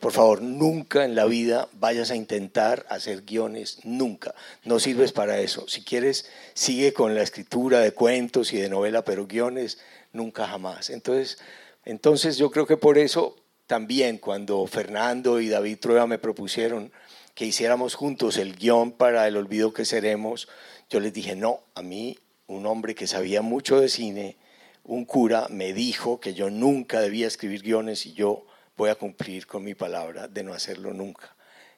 Por 0.00 0.12
favor, 0.12 0.42
nunca 0.42 1.04
en 1.04 1.16
la 1.16 1.24
vida 1.24 1.68
vayas 1.72 2.12
a 2.12 2.16
intentar 2.16 2.86
hacer 2.88 3.22
guiones, 3.22 3.80
nunca. 3.82 4.34
No 4.64 4.78
sirves 4.78 5.10
para 5.10 5.40
eso. 5.40 5.66
Si 5.66 5.82
quieres, 5.82 6.30
sigue 6.54 6.92
con 6.92 7.16
la 7.16 7.22
escritura 7.22 7.80
de 7.80 7.92
cuentos 7.92 8.52
y 8.52 8.58
de 8.58 8.68
novela, 8.68 9.04
pero 9.04 9.26
guiones, 9.26 9.78
nunca 10.12 10.46
jamás. 10.46 10.90
Entonces, 10.90 11.38
entonces 11.84 12.36
yo 12.36 12.50
creo 12.52 12.66
que 12.66 12.76
por 12.76 12.96
eso 12.96 13.36
también 13.66 14.18
cuando 14.18 14.66
Fernando 14.66 15.40
y 15.40 15.48
David 15.48 15.78
Trueba 15.78 16.06
me 16.06 16.18
propusieron 16.18 16.92
que 17.34 17.44
hiciéramos 17.44 17.94
juntos 17.94 18.36
el 18.36 18.56
guion 18.56 18.92
para 18.92 19.26
El 19.28 19.36
olvido 19.36 19.72
que 19.72 19.84
seremos, 19.84 20.48
yo 20.90 21.00
les 21.00 21.12
dije, 21.12 21.36
no, 21.36 21.60
a 21.74 21.82
mí 21.82 22.18
un 22.46 22.66
hombre 22.66 22.94
que 22.94 23.06
sabía 23.06 23.42
mucho 23.42 23.80
de 23.80 23.88
cine, 23.88 24.36
un 24.88 25.04
cura, 25.04 25.46
me 25.48 25.72
dijo 25.72 26.18
que 26.18 26.34
yo 26.34 26.50
nunca 26.50 27.00
debía 27.00 27.26
escribir 27.26 27.62
guiones 27.62 28.04
y 28.06 28.12
yo 28.14 28.44
voy 28.76 28.90
a 28.90 28.96
cumplir 28.96 29.46
con 29.46 29.62
mi 29.62 29.74
palabra 29.74 30.28
de 30.28 30.42
no 30.42 30.52
hacerlo 30.52 30.92
nunca. 30.92 31.34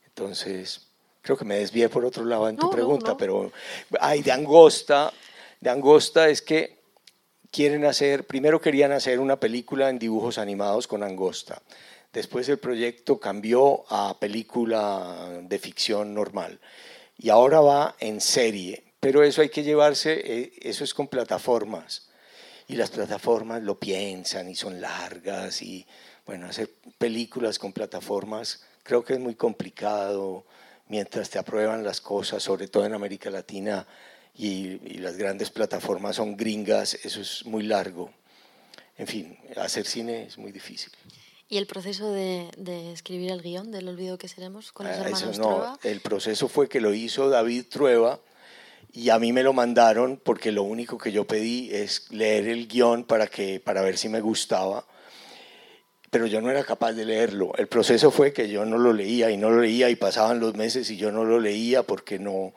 Entonces, 0.07 0.89
creo 1.21 1.37
que 1.37 1.45
me 1.45 1.59
desvié 1.59 1.89
por 1.89 2.05
otro 2.05 2.25
lado 2.25 2.49
en 2.49 2.57
tu 2.57 2.71
pregunta, 2.71 3.17
pero 3.17 3.53
hay 4.01 4.23
de 4.23 4.33
Angosta, 4.33 5.13
de 5.61 5.71
Angosta 5.71 6.29
es 6.29 6.41
que 6.41 6.79
quieren 7.51 7.85
hacer, 7.85 8.27
primero 8.27 8.61
querían 8.61 8.93
hacer 8.93 9.21
una 9.21 9.39
película 9.39 9.91
en 9.91 9.99
dibujos 9.99 10.39
animados 10.39 10.87
con 10.87 11.03
Angosta. 11.03 11.63
Después 12.13 12.49
el 12.49 12.59
proyecto 12.59 13.21
cambió 13.21 13.85
a 13.89 14.19
película 14.19 15.41
de 15.43 15.59
ficción 15.59 16.15
normal 16.15 16.61
y 17.19 17.29
ahora 17.29 17.61
va 17.61 17.97
en 18.01 18.21
serie 18.21 18.91
pero 19.01 19.23
eso 19.23 19.41
hay 19.41 19.49
que 19.49 19.63
llevarse, 19.63 20.21
eh, 20.25 20.53
eso 20.61 20.85
es 20.85 20.93
con 20.93 21.09
plataformas. 21.09 22.10
Y 22.71 22.77
las 22.77 22.91
plataformas 22.91 23.63
lo 23.63 23.81
piensan 23.81 24.49
y 24.49 24.55
son 24.55 24.81
largas 24.81 25.61
y, 25.61 25.85
bueno, 26.25 26.47
hacer 26.47 26.71
películas 26.99 27.59
con 27.59 27.73
plataformas 27.73 28.63
creo 28.85 29.05
que 29.05 29.15
es 29.15 29.21
muy 29.21 29.35
complicado 29.35 30.45
mientras 30.87 31.31
te 31.31 31.41
aprueban 31.41 31.83
las 31.83 32.01
cosas, 32.01 32.45
sobre 32.45 32.69
todo 32.69 32.85
en 32.87 32.95
América 32.95 33.29
Latina 33.29 33.85
y, 34.37 34.79
las 34.99 35.17
grandes 35.17 35.51
plataformas 35.51 36.17
son 36.17 36.37
gringas, 36.37 36.95
eso 36.95 37.21
es 37.21 37.45
muy 37.45 37.65
largo. 37.65 38.13
En 38.99 39.07
fin, 39.09 39.37
hacer 39.57 39.85
cine 39.85 40.25
es 40.25 40.39
muy 40.39 40.53
difícil. 40.53 40.93
¿Y 41.49 41.57
el 41.57 41.67
proceso 41.67 42.13
de, 42.13 42.51
escribir 42.93 43.33
el 43.33 43.43
guion 43.43 43.73
del 43.73 43.89
Olvido 43.89 44.17
que 44.17 44.29
seremos 44.29 44.71
con 44.71 44.87
los 44.87 44.97
ah, 44.97 45.01
hermanos 45.01 45.39
no, 45.39 45.79
El 45.83 46.01
proceso 46.01 46.47
fue 46.47 46.69
que 46.69 46.81
lo 46.81 46.95
hizo 46.95 47.29
David 47.29 47.65
Trueba, 47.69 48.21
y 48.93 49.11
a 49.11 49.19
mí 49.19 49.33
me 49.33 49.43
lo 49.43 49.53
mandaron 49.53 50.21
porque 50.23 50.53
lo 50.53 50.63
único 50.63 50.99
que 50.99 51.13
yo 51.13 51.27
pedí 51.27 51.71
es 51.73 52.11
leer 52.11 52.49
el 52.49 52.67
guion 52.67 53.05
para, 53.05 53.27
que, 53.27 53.61
para 53.61 53.83
ver 53.83 53.97
si 53.97 54.09
me 54.09 54.21
gustaba, 54.21 54.85
pero 56.11 56.27
yo 56.27 56.41
no 56.41 56.51
era 56.51 56.65
capaz 56.65 56.93
de 56.93 57.05
leerlo. 57.05 57.53
El 57.57 57.69
proceso 57.69 58.11
fue 58.11 58.33
que 58.33 58.49
yo 58.49 58.65
no 58.65 58.79
lo 58.79 58.93
leía 58.93 59.31
y 59.31 59.37
no 59.37 59.51
lo 59.51 59.61
leía 59.61 59.91
y 59.91 59.97
pasaban 59.97 60.41
los 60.41 60.57
meses 60.57 60.91
y 60.91 60.97
yo 60.97 61.13
no 61.13 61.25
lo 61.25 61.39
leía 61.39 61.85
porque 61.85 62.19
no, 62.19 62.53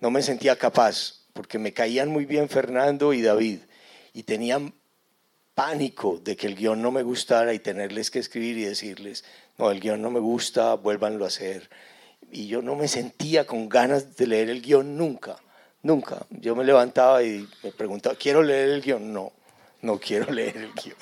no 0.00 0.10
me 0.10 0.22
sentía 0.22 0.56
capaz, 0.56 1.26
porque 1.34 1.58
me 1.58 1.74
caían 1.74 2.08
muy 2.08 2.24
bien 2.24 2.48
Fernando 2.48 3.12
y 3.12 3.20
David 3.20 3.58
y 4.14 4.22
tenían 4.22 4.72
pánico 5.54 6.18
de 6.18 6.34
que 6.34 6.46
el 6.46 6.56
guion 6.56 6.80
no 6.80 6.90
me 6.90 7.02
gustara 7.02 7.52
y 7.52 7.58
tenerles 7.58 8.10
que 8.10 8.20
escribir 8.20 8.56
y 8.56 8.64
decirles, 8.64 9.24
no, 9.58 9.70
el 9.70 9.80
guion 9.80 10.00
no 10.00 10.10
me 10.10 10.20
gusta, 10.20 10.74
vuélvanlo 10.74 11.24
a 11.24 11.28
hacer. 11.28 11.68
Y 12.32 12.46
yo 12.46 12.62
no 12.62 12.74
me 12.74 12.88
sentía 12.88 13.46
con 13.46 13.68
ganas 13.68 14.16
de 14.16 14.26
leer 14.26 14.48
el 14.48 14.62
guion 14.62 14.96
nunca. 14.96 15.36
Nunca. 15.84 16.26
Yo 16.30 16.56
me 16.56 16.64
levantaba 16.64 17.22
y 17.22 17.46
me 17.62 17.70
preguntaba, 17.70 18.16
¿quiero 18.16 18.42
leer 18.42 18.70
el 18.70 18.80
guion? 18.80 19.12
No, 19.12 19.32
no 19.82 20.00
quiero 20.00 20.30
leer 20.32 20.56
el 20.56 20.72
guion. 20.72 20.96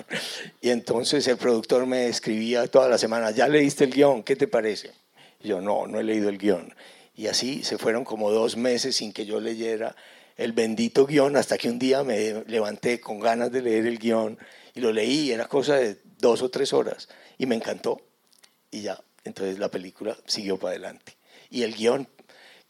Y 0.61 0.71
entonces 0.71 1.27
el 1.29 1.37
productor 1.37 1.87
me 1.87 2.09
escribía 2.09 2.66
toda 2.66 2.88
la 2.88 2.99
semana, 2.99 3.31
¿ya 3.31 3.47
leíste 3.47 3.85
el 3.85 3.92
guion? 3.92 4.25
¿Qué 4.25 4.35
te 4.35 4.49
parece? 4.49 4.90
Y 5.40 5.49
yo, 5.49 5.61
no, 5.61 5.87
no 5.87 6.01
he 6.01 6.03
leído 6.03 6.29
el 6.29 6.37
guion. 6.37 6.75
Y 7.14 7.29
así 7.29 7.62
se 7.62 7.79
fueron 7.79 8.05
como 8.05 8.33
dos 8.33 8.57
meses 8.57 8.97
sin 8.97 9.12
que 9.12 9.25
yo 9.25 9.40
leyera 9.40 9.95
el 10.37 10.53
bendito 10.53 11.07
guion, 11.07 11.37
hasta 11.37 11.59
que 11.59 11.70
un 11.70 11.78
día 11.78 12.03
me 12.03 12.43
levanté 12.49 13.01
con 13.01 13.20
ganas 13.20 13.53
de 13.53 13.62
leer 13.62 13.87
el 13.87 13.99
guion 13.99 14.37
y 14.74 14.80
lo 14.80 14.93
leí, 14.93 15.30
era 15.30 15.47
cosa 15.47 15.76
de 15.76 15.99
dos 16.18 16.43
o 16.43 16.49
tres 16.49 16.72
horas, 16.72 17.09
y 17.39 17.47
me 17.47 17.55
encantó. 17.55 18.01
Y 18.72 18.83
ya, 18.83 19.01
entonces 19.22 19.61
la 19.61 19.70
película 19.70 20.16
siguió 20.26 20.57
para 20.57 20.72
adelante. 20.72 21.16
Y 21.51 21.62
el 21.62 21.74
guion 21.74 22.09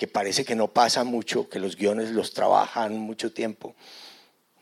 que 0.02 0.08
parece 0.08 0.44
que 0.44 0.56
no 0.56 0.66
pasa 0.66 1.04
mucho, 1.04 1.48
que 1.48 1.60
los 1.60 1.76
guiones 1.76 2.10
los 2.10 2.32
trabajan 2.32 2.98
mucho 2.98 3.32
tiempo. 3.32 3.76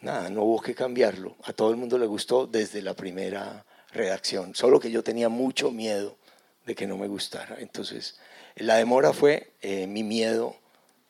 Nada, 0.02 0.28
no 0.28 0.42
hubo 0.42 0.60
que 0.60 0.74
cambiarlo. 0.74 1.34
A 1.44 1.54
todo 1.54 1.70
el 1.70 1.78
mundo 1.78 1.96
le 1.96 2.04
gustó 2.04 2.46
desde 2.46 2.82
la 2.82 2.92
primera 2.92 3.64
redacción, 3.90 4.54
solo 4.54 4.78
que 4.78 4.90
yo 4.90 5.02
tenía 5.02 5.30
mucho 5.30 5.70
miedo 5.70 6.18
de 6.66 6.74
que 6.74 6.86
no 6.86 6.98
me 6.98 7.08
gustara. 7.08 7.56
Entonces, 7.58 8.18
la 8.54 8.76
demora 8.76 9.14
fue 9.14 9.54
eh, 9.62 9.86
mi 9.86 10.02
miedo 10.02 10.56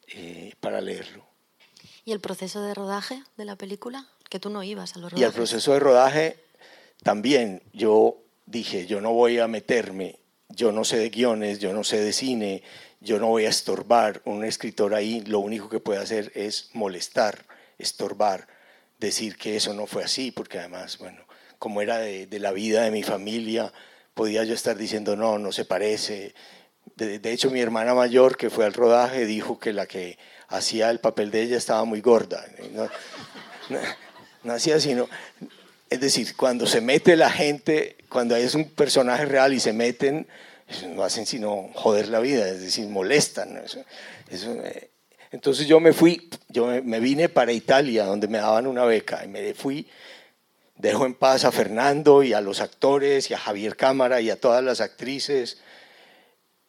eh, 0.06 0.52
para 0.60 0.80
leerlo. 0.80 1.24
¿Y 2.04 2.12
el 2.12 2.20
proceso 2.20 2.62
de 2.62 2.72
rodaje 2.72 3.24
de 3.36 3.44
la 3.44 3.56
película? 3.56 4.06
Que 4.28 4.38
tú 4.38 4.48
no 4.48 4.62
ibas 4.62 4.94
a 4.94 5.00
los 5.00 5.10
rodajes. 5.10 5.22
Y 5.22 5.24
el 5.24 5.32
proceso 5.32 5.72
de 5.72 5.80
rodaje 5.80 6.36
también, 7.02 7.64
yo 7.72 8.18
dije, 8.46 8.86
yo 8.86 9.00
no 9.00 9.12
voy 9.12 9.40
a 9.40 9.48
meterme, 9.48 10.20
yo 10.50 10.70
no 10.70 10.84
sé 10.84 10.98
de 10.98 11.10
guiones, 11.10 11.58
yo 11.58 11.72
no 11.72 11.82
sé 11.82 12.00
de 12.00 12.12
cine, 12.12 12.62
yo 13.00 13.18
no 13.18 13.28
voy 13.28 13.46
a 13.46 13.50
estorbar. 13.50 14.22
Un 14.24 14.44
escritor 14.44 14.94
ahí 14.94 15.22
lo 15.22 15.40
único 15.40 15.68
que 15.68 15.80
puede 15.80 16.00
hacer 16.00 16.30
es 16.34 16.70
molestar, 16.72 17.44
estorbar, 17.78 18.46
decir 18.98 19.36
que 19.36 19.56
eso 19.56 19.74
no 19.74 19.86
fue 19.86 20.04
así, 20.04 20.30
porque 20.30 20.58
además, 20.58 20.98
bueno, 20.98 21.24
como 21.58 21.82
era 21.82 21.98
de, 21.98 22.28
la 22.38 22.52
vida 22.52 22.82
de 22.82 22.90
mi 22.90 23.02
familia, 23.02 23.72
podía 24.14 24.44
yo 24.44 24.54
estar 24.54 24.76
diciendo, 24.76 25.16
no, 25.16 25.38
no 25.38 25.52
se 25.52 25.64
parece. 25.64 26.34
De, 26.96 27.32
hecho, 27.32 27.50
mi 27.50 27.60
hermana 27.60 27.94
mayor 27.94 28.36
que 28.36 28.50
fue 28.50 28.66
al 28.66 28.74
rodaje 28.74 29.24
dijo 29.24 29.58
que 29.58 29.72
la 29.72 29.86
que 29.86 30.18
hacía 30.48 30.90
el 30.90 31.00
papel 31.00 31.30
de 31.30 31.42
ella 31.42 31.56
estaba 31.56 31.84
muy 31.84 32.00
gorda. 32.00 32.44
No, 32.72 32.88
no 34.42 34.52
hacía 34.52 34.80
sino... 34.80 35.08
Es 35.88 35.98
decir, 36.00 36.36
cuando 36.36 36.68
se 36.68 36.80
mete 36.80 37.16
la 37.16 37.30
gente, 37.30 37.96
cuando 38.08 38.36
es 38.36 38.54
un 38.54 38.66
personaje 38.66 39.24
real 39.24 39.52
y 39.52 39.58
se 39.58 39.72
meten, 39.72 40.28
no 40.88 41.02
hacen 41.02 41.26
sino 41.26 41.70
joder 41.74 42.08
la 42.08 42.20
vida, 42.20 42.48
es 42.48 42.60
decir, 42.60 42.86
molestan. 42.88 43.62
Eh, 44.30 44.90
entonces 45.32 45.66
yo 45.66 45.80
me 45.80 45.92
fui, 45.92 46.28
yo 46.48 46.66
me 46.66 47.00
vine 47.00 47.28
para 47.28 47.52
Italia, 47.52 48.04
donde 48.04 48.28
me 48.28 48.38
daban 48.38 48.66
una 48.66 48.84
beca, 48.84 49.24
y 49.24 49.28
me 49.28 49.54
fui, 49.54 49.88
dejo 50.76 51.06
en 51.06 51.14
paz 51.14 51.44
a 51.44 51.52
Fernando 51.52 52.22
y 52.22 52.32
a 52.32 52.40
los 52.40 52.60
actores 52.60 53.30
y 53.30 53.34
a 53.34 53.38
Javier 53.38 53.76
Cámara 53.76 54.20
y 54.20 54.30
a 54.30 54.40
todas 54.40 54.64
las 54.64 54.80
actrices. 54.80 55.58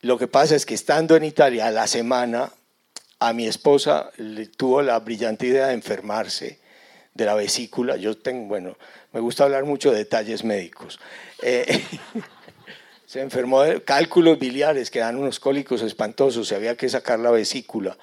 Lo 0.02 0.18
que 0.18 0.28
pasa 0.28 0.56
es 0.56 0.66
que 0.66 0.74
estando 0.74 1.16
en 1.16 1.24
Italia 1.24 1.68
a 1.68 1.72
la 1.72 1.88
semana, 1.88 2.52
a 3.20 3.34
mi 3.34 3.48
esposa 3.48 4.12
le 4.18 4.48
tuvo 4.48 4.82
la 4.82 5.00
brillante 5.00 5.48
idea 5.48 5.68
de 5.68 5.74
enfermarse 5.74 6.60
de 7.14 7.26
la 7.26 7.36
vesícula. 7.36 7.96
Yo 7.98 8.18
tengo, 8.18 8.48
bueno, 8.48 8.78
me 9.14 9.20
gusta 9.20 9.44
hablar 9.44 9.66
mucho 9.66 9.92
de 9.92 10.00
detalles 10.00 10.44
médicos. 10.44 11.00
Eh, 11.42 11.84
se 13.12 13.20
enfermó 13.20 13.62
de 13.64 13.84
cálculos 13.84 14.40
biliares 14.40 14.90
que 14.90 15.00
dan 15.00 15.18
unos 15.18 15.42
cólicos 15.42 15.82
espantosos, 15.82 16.48
se 16.48 16.56
había 16.56 16.78
que 16.78 16.88
sacar 16.88 17.20
la 17.20 17.30
vesícula. 17.30 17.98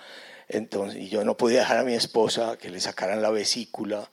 Entonces, 0.51 1.01
y 1.01 1.09
yo 1.09 1.25
no 1.25 1.35
podía 1.35 1.61
dejar 1.61 1.79
a 1.79 1.83
mi 1.83 1.95
esposa 1.95 2.59
que 2.59 2.69
le 2.69 2.79
sacaran 2.79 3.23
la 3.23 3.31
vesícula, 3.31 4.11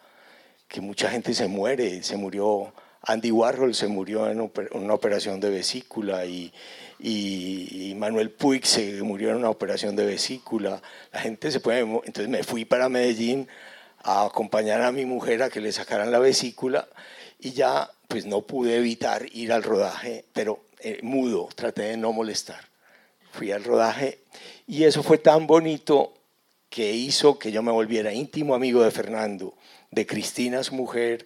que 0.70 0.80
mucha 0.80 1.10
gente 1.10 1.34
se 1.34 1.50
muere, 1.50 2.02
se 2.02 2.16
murió, 2.16 2.74
Andy 3.02 3.30
Warhol 3.30 3.76
se 3.76 3.88
murió 3.88 4.32
en 4.32 4.39
una 4.72 4.93
operación 4.93 5.41
de 5.41 5.50
vesícula 5.50 6.26
y, 6.28 6.54
y, 6.98 7.93
Manuel 7.98 8.32
Puig 8.32 8.66
se 8.66 9.04
murió 9.04 9.32
en 9.32 9.36
una 9.36 9.50
operación 9.50 9.98
de 9.98 10.06
vesícula. 10.06 10.82
La 11.12 11.20
gente 11.20 11.52
se 11.52 11.60
puede, 11.60 11.80
entonces 11.82 12.30
me 12.30 12.41
fui 12.41 12.64
para 12.64 12.88
Medellín 12.88 13.50
a 14.02 14.24
acompañar 14.24 14.82
a 14.82 14.93
mi 14.93 15.04
mujer 15.04 15.43
a 15.43 15.50
que 15.50 15.60
le 15.60 15.74
sacaran 15.74 16.10
la 16.10 16.20
vesícula 16.20 16.88
y 17.38 17.52
ya 17.52 17.91
pues 18.08 18.26
no 18.26 18.43
pude 18.43 18.78
evitar 18.78 19.26
ir 19.34 19.52
al 19.52 19.64
rodaje, 19.64 20.24
pero 20.32 20.64
eh, 20.86 20.99
mudo, 21.01 21.49
traté 21.55 21.81
de 21.81 21.97
no 21.97 22.13
molestar. 22.13 22.69
Fui 23.31 23.51
al 23.51 23.63
rodaje 23.63 24.19
y 24.67 24.83
eso 24.83 25.01
fue 25.01 25.17
tan 25.17 25.47
bonito 25.47 26.13
que 26.69 26.91
hizo 26.91 27.39
que 27.39 27.51
yo 27.51 27.63
me 27.63 27.71
volviera 27.71 28.13
íntimo 28.13 28.53
amigo 28.53 28.83
de 28.83 28.91
Fernando, 28.91 29.55
de 29.89 30.05
Cristina, 30.05 30.63
su 30.63 30.75
mujer, 30.75 31.25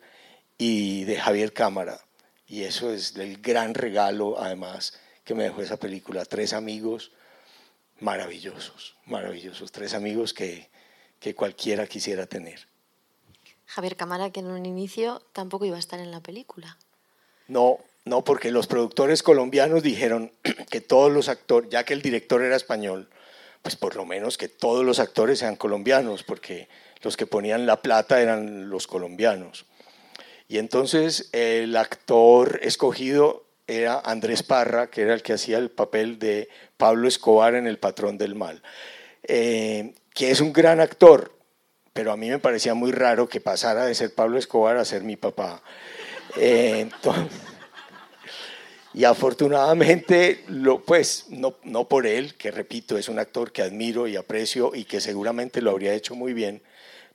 y 0.57 1.03
de 1.03 1.19
Javier 1.19 1.51
Cámara. 1.51 1.99
Y 2.47 2.63
eso 2.63 2.93
es 2.93 3.17
el 3.17 3.41
gran 3.41 3.73
regalo, 3.73 4.39
además, 4.39 4.93
que 5.25 5.35
me 5.35 5.43
dejó 5.43 5.61
esa 5.61 5.75
película. 5.75 6.23
Tres 6.23 6.53
amigos 6.53 7.11
maravillosos, 7.99 8.95
maravillosos. 9.07 9.73
Tres 9.73 9.93
amigos 9.93 10.33
que, 10.33 10.69
que 11.19 11.35
cualquiera 11.35 11.85
quisiera 11.85 12.27
tener. 12.27 12.65
Javier 13.65 13.97
Cámara, 13.97 14.29
que 14.29 14.39
en 14.39 14.47
un 14.47 14.65
inicio 14.65 15.21
tampoco 15.33 15.65
iba 15.65 15.75
a 15.75 15.79
estar 15.79 15.99
en 15.99 16.11
la 16.11 16.21
película. 16.21 16.77
No, 17.49 17.79
no, 18.05 18.23
porque 18.23 18.51
los 18.51 18.67
productores 18.67 19.23
colombianos 19.23 19.83
dijeron 19.83 20.31
que 20.69 20.81
todos 20.81 21.11
los 21.11 21.29
actores, 21.29 21.69
ya 21.69 21.83
que 21.83 21.93
el 21.93 22.01
director 22.01 22.41
era 22.41 22.55
español, 22.55 23.09
pues 23.61 23.75
por 23.75 23.95
lo 23.95 24.05
menos 24.05 24.37
que 24.37 24.47
todos 24.47 24.85
los 24.85 24.99
actores 24.99 25.39
sean 25.39 25.55
colombianos, 25.55 26.23
porque 26.23 26.69
los 27.01 27.17
que 27.17 27.27
ponían 27.27 27.65
la 27.65 27.81
plata 27.81 28.21
eran 28.21 28.69
los 28.69 28.87
colombianos. 28.87 29.65
Y 30.47 30.57
entonces 30.57 31.29
el 31.31 31.75
actor 31.75 32.59
escogido 32.63 33.45
era 33.67 33.99
Andrés 34.03 34.41
Parra, 34.41 34.89
que 34.89 35.03
era 35.03 35.13
el 35.13 35.21
que 35.21 35.33
hacía 35.33 35.59
el 35.59 35.69
papel 35.69 36.17
de 36.17 36.49
Pablo 36.77 37.07
Escobar 37.07 37.53
en 37.53 37.67
El 37.67 37.77
Patrón 37.77 38.17
del 38.17 38.33
Mal, 38.33 38.63
eh, 39.23 39.93
que 40.13 40.31
es 40.31 40.41
un 40.41 40.51
gran 40.51 40.79
actor, 40.79 41.33
pero 41.93 42.11
a 42.11 42.17
mí 42.17 42.29
me 42.29 42.39
parecía 42.39 42.73
muy 42.73 42.91
raro 42.91 43.29
que 43.29 43.41
pasara 43.41 43.85
de 43.85 43.93
ser 43.93 44.15
Pablo 44.15 44.39
Escobar 44.39 44.77
a 44.77 44.85
ser 44.85 45.03
mi 45.03 45.17
papá. 45.17 45.61
Eh, 46.37 46.79
entonces, 46.79 47.31
y 48.99 49.05
afortunadamente, 49.05 50.43
lo, 50.49 50.81
pues, 50.81 51.27
no, 51.29 51.55
no 51.63 51.87
por 51.87 52.05
él, 52.05 52.35
que 52.35 52.51
repito, 52.51 52.97
es 52.97 53.07
un 53.07 53.17
actor 53.17 53.53
que 53.53 53.61
admiro 53.61 54.07
y 54.07 54.17
aprecio 54.17 54.75
y 54.75 54.83
que 54.83 54.99
seguramente 54.99 55.61
lo 55.61 55.71
habría 55.71 55.93
hecho 55.93 56.15
muy 56.15 56.33
bien, 56.33 56.61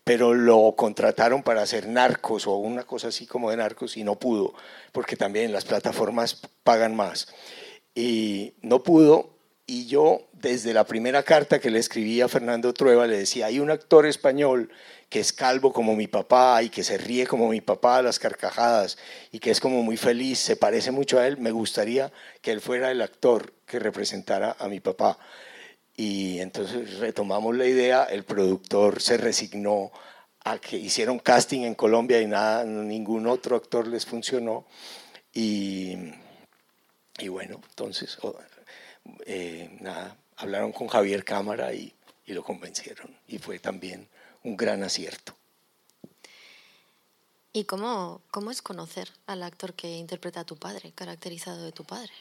pero 0.02 0.32
lo 0.32 0.72
contrataron 0.78 1.42
para 1.42 1.60
hacer 1.60 1.86
narcos 1.86 2.46
o 2.46 2.56
una 2.56 2.84
cosa 2.84 3.08
así 3.08 3.26
como 3.26 3.50
de 3.50 3.58
narcos 3.58 3.98
y 3.98 4.02
no 4.02 4.18
pudo, 4.18 4.54
porque 4.92 5.14
también 5.14 5.52
las 5.52 5.66
plataformas 5.66 6.40
pagan 6.62 6.96
más. 6.96 7.28
Y 7.94 8.54
no 8.62 8.82
pudo, 8.82 9.34
y 9.66 9.84
yo 9.84 10.22
desde 10.32 10.72
la 10.72 10.84
primera 10.84 11.22
carta 11.22 11.58
que 11.58 11.70
le 11.70 11.80
escribí 11.80 12.22
a 12.22 12.28
Fernando 12.28 12.72
Trueba 12.72 13.06
le 13.06 13.18
decía, 13.18 13.44
hay 13.44 13.60
un 13.60 13.70
actor 13.70 14.06
español 14.06 14.70
que 15.08 15.20
es 15.20 15.32
calvo 15.32 15.72
como 15.72 15.94
mi 15.94 16.06
papá 16.06 16.62
y 16.62 16.70
que 16.70 16.82
se 16.82 16.98
ríe 16.98 17.26
como 17.26 17.48
mi 17.48 17.60
papá 17.60 17.98
a 17.98 18.02
las 18.02 18.18
carcajadas 18.18 18.98
y 19.30 19.38
que 19.38 19.50
es 19.50 19.60
como 19.60 19.82
muy 19.82 19.96
feliz, 19.96 20.38
se 20.38 20.56
parece 20.56 20.90
mucho 20.90 21.18
a 21.18 21.26
él, 21.26 21.38
me 21.38 21.50
gustaría 21.50 22.12
que 22.40 22.52
él 22.52 22.60
fuera 22.60 22.90
el 22.90 23.02
actor 23.02 23.52
que 23.66 23.78
representara 23.78 24.56
a 24.58 24.68
mi 24.68 24.80
papá. 24.80 25.18
Y 25.96 26.40
entonces 26.40 26.98
retomamos 26.98 27.56
la 27.56 27.66
idea, 27.66 28.04
el 28.04 28.24
productor 28.24 29.00
se 29.00 29.16
resignó 29.16 29.92
a 30.44 30.58
que 30.58 30.76
hicieron 30.76 31.18
casting 31.18 31.62
en 31.62 31.74
Colombia 31.74 32.20
y 32.20 32.26
nada, 32.26 32.64
ningún 32.64 33.26
otro 33.26 33.56
actor 33.56 33.86
les 33.86 34.04
funcionó. 34.04 34.66
Y, 35.32 35.96
y 37.18 37.28
bueno, 37.28 37.60
entonces, 37.70 38.18
eh, 39.26 39.76
nada, 39.80 40.16
hablaron 40.36 40.72
con 40.72 40.88
Javier 40.88 41.24
Cámara 41.24 41.72
y, 41.72 41.94
y 42.26 42.32
lo 42.32 42.42
convencieron. 42.42 43.16
Y 43.28 43.38
fue 43.38 43.58
también 43.58 44.08
un 44.44 44.56
gran 44.56 44.84
acierto. 44.84 45.34
¿Y 47.52 47.64
cómo, 47.64 48.20
cómo 48.30 48.50
es 48.50 48.62
conocer 48.62 49.10
al 49.26 49.42
actor 49.42 49.74
que 49.74 49.96
interpreta 49.96 50.40
a 50.40 50.44
tu 50.44 50.56
padre, 50.56 50.92
caracterizado 50.94 51.64
de 51.64 51.72
tu 51.72 51.84
padre? 51.84 52.12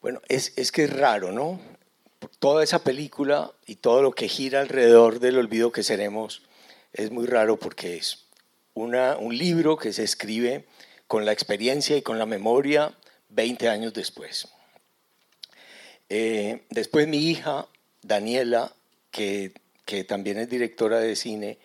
Bueno, 0.00 0.20
es, 0.28 0.52
es 0.56 0.70
que 0.70 0.84
es 0.84 0.92
raro, 0.92 1.32
¿no? 1.32 1.60
Toda 2.38 2.62
esa 2.62 2.80
película 2.80 3.52
y 3.66 3.76
todo 3.76 4.02
lo 4.02 4.12
que 4.12 4.28
gira 4.28 4.60
alrededor 4.60 5.20
del 5.20 5.38
olvido 5.38 5.72
que 5.72 5.82
seremos 5.82 6.42
es 6.92 7.10
muy 7.10 7.26
raro 7.26 7.58
porque 7.58 7.96
es 7.96 8.24
una, 8.74 9.16
un 9.16 9.36
libro 9.36 9.76
que 9.76 9.92
se 9.92 10.04
escribe 10.04 10.66
con 11.06 11.24
la 11.24 11.32
experiencia 11.32 11.96
y 11.96 12.02
con 12.02 12.18
la 12.18 12.26
memoria 12.26 12.92
20 13.30 13.68
años 13.68 13.94
después. 13.94 14.48
Eh, 16.08 16.64
después 16.70 17.08
mi 17.08 17.18
hija, 17.18 17.66
Daniela, 18.02 18.72
que, 19.16 20.04
también 20.04 20.38
es 20.38 20.50
directora 20.50 21.00
de 21.00 21.16
cine, 21.16 21.58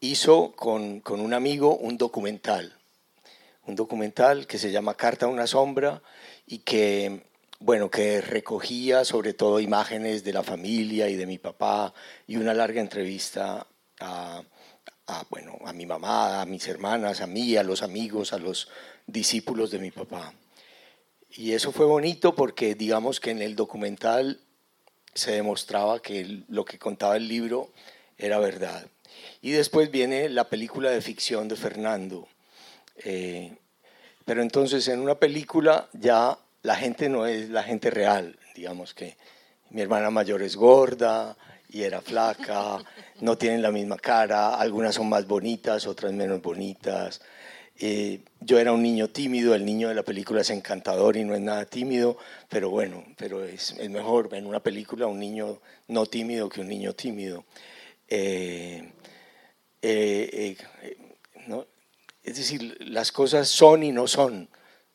hizo 0.00 0.52
con, 0.52 1.02
un 1.06 1.34
amigo 1.34 1.76
un 1.76 1.96
documental, 1.96 2.76
un 3.66 3.76
documental 3.76 4.46
que 4.46 4.58
se 4.58 4.72
llama 4.72 4.96
Carta 4.96 5.26
a 5.26 5.28
una 5.28 5.46
sombra 5.46 6.02
y 6.46 6.58
que, 6.58 7.22
bueno, 7.60 7.90
que 7.90 8.20
recogía 8.20 9.04
sobre 9.04 9.34
todo 9.34 9.60
imágenes 9.60 10.24
de 10.24 10.32
la 10.32 10.42
familia 10.42 11.08
y 11.08 11.16
de 11.16 11.26
mi 11.26 11.38
papá 11.38 11.94
y 12.26 12.36
una 12.36 12.54
larga 12.54 12.80
entrevista 12.80 13.66
a, 14.00 14.42
bueno, 15.28 15.58
a 15.64 15.72
mi 15.72 15.86
mamá, 15.86 16.40
a 16.40 16.46
mis 16.46 16.66
hermanas, 16.66 17.20
a 17.20 17.26
mí, 17.26 17.56
a 17.56 17.62
los 17.62 17.82
amigos, 17.82 18.32
a 18.32 18.38
los 18.38 18.68
discípulos 19.06 19.70
de 19.70 19.78
mi 19.78 19.90
papá. 19.90 20.34
Y 21.30 21.52
eso 21.52 21.70
fue 21.70 21.86
bonito 21.86 22.34
porque 22.34 22.74
digamos 22.74 23.20
que 23.20 23.30
en 23.30 23.42
el 23.42 23.54
documental 23.54 24.40
se 25.14 25.32
demostraba 25.32 26.00
que 26.00 26.42
lo 26.48 26.64
que 26.64 26.78
contaba 26.78 27.16
el 27.16 27.28
libro 27.28 27.70
era 28.18 28.38
verdad. 28.38 28.86
Y 29.42 29.50
después 29.50 29.90
viene 29.90 30.28
la 30.28 30.44
película 30.44 30.90
de 30.90 31.00
ficción 31.00 31.48
de 31.48 31.56
Fernando. 31.56 32.28
Eh, 33.04 33.56
pero 34.24 34.42
entonces 34.42 34.86
en 34.88 35.00
una 35.00 35.16
película 35.16 35.88
ya 35.92 36.38
la 36.62 36.76
gente 36.76 37.08
no 37.08 37.26
es 37.26 37.48
la 37.48 37.62
gente 37.62 37.90
real, 37.90 38.38
digamos 38.54 38.94
que 38.94 39.16
mi 39.70 39.80
hermana 39.80 40.10
mayor 40.10 40.42
es 40.42 40.56
gorda 40.56 41.36
y 41.68 41.82
era 41.82 42.00
flaca, 42.00 42.78
no 43.20 43.38
tienen 43.38 43.62
la 43.62 43.70
misma 43.70 43.96
cara, 43.96 44.54
algunas 44.54 44.94
son 44.94 45.08
más 45.08 45.26
bonitas, 45.26 45.86
otras 45.86 46.12
menos 46.12 46.42
bonitas. 46.42 47.20
Eh, 47.82 48.20
yo 48.40 48.58
era 48.58 48.72
un 48.72 48.82
niño 48.82 49.08
tímido, 49.08 49.54
el 49.54 49.64
niño 49.64 49.88
de 49.88 49.94
la 49.94 50.02
película 50.02 50.42
es 50.42 50.50
encantador 50.50 51.16
y 51.16 51.24
no 51.24 51.34
es 51.34 51.40
nada 51.40 51.64
tímido, 51.64 52.18
pero 52.48 52.68
bueno, 52.68 53.04
pero 53.16 53.44
es, 53.44 53.72
es 53.72 53.90
mejor 53.90 54.28
en 54.34 54.46
una 54.46 54.60
película 54.60 55.06
un 55.06 55.18
niño 55.18 55.60
no 55.88 56.04
tímido 56.06 56.48
que 56.48 56.60
un 56.60 56.68
niño 56.68 56.92
tímido. 56.92 57.44
Eh, 58.08 58.92
eh, 59.82 60.56
¿no? 61.46 61.66
Es 62.22 62.36
decir, 62.36 62.76
las 62.80 63.12
cosas 63.12 63.48
son 63.48 63.82
y 63.82 63.92
no 63.92 64.06
son. 64.06 64.48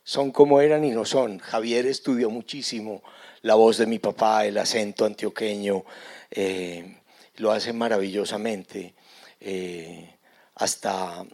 son 0.04 0.32
como 0.32 0.62
eran 0.62 0.84
y 0.86 0.92
no 0.92 1.06
son. 1.06 1.40
Javier 1.40 1.88
estudió 1.88 2.30
muchísimo 2.30 3.02
la 3.42 3.56
voz 3.56 3.78
de 3.78 3.86
mi 3.86 4.00
papá, 4.00 4.46
el 4.46 4.58
acento 4.58 5.06
antioqueño, 5.06 5.86
eh, 6.32 6.98
lo 7.38 7.52
hace 7.52 7.74
maravillosamente. 7.74 8.96
Eh, 9.40 10.18
hasta, 10.56 11.26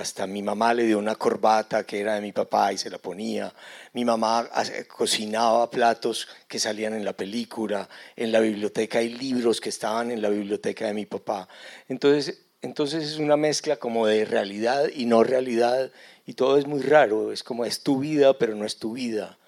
hasta 0.00 0.26
mi 0.26 0.42
mamá 0.42 0.74
le 0.74 0.84
dio 0.84 0.98
una 0.98 1.14
corbata 1.14 1.84
que 1.84 2.00
era 2.00 2.14
de 2.14 2.20
mi 2.20 2.32
papá 2.32 2.72
y 2.72 2.78
se 2.78 2.90
la 2.90 2.98
ponía. 2.98 3.52
Mi 3.92 4.04
mamá 4.04 4.48
cocinaba 4.86 5.68
platos 5.70 6.28
que 6.46 6.58
salían 6.58 6.94
en 6.94 7.04
la 7.04 7.12
película. 7.12 7.88
En 8.16 8.32
la 8.32 8.40
biblioteca 8.40 8.98
hay 8.98 9.10
libros 9.10 9.60
que 9.60 9.68
estaban 9.68 10.10
en 10.10 10.22
la 10.22 10.28
biblioteca 10.28 10.86
de 10.86 10.94
mi 10.94 11.06
papá. 11.06 11.48
Entonces, 11.88 12.46
entonces 12.62 13.04
es 13.04 13.18
una 13.18 13.36
mezcla 13.36 13.76
como 13.76 14.06
de 14.06 14.24
realidad 14.24 14.88
y 14.94 15.06
no 15.06 15.24
realidad 15.24 15.90
y 16.26 16.34
todo 16.34 16.58
es 16.58 16.66
muy 16.66 16.82
raro. 16.82 17.32
Es 17.32 17.42
como 17.42 17.64
es 17.64 17.82
tu 17.82 17.98
vida, 17.98 18.38
pero 18.38 18.54
no 18.54 18.64
es 18.64 18.78
tu 18.78 18.92
vida. 18.92 19.38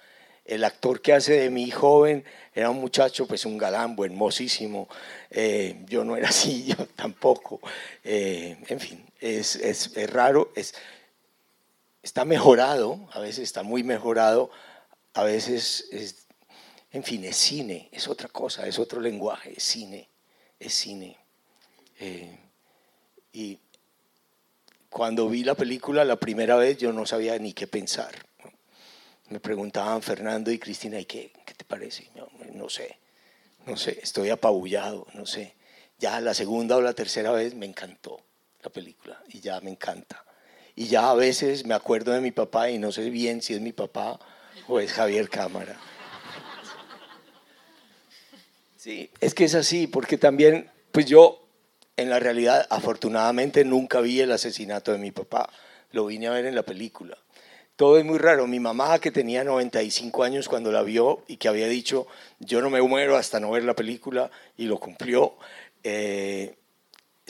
El 0.44 0.64
actor 0.64 1.00
que 1.00 1.12
hace 1.12 1.34
de 1.34 1.50
mi 1.50 1.70
joven 1.70 2.24
era 2.54 2.70
un 2.70 2.80
muchacho, 2.80 3.26
pues 3.26 3.44
un 3.44 3.58
galán, 3.58 3.96
hermosísimo. 4.02 4.88
Eh, 5.30 5.84
yo 5.86 6.04
no 6.04 6.16
era 6.16 6.28
así, 6.28 6.64
yo 6.68 6.86
tampoco. 6.96 7.60
Eh, 8.02 8.56
en 8.68 8.80
fin, 8.80 9.09
es, 9.20 9.56
es, 9.56 9.96
es 9.96 10.10
raro. 10.10 10.52
Es, 10.54 10.74
está 12.02 12.24
mejorado, 12.24 13.08
a 13.12 13.20
veces 13.20 13.40
está 13.40 13.62
muy 13.62 13.82
mejorado, 13.82 14.50
a 15.14 15.22
veces 15.22 15.88
es, 15.92 16.26
en 16.92 17.02
fin, 17.02 17.24
es 17.24 17.36
cine, 17.36 17.88
es 17.92 18.08
otra 18.08 18.28
cosa, 18.28 18.66
es 18.66 18.78
otro 18.78 19.00
lenguaje, 19.00 19.54
es 19.56 19.62
cine, 19.62 20.08
es 20.58 20.74
cine. 20.74 21.16
Eh, 21.98 22.38
y 23.32 23.58
cuando 24.88 25.28
vi 25.28 25.44
la 25.44 25.54
película 25.54 26.04
la 26.04 26.16
primera 26.16 26.56
vez 26.56 26.78
yo 26.78 26.92
no 26.92 27.06
sabía 27.06 27.38
ni 27.38 27.52
qué 27.52 27.66
pensar. 27.66 28.14
Me 29.28 29.38
preguntaban 29.38 30.02
Fernando 30.02 30.50
y 30.50 30.58
Cristina, 30.58 30.98
¿y 30.98 31.04
qué, 31.04 31.32
qué 31.46 31.54
te 31.54 31.64
parece? 31.64 32.10
No, 32.16 32.28
no 32.54 32.68
sé, 32.68 32.98
no 33.66 33.76
sé, 33.76 34.00
estoy 34.02 34.30
apabullado, 34.30 35.06
no 35.14 35.26
sé. 35.26 35.54
Ya 35.98 36.20
la 36.20 36.34
segunda 36.34 36.76
o 36.76 36.80
la 36.80 36.94
tercera 36.94 37.30
vez 37.30 37.54
me 37.54 37.66
encantó 37.66 38.20
la 38.62 38.70
película 38.70 39.22
y 39.28 39.40
ya 39.40 39.60
me 39.60 39.70
encanta. 39.70 40.24
Y 40.76 40.86
ya 40.86 41.10
a 41.10 41.14
veces 41.14 41.66
me 41.66 41.74
acuerdo 41.74 42.12
de 42.12 42.20
mi 42.20 42.30
papá 42.30 42.70
y 42.70 42.78
no 42.78 42.92
sé 42.92 43.10
bien 43.10 43.42
si 43.42 43.54
es 43.54 43.60
mi 43.60 43.72
papá 43.72 44.18
o 44.68 44.80
es 44.80 44.92
Javier 44.92 45.28
Cámara. 45.28 45.76
Sí, 48.76 49.10
es 49.20 49.34
que 49.34 49.44
es 49.44 49.54
así, 49.54 49.86
porque 49.86 50.16
también, 50.16 50.70
pues 50.90 51.04
yo 51.04 51.46
en 52.00 52.08
la 52.08 52.18
realidad, 52.18 52.66
afortunadamente, 52.70 53.62
nunca 53.62 54.00
vi 54.00 54.20
el 54.20 54.32
asesinato 54.32 54.90
de 54.90 54.96
mi 54.98 55.10
papá. 55.10 55.50
Lo 55.92 56.06
vine 56.06 56.28
a 56.28 56.30
ver 56.30 56.46
en 56.46 56.54
la 56.54 56.62
película. 56.62 57.18
Todo 57.76 57.98
es 57.98 58.06
muy 58.06 58.16
raro. 58.16 58.46
Mi 58.46 58.58
mamá, 58.58 58.98
que 58.98 59.10
tenía 59.10 59.44
95 59.44 60.22
años 60.22 60.48
cuando 60.48 60.72
la 60.72 60.82
vio 60.82 61.24
y 61.28 61.36
que 61.36 61.48
había 61.48 61.66
dicho, 61.66 62.06
yo 62.38 62.62
no 62.62 62.70
me 62.70 62.80
muero 62.80 63.18
hasta 63.18 63.38
no 63.38 63.50
ver 63.50 63.64
la 63.64 63.74
película, 63.74 64.30
y 64.56 64.64
lo 64.64 64.78
cumplió, 64.78 65.34
eh, 65.84 66.54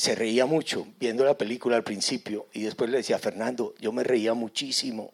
se 0.01 0.15
reía 0.15 0.47
mucho 0.47 0.87
viendo 0.99 1.25
la 1.25 1.37
película 1.37 1.77
al 1.77 1.85
principio 1.85 2.47
y 2.53 2.63
después 2.63 2.91
le 2.91 2.99
decía, 2.99 3.19
Fernando, 3.19 3.75
yo 3.79 3.93
me 3.93 4.03
reía 4.03 4.35
muchísimo. 4.35 5.13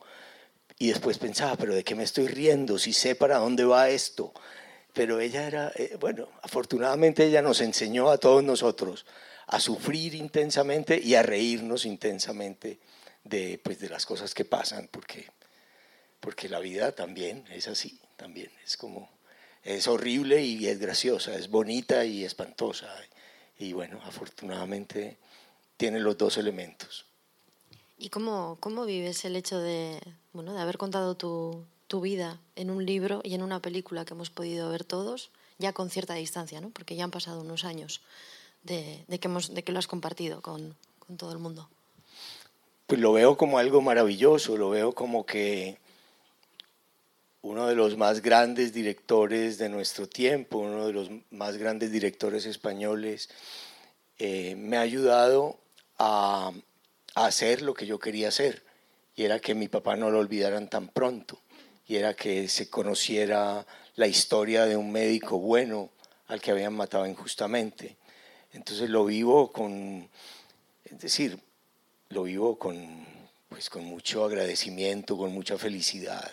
Y 0.78 0.88
después 0.88 1.18
pensaba, 1.18 1.56
pero 1.56 1.74
¿de 1.74 1.84
qué 1.84 1.94
me 1.94 2.04
estoy 2.04 2.28
riendo? 2.28 2.78
Si 2.78 2.92
sé 2.92 3.14
para 3.14 3.38
dónde 3.38 3.64
va 3.64 3.88
esto. 3.88 4.32
Pero 4.92 5.20
ella 5.20 5.46
era, 5.46 5.72
eh, 5.74 5.96
bueno, 5.98 6.28
afortunadamente 6.42 7.24
ella 7.24 7.42
nos 7.42 7.60
enseñó 7.60 8.10
a 8.10 8.18
todos 8.18 8.44
nosotros 8.44 9.06
a 9.46 9.60
sufrir 9.60 10.14
intensamente 10.14 11.00
y 11.02 11.14
a 11.14 11.22
reírnos 11.22 11.86
intensamente 11.86 12.78
de, 13.24 13.60
pues, 13.62 13.78
de 13.78 13.88
las 13.88 14.06
cosas 14.06 14.34
que 14.34 14.44
pasan, 14.44 14.88
porque, 14.90 15.26
porque 16.20 16.48
la 16.48 16.60
vida 16.60 16.92
también 16.92 17.44
es 17.50 17.68
así, 17.68 18.00
también 18.16 18.50
es 18.64 18.76
como, 18.76 19.08
es 19.62 19.86
horrible 19.88 20.42
y 20.42 20.66
es 20.68 20.78
graciosa, 20.78 21.34
es 21.34 21.48
bonita 21.48 22.04
y 22.04 22.24
espantosa. 22.24 22.94
Y 23.58 23.72
bueno, 23.72 24.00
afortunadamente 24.04 25.16
tiene 25.76 26.00
los 26.00 26.16
dos 26.18 26.36
elementos. 26.36 27.04
¿Y 27.98 28.10
cómo, 28.10 28.58
cómo 28.60 28.84
vives 28.84 29.24
el 29.24 29.36
hecho 29.36 29.58
de, 29.58 30.00
bueno, 30.32 30.52
de 30.52 30.60
haber 30.60 30.76
contado 30.76 31.14
tu, 31.16 31.64
tu 31.86 32.00
vida 32.00 32.40
en 32.54 32.70
un 32.70 32.84
libro 32.84 33.20
y 33.24 33.34
en 33.34 33.42
una 33.42 33.60
película 33.60 34.04
que 34.04 34.14
hemos 34.14 34.30
podido 34.30 34.68
ver 34.70 34.84
todos, 34.84 35.30
ya 35.58 35.72
con 35.72 35.90
cierta 35.90 36.14
distancia, 36.14 36.60
¿no? 36.60 36.70
porque 36.70 36.96
ya 36.96 37.04
han 37.04 37.10
pasado 37.10 37.40
unos 37.40 37.64
años 37.64 38.02
de, 38.64 39.04
de, 39.08 39.18
que, 39.18 39.28
hemos, 39.28 39.54
de 39.54 39.62
que, 39.62 39.72
lo 39.72 39.78
has 39.78 39.86
compartido 39.86 40.42
con, 40.42 40.76
con, 40.98 41.16
todo 41.16 41.32
el 41.32 41.38
mundo? 41.38 41.68
Pues 42.86 43.00
lo 43.00 43.12
veo 43.12 43.36
como 43.36 43.58
algo 43.58 43.80
maravilloso, 43.80 44.56
lo 44.56 44.70
veo 44.70 44.92
como 44.92 45.24
que 45.24 45.78
uno 47.46 47.68
de 47.68 47.76
los 47.76 47.96
más 47.96 48.22
grandes 48.22 48.72
directores 48.72 49.56
de 49.56 49.68
nuestro 49.68 50.08
tiempo, 50.08 50.58
uno 50.58 50.88
de 50.88 50.92
los 50.92 51.10
más 51.30 51.56
grandes 51.56 51.92
directores 51.92 52.44
españoles, 52.44 53.28
eh, 54.18 54.56
me 54.56 54.76
ha 54.76 54.80
ayudado 54.80 55.56
a, 55.96 56.50
a 57.14 57.26
hacer 57.26 57.62
lo 57.62 57.72
que 57.72 57.86
yo 57.86 58.00
quería 58.00 58.28
hacer, 58.28 58.64
y 59.14 59.22
era 59.22 59.38
que 59.38 59.54
mi 59.54 59.68
papá 59.68 59.94
no 59.94 60.10
lo 60.10 60.18
olvidaran 60.18 60.68
tan 60.68 60.88
pronto, 60.88 61.38
y 61.86 61.94
era 61.94 62.14
que 62.14 62.48
se 62.48 62.68
conociera 62.68 63.64
la 63.94 64.08
historia 64.08 64.66
de 64.66 64.76
un 64.76 64.90
médico 64.90 65.38
bueno 65.38 65.90
al 66.26 66.40
que 66.40 66.50
habían 66.50 66.74
matado 66.74 67.06
injustamente. 67.06 67.96
Entonces 68.54 68.90
lo 68.90 69.04
vivo 69.04 69.52
con, 69.52 70.08
es 70.84 70.98
decir, 70.98 71.38
lo 72.08 72.24
vivo 72.24 72.58
con, 72.58 73.06
pues, 73.48 73.70
con 73.70 73.84
mucho 73.84 74.24
agradecimiento, 74.24 75.16
con 75.16 75.32
mucha 75.32 75.56
felicidad. 75.56 76.28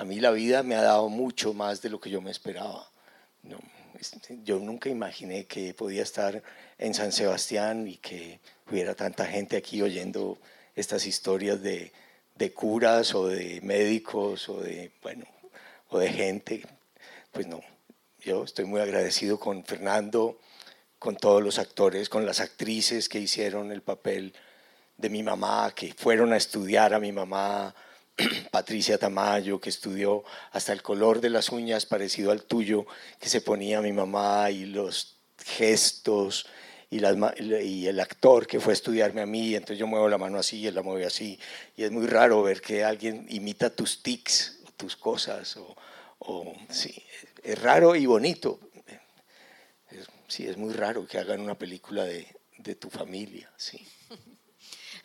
A 0.00 0.04
mí 0.04 0.18
la 0.18 0.30
vida 0.30 0.62
me 0.62 0.76
ha 0.76 0.82
dado 0.82 1.10
mucho 1.10 1.52
más 1.52 1.82
de 1.82 1.90
lo 1.90 2.00
que 2.00 2.08
yo 2.08 2.22
me 2.22 2.30
esperaba. 2.30 2.90
No, 3.42 3.58
yo 4.44 4.58
nunca 4.58 4.88
imaginé 4.88 5.44
que 5.44 5.74
podía 5.74 6.02
estar 6.02 6.42
en 6.78 6.94
San 6.94 7.12
Sebastián 7.12 7.86
y 7.86 7.98
que 7.98 8.40
hubiera 8.70 8.94
tanta 8.94 9.26
gente 9.26 9.58
aquí 9.58 9.82
oyendo 9.82 10.38
estas 10.74 11.04
historias 11.04 11.60
de, 11.60 11.92
de 12.34 12.50
curas 12.50 13.14
o 13.14 13.26
de 13.26 13.60
médicos 13.60 14.48
o 14.48 14.62
de, 14.62 14.90
bueno, 15.02 15.26
o 15.90 15.98
de 15.98 16.08
gente. 16.08 16.62
Pues 17.30 17.46
no, 17.46 17.60
yo 18.20 18.44
estoy 18.44 18.64
muy 18.64 18.80
agradecido 18.80 19.38
con 19.38 19.66
Fernando, 19.66 20.38
con 20.98 21.14
todos 21.14 21.42
los 21.42 21.58
actores, 21.58 22.08
con 22.08 22.24
las 22.24 22.40
actrices 22.40 23.10
que 23.10 23.20
hicieron 23.20 23.70
el 23.70 23.82
papel 23.82 24.32
de 24.96 25.10
mi 25.10 25.22
mamá, 25.22 25.74
que 25.76 25.92
fueron 25.92 26.32
a 26.32 26.38
estudiar 26.38 26.94
a 26.94 27.00
mi 27.00 27.12
mamá, 27.12 27.74
Patricia 28.50 28.98
Tamayo, 28.98 29.60
que 29.60 29.70
estudió 29.70 30.24
hasta 30.52 30.72
el 30.72 30.82
color 30.82 31.20
de 31.20 31.30
las 31.30 31.50
uñas 31.50 31.86
parecido 31.86 32.30
al 32.30 32.44
tuyo, 32.44 32.86
que 33.18 33.28
se 33.28 33.40
ponía 33.40 33.80
mi 33.80 33.92
mamá, 33.92 34.50
y 34.50 34.66
los 34.66 35.16
gestos, 35.44 36.46
y, 36.90 37.86
el 37.86 38.00
actor 38.00 38.46
que 38.46 38.58
fue 38.58 38.72
a 38.72 38.74
estudiarme 38.74 39.22
a 39.22 39.26
mí, 39.26 39.54
entonces 39.54 39.78
yo 39.78 39.86
muevo 39.86 40.08
la 40.08 40.18
mano 40.18 40.38
así 40.38 40.58
y 40.58 40.66
él 40.66 40.74
la 40.74 40.82
mueve 40.82 41.06
así, 41.06 41.38
y 41.76 41.84
es 41.84 41.90
muy 41.90 42.06
raro 42.06 42.42
ver 42.42 42.60
que 42.60 42.84
alguien 42.84 43.26
imita 43.30 43.70
tus 43.70 44.02
tics, 44.02 44.58
tus 44.76 44.96
cosas, 44.96 45.56
o, 45.56 45.76
o 46.18 46.52
sí, 46.68 47.02
es 47.42 47.60
raro 47.60 47.94
y 47.94 48.06
bonito, 48.06 48.58
sí, 50.26 50.46
es 50.46 50.56
muy 50.56 50.72
raro 50.72 51.06
que 51.06 51.18
hagan 51.18 51.40
una 51.40 51.56
película 51.56 52.04
de, 52.04 52.26
de 52.58 52.74
tu 52.74 52.90
familia, 52.90 53.50
sí. 53.56 53.86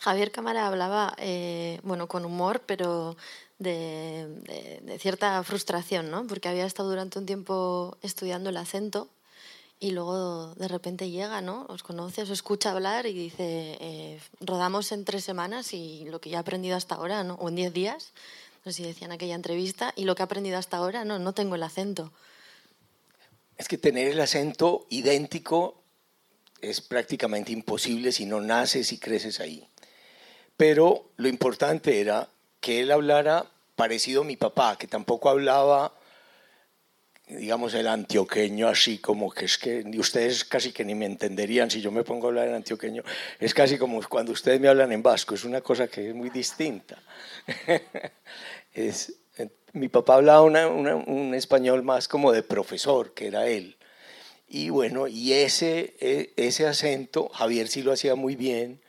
Javier 0.06 0.32
Cámara 0.32 0.68
hablaba, 0.68 1.16
eh, 1.18 1.80
bueno, 1.82 2.08
con 2.08 2.26
humor, 2.26 2.62
pero 2.68 3.18
de, 3.58 4.97
cierta 4.99 5.41
frustración, 5.43 6.12
¿no? 6.12 6.28
Porque 6.28 6.47
había 6.47 6.68
estado 6.68 6.89
durante 6.89 7.18
un 7.18 7.26
tiempo 7.26 7.97
estudiando 8.03 8.51
el 8.51 8.58
acento 8.58 9.10
y 9.80 9.91
luego 9.91 10.53
de 10.53 10.68
repente 10.68 11.10
llega, 11.10 11.41
¿no? 11.41 11.66
Os 11.70 11.82
conoce, 11.82 12.22
os 12.22 12.30
escucha 12.30 12.72
hablar 12.72 13.08
y 13.08 13.14
dice, 13.14 13.78
eh, 13.82 14.20
rodamos 14.41 14.91
en 14.91 15.06
tres 15.06 15.24
semanas 15.24 15.74
y 15.74 16.06
lo 16.06 16.22
que 16.22 16.30
ya 16.30 16.38
he 16.38 16.41
aprendido 16.41 16.78
hasta 16.78 16.93
ahora, 16.93 17.24
¿no? 17.24 17.34
O 17.36 17.49
en 17.49 17.56
diez 17.56 17.74
días, 17.74 18.14
no 18.64 18.72
sé 18.72 18.78
si 18.78 18.84
decían 18.84 19.12
aquella 19.12 19.34
entrevista, 19.34 19.91
y 19.95 20.06
lo 20.06 20.14
que 20.14 20.22
he 20.22 20.26
aprendido 20.26 20.60
hasta 20.60 20.78
ahora, 20.78 21.03
no, 21.03 21.18
no 21.18 21.34
tengo 21.34 21.56
el 21.56 21.64
acento 21.64 22.12
es 23.58 23.68
que 23.68 23.78
tener 23.78 24.10
el 24.10 24.20
acento 24.20 24.86
idéntico 24.89 25.82
es 26.62 26.82
prácticamente 26.82 27.51
imposible 27.51 28.12
si 28.12 28.26
no 28.26 28.41
naces 28.41 28.91
y 28.91 28.97
creces 28.97 29.39
ahí. 29.39 29.68
Pero 30.58 31.12
lo 31.18 31.28
importante 31.28 31.99
era 31.99 32.28
que 32.60 32.82
él 32.82 32.91
hablara 32.91 33.45
parecido 33.76 34.22
a 34.22 34.26
mi 34.26 34.38
papá, 34.38 34.78
que 34.78 34.88
tampoco 34.88 35.30
hablaba, 35.30 35.93
digamos, 37.28 37.74
el 37.74 37.88
antioqueño 37.88 38.68
así 38.68 38.99
como 38.99 39.32
que 39.32 39.45
es 39.45 39.58
que 39.58 39.84
ustedes 39.97 40.45
casi 40.45 40.72
que 40.72 40.86
ni 40.86 40.95
me 40.95 41.06
entenderían 41.06 41.70
si 41.70 41.82
yo 41.82 41.91
me 41.91 42.03
pongo 42.03 42.28
a 42.28 42.30
hablar 42.30 42.47
en 42.47 42.56
antioqueño. 42.56 43.03
Es 43.39 43.53
casi 43.53 43.78
como 43.78 44.01
cuando 44.08 44.32
ustedes 44.32 44.60
me 44.62 44.70
hablan 44.70 44.91
en 44.91 45.03
vasco, 45.03 45.36
es 45.36 45.43
una 45.43 45.62
cosa 45.62 45.88
que 45.88 46.10
es 46.10 46.16
muy 46.16 46.30
distinta. 46.30 46.97
es, 48.74 49.14
mi 49.74 49.89
papá 49.89 50.16
hablaba 50.16 50.41
un 50.41 51.34
español 51.36 51.84
más 51.84 52.08
como 52.08 52.32
de 52.32 52.43
profesor, 52.43 53.14
que 53.14 53.28
era 53.28 53.47
él. 53.47 53.76
Y 54.47 54.70
bueno, 54.70 55.08
y 55.08 55.34
ese, 55.34 55.95
e, 55.99 56.34
ese 56.38 56.68
acento, 56.68 57.30
Javier 57.30 57.68
sí 57.68 57.82
lo 57.82 57.91
hacía 57.91 58.16
muy 58.16 58.36
bien. 58.36 58.80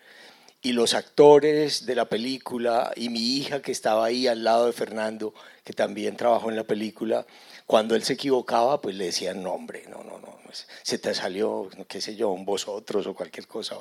Y 0.67 0.73
los 0.73 0.95
actores 0.95 1.87
de 1.87 1.95
la 1.95 2.07
película 2.07 2.93
y 2.97 3.09
mi 3.09 3.37
hija 3.37 3.62
que 3.62 3.71
estaba 3.71 4.05
ahí 4.05 4.27
al 4.27 4.43
lado 4.43 4.67
de 4.67 4.73
Fernando, 4.73 5.33
que 5.62 5.73
también 5.73 6.17
trabajó 6.17 6.51
en 6.51 6.57
la 6.57 6.64
película, 6.64 7.25
cuando 7.67 7.95
él 7.95 8.03
se 8.03 8.14
equivocaba, 8.14 8.81
pues 8.81 8.97
le 8.97 9.05
decían, 9.05 9.45
nombre, 9.45 9.85
no, 9.89 10.03
no, 10.03 10.19
no, 10.19 10.41
pues, 10.45 10.67
se 10.83 10.99
te 10.99 11.14
salió, 11.14 11.71
qué 11.87 12.01
sé 12.01 12.17
yo, 12.17 12.31
un 12.31 12.45
vosotros 12.45 13.07
o 13.07 13.14
cualquier 13.14 13.47
cosa, 13.47 13.77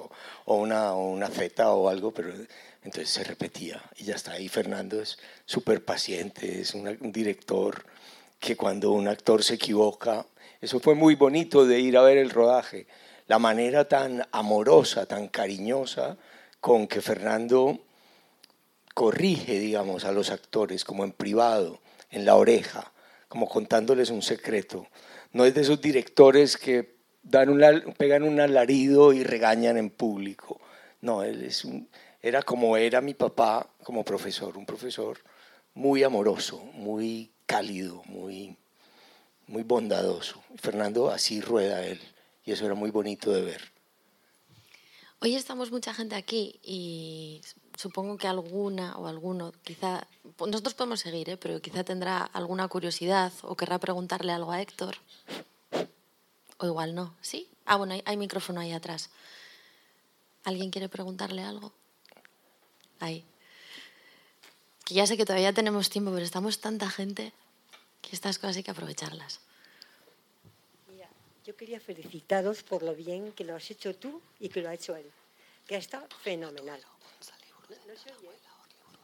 o, 0.46 0.56
una, 0.58 0.94
o 0.94 1.10
una 1.10 1.28
feta 1.28 1.72
o 1.72 1.90
algo, 1.90 2.12
pero 2.12 2.32
entonces 2.84 3.10
se 3.10 3.24
repetía 3.24 3.82
y 3.98 4.04
ya 4.04 4.14
está. 4.14 4.34
ahí 4.34 4.48
Fernando 4.48 5.02
es 5.02 5.18
súper 5.48 5.84
paciente, 5.84 6.62
es 6.62 6.76
un 6.76 7.12
director 7.12 7.84
que 8.40 8.56
cuando 8.56 8.92
un 8.92 9.08
actor 9.08 9.44
se 9.44 9.56
equivoca, 9.56 10.28
eso 10.62 10.80
fue 10.80 10.94
muy 10.94 11.16
bonito 11.16 11.66
de 11.66 11.80
ir 11.80 11.98
a 11.98 12.04
ver 12.04 12.20
el 12.20 12.30
rodaje, 12.30 12.86
la 13.26 13.40
manera 13.40 13.88
tan 13.88 14.24
amorosa, 14.32 15.08
tan 15.08 15.30
cariñosa 15.30 16.20
con 16.66 16.88
que 16.88 17.00
Fernando 17.00 17.80
corrige, 18.96 19.60
digamos, 19.60 20.04
a 20.04 20.12
los 20.12 20.32
actores, 20.32 20.84
como 20.84 21.04
en 21.04 21.12
privado, 21.12 21.80
en 22.10 22.26
la 22.26 22.38
oreja, 22.38 22.92
como 23.28 23.48
contándoles 23.48 24.10
un 24.10 24.24
secreto. 24.24 24.88
No 25.32 25.46
es 25.46 25.54
de 25.54 25.62
esos 25.62 25.80
directores 25.80 26.58
que 26.58 26.96
dan 27.22 27.50
un, 27.50 27.94
pegan 28.00 28.24
un 28.24 28.40
alarido 28.40 29.14
y 29.14 29.24
regañan 29.24 29.78
en 29.78 29.92
público. 29.92 30.60
No, 31.02 31.22
es 31.22 31.66
un, 31.66 31.88
era 32.20 32.42
como 32.42 32.78
era 32.78 33.00
mi 33.00 33.14
papá 33.14 33.70
como 33.84 34.04
profesor, 34.04 34.58
un 34.58 34.66
profesor 34.66 35.20
muy 35.76 36.02
amoroso, 36.02 36.64
muy 36.74 37.30
cálido, 37.46 38.02
muy, 38.06 38.58
muy 39.46 39.62
bondadoso. 39.62 40.42
Fernando 40.56 41.12
así 41.12 41.42
rueda 41.42 41.86
él 41.86 42.00
y 42.44 42.54
eso 42.54 42.66
era 42.66 42.74
muy 42.74 42.90
bonito 42.90 43.32
de 43.32 43.44
ver. 43.44 43.75
Hoy 45.26 45.34
estamos 45.34 45.72
mucha 45.72 45.92
gente 45.92 46.14
aquí 46.14 46.60
y 46.62 47.42
supongo 47.76 48.16
que 48.16 48.28
alguna 48.28 48.96
o 48.96 49.08
alguno, 49.08 49.54
quizá, 49.64 50.06
nosotros 50.38 50.76
podemos 50.76 51.00
seguir, 51.00 51.32
¿eh? 51.32 51.36
pero 51.36 51.60
quizá 51.64 51.84
tendrá 51.84 52.20
alguna 52.22 52.68
curiosidad 52.68 53.34
o 53.42 53.56
querrá 53.56 53.80
preguntarle 53.80 54.32
algo 54.34 54.52
a 54.52 54.62
Héctor. 54.62 54.98
O 56.60 56.68
igual 56.68 56.94
no, 56.94 57.16
¿sí? 57.22 57.50
Ah, 57.66 57.78
bueno, 57.78 57.96
hay, 58.06 58.18
micrófono 58.18 58.60
ahí 58.60 58.72
atrás. 58.72 59.10
¿Alguien 60.44 60.70
quiere 60.70 60.90
preguntarle 60.90 61.42
algo? 61.42 61.74
Ahí. 63.00 63.26
Que 64.84 64.94
ya 64.94 65.08
sé 65.08 65.18
que 65.18 65.26
todavía 65.26 65.54
tenemos 65.54 65.90
tiempo, 65.90 66.12
pero 66.12 66.24
estamos 66.24 66.60
tanta 66.60 66.88
gente 66.88 67.34
que 68.04 68.12
estas 68.12 68.38
cosas 68.38 68.58
hay 68.58 68.64
que 68.64 68.70
aprovecharlas. 68.70 69.40
Yo 71.46 71.56
quería 71.56 71.80
felicitaros 71.80 72.64
por 72.64 72.82
lo 72.82 72.96
bien 72.96 73.32
que 73.32 73.44
lo 73.44 73.56
has 73.56 73.70
hecho 73.70 73.96
tú 73.96 74.20
y 74.40 74.50
que 74.50 74.62
lo 74.62 74.70
ha 74.70 74.74
hecho 74.74 74.96
él, 74.96 75.06
que 75.68 75.76
está 75.76 76.02
fenomenal. 76.24 76.82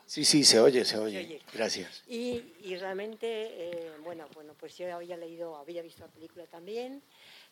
Sí, 0.08 0.26
sí, 0.26 0.44
se 0.44 0.60
oye, 0.60 0.84
se 0.84 0.98
oye. 0.98 1.40
Gracias. 1.54 2.04
Y, 2.08 2.42
realmente, 2.78 3.28
eh, 3.28 3.92
bueno, 4.04 4.28
bueno, 4.34 4.56
pues 4.60 4.76
yo 4.76 4.94
había 4.94 5.16
leído, 5.18 5.56
había 5.56 5.84
visto 5.84 6.02
la 6.02 6.12
película 6.12 6.46
también. 6.48 7.04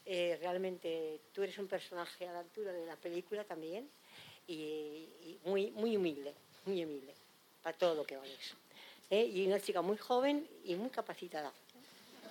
Eh, 0.05 0.39
realmente 0.41 1.21
tú 1.33 1.43
eres 1.43 1.57
un 1.59 1.67
personaje 1.67 2.27
a 2.27 2.33
la 2.33 2.39
altura 2.39 2.73
de 2.73 2.85
la 2.87 2.95
película 2.95 3.43
también 3.43 3.87
y, 4.47 5.07
muy, 5.45 5.69
muy 5.71 5.97
humilde, 5.97 6.33
muy 6.65 6.83
humilde 6.83 7.13
para 7.61 7.77
todo 7.77 7.93
lo 7.93 8.03
que 8.03 8.17
vales. 8.17 8.55
¿eh? 9.11 9.23
Y 9.23 9.45
una 9.45 9.59
chica 9.59 9.83
muy 9.83 9.97
joven 9.97 10.47
y 10.65 10.73
muy 10.73 10.89
capacitada. 10.89 11.53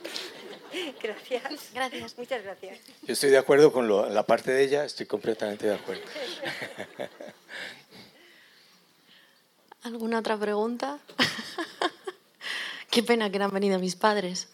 Gracias. 1.03 1.71
Gracias. 1.75 2.19
Muchas 2.19 2.43
gracias. 2.43 2.79
Yo 3.03 3.13
estoy 3.13 3.31
de 3.31 3.39
acuerdo 3.39 3.73
con 3.73 3.89
la 4.15 4.23
parte 4.25 4.53
de 4.53 4.63
ella, 4.63 4.85
estoy 4.85 5.07
completamente 5.07 5.67
de 5.67 5.75
acuerdo. 5.75 6.03
¿Alguna 9.83 10.19
otra 10.19 10.37
pregunta? 10.37 10.99
Qué 12.91 13.03
pena 13.03 13.31
que 13.31 13.39
no 13.39 13.47
han 13.47 13.53
venido 13.53 13.79
mis 13.79 13.97
padres. 13.97 14.49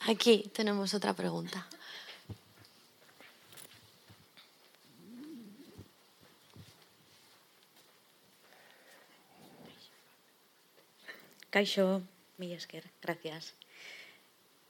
Aquí 0.00 0.50
tenemos 0.54 0.94
otra 0.94 1.14
pregunta. 1.14 1.66
Caixo, 11.50 12.02
Millesker, 12.38 12.84
gracias. 13.00 13.54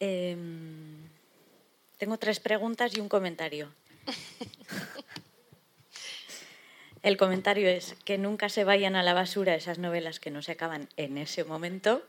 Em, 0.01 1.09
tengo 1.99 2.19
tres 2.19 2.41
preguntas 2.41 2.97
y 2.97 3.01
un 3.01 3.09
comentario. 3.09 3.73
El 7.03 7.17
comentario 7.17 7.69
es 7.69 7.97
que 8.05 8.17
nunca 8.17 8.49
se 8.49 8.65
vayan 8.65 8.97
a 8.97 9.03
la 9.03 9.13
basura 9.13 9.55
esas 9.55 9.79
novelas 9.79 10.21
que 10.21 10.31
no 10.31 10.41
se 10.41 10.53
acaban 10.53 10.89
en 10.97 11.19
ese 11.19 11.45
momento. 11.45 12.03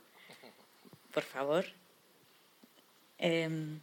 Por 1.13 1.23
favor. 1.23 1.65
Em, 3.17 3.81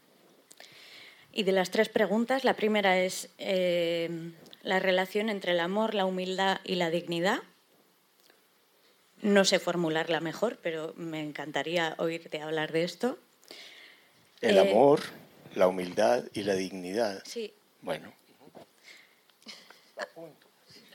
y 1.33 1.43
de 1.45 1.53
las 1.53 1.70
tres 1.70 1.89
preguntas, 1.89 2.45
la 2.45 2.55
primera 2.55 2.99
es 2.99 3.29
em, 3.39 4.35
la 4.62 4.79
relación 4.79 5.29
entre 5.29 5.53
el 5.53 5.61
amor, 5.61 5.95
la 5.95 6.05
humildad 6.05 6.61
y 6.64 6.77
la 6.77 6.91
dignidad. 6.91 7.43
No 9.23 9.45
sé 9.45 9.59
formularla 9.59 10.20
mejor, 10.20 10.59
pero 10.62 10.93
me 10.97 11.23
encantaría 11.23 11.95
oírte 11.99 12.43
hablar 12.43 12.73
de 12.73 12.85
esto. 12.85 13.18
El 14.41 14.59
eh, 14.59 14.61
amor, 14.61 15.01
la 15.55 15.68
humildad 15.68 16.25
y 16.35 16.43
la 16.43 16.55
dignidad. 16.55 17.23
Sí. 17.25 17.53
Bueno. 17.81 18.12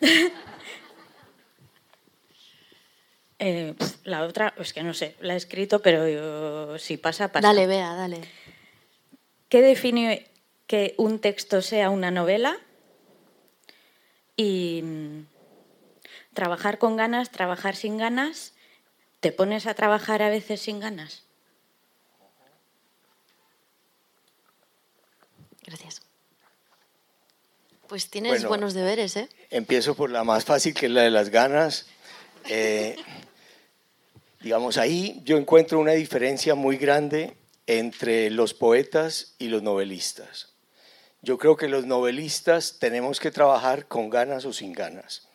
Eh, 3.39 3.75
la 4.03 4.23
otra, 4.23 4.55
es 4.57 4.73
que 4.73 4.81
no 4.81 4.95
sé, 4.95 5.15
la 5.19 5.35
he 5.35 5.37
escrito, 5.37 5.79
pero 5.79 6.79
si 6.79 6.97
pasa, 6.97 7.31
pasa. 7.31 7.47
Dale, 7.47 7.67
vea, 7.67 7.93
dale. 7.93 8.21
¿Qué 9.47 9.61
define 9.61 10.25
que 10.65 10.95
un 10.97 11.19
texto 11.19 11.61
sea 11.61 11.91
una 11.91 12.09
novela? 12.09 12.57
Y 14.35 14.83
trabajar 16.37 16.77
con 16.77 16.97
ganas, 16.97 17.31
trabajar 17.31 17.75
sin 17.75 17.97
ganas, 17.97 18.53
¿te 19.21 19.31
pones 19.31 19.65
a 19.65 19.73
trabajar 19.73 20.21
a 20.21 20.29
veces 20.29 20.61
sin 20.61 20.79
ganas? 20.79 21.23
Gracias. 25.65 26.03
Pues 27.87 28.11
tienes 28.11 28.45
buenos 28.45 28.75
deberes, 28.75 29.17
¿eh? 29.17 29.29
Empiezo 29.49 29.95
por 29.95 30.11
la 30.11 30.23
más 30.23 30.45
fácil, 30.45 30.75
que 30.75 30.85
es 30.85 30.91
la 30.91 31.01
de 31.01 31.09
las 31.09 31.29
ganas. 31.29 31.87
Eh, 32.45 32.97
digamos, 34.39 34.77
ahí 34.77 35.19
yo 35.25 35.37
encuentro 35.37 35.79
una 35.79 35.93
diferencia 35.93 36.53
muy 36.53 36.77
grande 36.77 37.35
entre 37.65 38.29
los 38.29 38.53
poetas 38.53 39.33
y 39.39 39.47
los 39.47 39.63
novelistas. 39.63 40.49
Yo 41.23 41.39
creo 41.39 41.57
que 41.57 41.67
los 41.67 41.87
novelistas 41.87 42.77
tenemos 42.77 43.19
que 43.19 43.31
trabajar 43.31 43.87
con 43.87 44.11
ganas 44.11 44.45
o 44.45 44.53
sin 44.53 44.73
ganas 44.73 45.26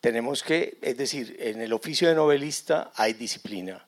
tenemos 0.00 0.42
que, 0.42 0.78
es 0.80 0.96
decir, 0.96 1.36
en 1.40 1.60
el 1.60 1.72
oficio 1.72 2.08
de 2.08 2.14
novelista 2.14 2.90
hay 2.96 3.12
disciplina. 3.12 3.86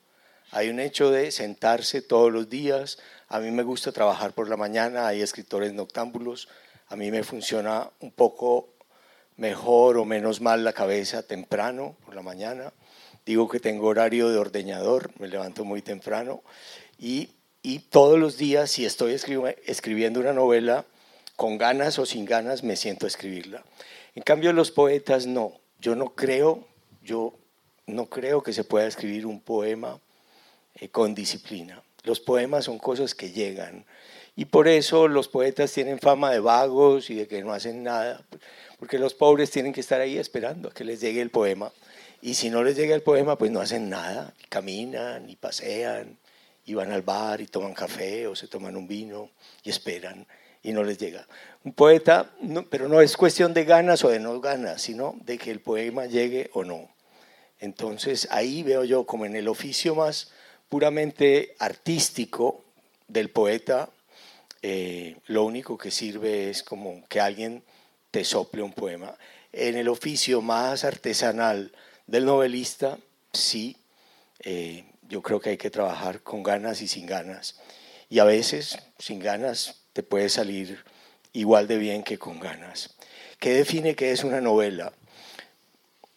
Hay 0.51 0.69
un 0.69 0.79
hecho 0.79 1.09
de 1.09 1.31
sentarse 1.31 2.03
todos 2.03 2.31
los 2.31 2.49
días. 2.49 2.99
A 3.27 3.39
mí 3.39 3.49
me 3.49 3.63
gusta 3.63 3.91
trabajar 3.91 4.33
por 4.33 4.47
la 4.47 4.57
mañana, 4.57 5.07
hay 5.07 5.21
escritores 5.21 5.73
noctámbulos. 5.73 6.47
A 6.89 6.95
mí 6.95 7.09
me 7.09 7.23
funciona 7.23 7.89
un 7.99 8.11
poco 8.11 8.69
mejor 9.37 9.97
o 9.97 10.05
menos 10.05 10.41
mal 10.41 10.63
la 10.63 10.73
cabeza 10.73 11.23
temprano, 11.23 11.97
por 12.05 12.13
la 12.13 12.21
mañana. 12.21 12.71
Digo 13.25 13.49
que 13.49 13.59
tengo 13.59 13.87
horario 13.87 14.29
de 14.29 14.37
ordeñador, 14.37 15.09
me 15.19 15.27
levanto 15.27 15.65
muy 15.65 15.81
temprano. 15.81 16.43
Y, 16.99 17.31
y 17.63 17.79
todos 17.79 18.19
los 18.19 18.37
días, 18.37 18.69
si 18.69 18.85
estoy 18.85 19.13
escribiendo 19.65 20.19
una 20.19 20.33
novela, 20.33 20.85
con 21.35 21.57
ganas 21.57 21.97
o 21.97 22.05
sin 22.05 22.25
ganas, 22.25 22.61
me 22.61 22.75
siento 22.75 23.07
a 23.07 23.09
escribirla. 23.09 23.63
En 24.13 24.21
cambio, 24.21 24.53
los 24.53 24.69
poetas 24.69 25.25
no 25.25 25.62
yo 25.83 25.95
no 25.95 26.15
creo, 26.15 26.65
yo 27.03 27.33
no 27.87 28.05
creo 28.05 28.41
que 28.41 28.53
se 28.53 28.63
pueda 28.63 28.87
escribir 28.87 29.25
un 29.25 29.41
poema 29.41 29.99
eh, 30.75 30.87
con 30.87 31.13
disciplina. 31.13 31.83
Los 32.03 32.21
poemas 32.21 32.65
son 32.65 32.79
cosas 32.79 33.13
que 33.13 33.31
llegan. 33.31 33.85
Y 34.37 34.45
por 34.45 34.69
eso 34.69 35.09
los 35.09 35.27
poetas 35.27 35.73
tienen 35.73 35.99
fama 35.99 36.31
de 36.31 36.39
vagos 36.39 37.09
y 37.09 37.15
de 37.15 37.27
que 37.27 37.43
no 37.43 37.51
hacen 37.51 37.83
nada, 37.83 38.25
porque 38.79 38.97
los 38.97 39.13
pobres 39.13 39.51
tienen 39.51 39.73
que 39.73 39.81
estar 39.81 39.99
ahí 39.99 40.17
esperando 40.17 40.69
a 40.69 40.73
que 40.73 40.85
les 40.85 41.01
llegue 41.01 41.21
el 41.21 41.29
poema. 41.29 41.71
Y 42.21 42.35
si 42.35 42.49
no 42.49 42.63
les 42.63 42.77
llega 42.77 42.95
el 42.95 43.03
poema, 43.03 43.37
pues 43.37 43.51
no 43.51 43.59
hacen 43.59 43.89
nada, 43.89 44.33
caminan 44.47 45.29
y 45.29 45.35
pasean, 45.35 46.17
y 46.65 46.73
van 46.75 46.93
al 46.93 47.01
bar 47.01 47.41
y 47.41 47.47
toman 47.47 47.73
café 47.73 48.25
o 48.27 48.35
se 48.35 48.47
toman 48.47 48.77
un 48.77 48.87
vino 48.87 49.29
y 49.63 49.69
esperan 49.69 50.25
y 50.63 50.71
no 50.71 50.83
les 50.83 50.97
llega. 50.97 51.27
Un 51.63 51.73
poeta, 51.73 52.31
pero 52.69 52.87
no 52.87 53.01
es 53.01 53.15
cuestión 53.17 53.53
de 53.53 53.65
ganas 53.65 54.03
o 54.03 54.09
de 54.09 54.19
no 54.19 54.39
ganas, 54.39 54.81
sino 54.81 55.15
de 55.25 55.37
que 55.37 55.51
el 55.51 55.59
poema 55.59 56.05
llegue 56.05 56.49
o 56.53 56.63
no. 56.63 56.89
Entonces 57.59 58.27
ahí 58.31 58.63
veo 58.63 58.83
yo 58.83 59.05
como 59.05 59.25
en 59.25 59.35
el 59.35 59.47
oficio 59.47 59.93
más 59.93 60.31
puramente 60.69 61.55
artístico 61.59 62.63
del 63.07 63.29
poeta, 63.29 63.89
eh, 64.61 65.17
lo 65.27 65.43
único 65.43 65.77
que 65.77 65.91
sirve 65.91 66.49
es 66.49 66.63
como 66.63 67.05
que 67.07 67.19
alguien 67.19 67.63
te 68.11 68.23
sople 68.23 68.61
un 68.61 68.73
poema. 68.73 69.15
En 69.51 69.75
el 69.75 69.89
oficio 69.89 70.41
más 70.41 70.83
artesanal 70.83 71.71
del 72.07 72.25
novelista, 72.25 72.97
sí, 73.33 73.77
eh, 74.39 74.85
yo 75.09 75.21
creo 75.21 75.39
que 75.39 75.51
hay 75.51 75.57
que 75.57 75.69
trabajar 75.69 76.21
con 76.21 76.43
ganas 76.43 76.81
y 76.81 76.87
sin 76.87 77.05
ganas. 77.05 77.59
Y 78.09 78.19
a 78.19 78.23
veces, 78.23 78.79
sin 78.97 79.19
ganas, 79.19 79.82
te 79.93 80.03
puede 80.03 80.29
salir 80.29 80.83
igual 81.31 81.67
de 81.67 81.77
bien 81.77 82.03
que 82.03 82.17
con 82.17 82.39
ganas. 82.39 82.95
¿Qué 83.39 83.53
define 83.53 83.95
qué 83.95 84.11
es 84.11 84.23
una 84.23 84.41
novela? 84.41 84.93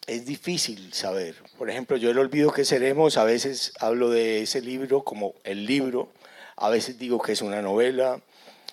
Es 0.05 0.25
difícil 0.25 0.93
saber. 0.93 1.35
Por 1.57 1.69
ejemplo, 1.69 1.97
yo 1.97 2.09
el 2.09 2.19
olvido 2.19 2.51
que 2.51 2.65
seremos, 2.65 3.17
a 3.17 3.23
veces 3.23 3.73
hablo 3.79 4.09
de 4.09 4.41
ese 4.41 4.61
libro 4.61 5.03
como 5.03 5.35
el 5.43 5.65
libro, 5.65 6.09
a 6.55 6.69
veces 6.69 6.97
digo 6.97 7.21
que 7.21 7.33
es 7.33 7.41
una 7.41 7.61
novela, 7.61 8.21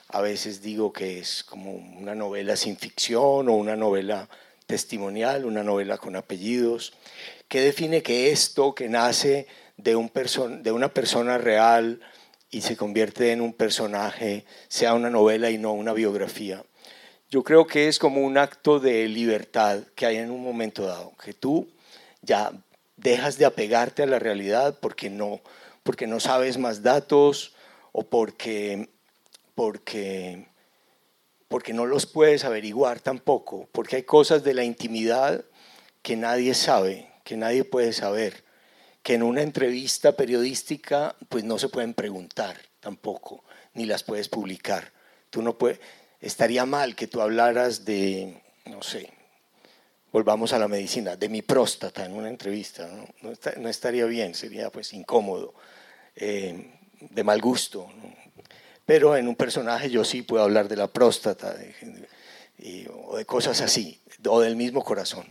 a 0.08 0.20
veces 0.20 0.62
digo 0.62 0.92
que 0.92 1.18
es 1.18 1.42
como 1.42 1.72
una 1.72 2.14
novela 2.14 2.56
sin 2.56 2.76
ficción 2.76 3.48
o 3.48 3.52
una 3.52 3.74
novela 3.74 4.28
testimonial, 4.66 5.44
una 5.44 5.64
novela 5.64 5.98
con 5.98 6.14
apellidos. 6.14 6.92
¿Qué 7.48 7.60
define 7.60 8.02
que 8.02 8.30
esto 8.30 8.74
que 8.74 8.88
nace 8.88 9.46
de, 9.76 9.96
un 9.96 10.10
de 10.62 10.72
una 10.72 10.88
persona 10.94 11.36
real 11.36 12.00
y 12.54 12.60
se 12.60 12.76
convierte 12.76 13.32
en 13.32 13.40
un 13.40 13.52
personaje 13.52 14.44
sea 14.68 14.94
una 14.94 15.10
novela 15.10 15.50
y 15.50 15.58
no 15.58 15.72
una 15.72 15.92
biografía? 15.92 16.62
Yo 17.28 17.42
creo 17.42 17.66
que 17.66 17.88
es 17.88 17.98
como 17.98 18.20
un 18.20 18.38
acto 18.38 18.78
de 18.78 19.08
libertad 19.08 19.82
que 19.96 20.06
hay 20.06 20.18
en 20.18 20.30
un 20.30 20.42
momento 20.42 20.86
dado, 20.86 21.12
que 21.22 21.34
tú 21.34 21.68
ya 22.22 22.52
dejas 22.96 23.38
de 23.38 23.44
apegarte 23.44 24.04
a 24.04 24.06
la 24.06 24.20
realidad 24.20 24.78
porque 24.80 25.10
no, 25.10 25.40
porque 25.82 26.06
no 26.06 26.20
sabes 26.20 26.56
más 26.56 26.84
datos 26.84 27.54
o 27.90 28.04
porque 28.04 28.88
porque, 29.56 30.46
porque 31.48 31.72
no 31.72 31.86
los 31.86 32.06
puedes 32.06 32.44
averiguar 32.44 33.00
tampoco, 33.00 33.68
porque 33.72 33.96
hay 33.96 34.02
cosas 34.04 34.44
de 34.44 34.54
la 34.54 34.62
intimidad 34.62 35.44
que 36.02 36.14
nadie 36.14 36.54
sabe, 36.54 37.10
que 37.24 37.36
nadie 37.36 37.64
puede 37.64 37.92
saber, 37.92 38.43
que 39.04 39.14
en 39.14 39.22
una 39.22 39.42
entrevista 39.42 40.16
periodística 40.16 41.14
pues 41.28 41.44
no 41.44 41.58
se 41.58 41.68
pueden 41.68 41.94
preguntar 41.94 42.56
tampoco, 42.80 43.44
ni 43.74 43.84
las 43.84 44.02
puedes 44.02 44.28
publicar. 44.28 44.92
Tú 45.30 45.42
no 45.42 45.56
puedes, 45.56 45.78
estaría 46.20 46.64
mal 46.64 46.96
que 46.96 47.06
tú 47.06 47.20
hablaras 47.20 47.84
de, 47.84 48.42
no 48.64 48.82
sé, 48.82 49.12
volvamos 50.10 50.54
a 50.54 50.58
la 50.58 50.68
medicina, 50.68 51.16
de 51.16 51.28
mi 51.28 51.42
próstata 51.42 52.04
en 52.04 52.14
una 52.14 52.30
entrevista, 52.30 52.88
no, 53.20 53.68
estaría 53.68 54.06
bien, 54.06 54.34
sería 54.34 54.70
pues 54.70 54.92
incómodo, 54.94 55.54
eh, 56.16 56.72
de 56.98 57.24
mal 57.24 57.40
gusto. 57.42 57.88
¿no? 58.02 58.24
pero 58.86 59.16
en 59.16 59.28
un 59.28 59.36
personaje 59.36 59.90
yo 59.90 60.04
sí 60.04 60.22
puedo 60.22 60.42
hablar 60.42 60.68
de 60.68 60.76
la 60.76 60.88
próstata 60.88 61.54
o 62.90 63.16
de 63.16 63.26
cosas 63.26 63.60
así, 63.60 64.00
o 64.26 64.40
del 64.40 64.56
mismo 64.56 64.82
corazón. 64.82 65.26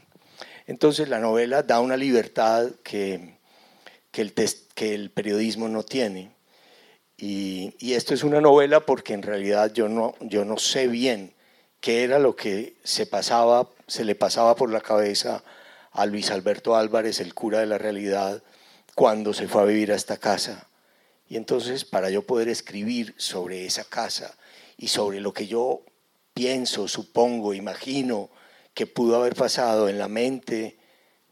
Entonces 0.67 1.09
la 1.09 1.19
novela 1.19 1.63
da 1.63 1.79
una 1.79 1.97
libertad 1.97 2.69
que, 2.83 3.32
que, 4.13 4.21
el, 4.21 4.33
que 4.33 4.95
el, 4.95 5.09
periodismo 5.09 5.67
no 5.67 5.83
tiene. 5.83 6.31
Y, 7.17 7.75
y, 7.79 7.95
esto 7.95 8.13
es 8.13 8.23
una 8.23 8.39
novela 8.39 8.85
porque 8.85 9.13
en 9.13 9.23
realidad 9.23 9.73
yo 9.73 9.89
no, 9.89 10.15
yo 10.21 10.45
no 10.45 10.57
sé 10.57 10.87
bien 10.87 11.33
qué 11.81 12.05
era 12.05 12.17
lo 12.19 12.37
que 12.37 12.77
se, 12.85 13.05
pasaba, 13.05 13.67
se 13.87 14.05
le 14.05 14.15
pasaba 14.15 14.55
por 14.55 14.71
la 14.71 14.79
cabeza 14.79 15.43
a 15.91 16.05
Luis 16.05 16.31
Alberto 16.31 16.77
Álvarez, 16.77 17.19
el 17.19 17.33
cura 17.33 17.59
de 17.59 17.65
la 17.65 17.77
realidad, 17.77 18.41
cuando 18.95 19.33
se 19.33 19.49
fue 19.49 19.63
a 19.63 19.65
vivir 19.65 19.91
a 19.91 19.95
esta 19.95 20.15
casa 20.15 20.69
y 21.33 21.37
entonces 21.37 21.83
para 21.83 22.11
yo 22.11 22.21
poder 22.21 22.47
escribir 22.47 23.15
sobre 23.17 23.65
esa 23.65 23.83
casa 23.83 24.35
y 24.77 24.89
sobre 24.89 25.19
lo 25.19 25.33
que 25.33 25.47
yo 25.47 25.81
pienso, 26.35 26.87
supongo, 26.87 27.55
imagino 27.55 28.29
que 28.75 28.85
pudo 28.85 29.15
haber 29.15 29.33
pasado 29.33 29.89
en 29.89 29.97
la 29.97 30.07
mente 30.07 30.77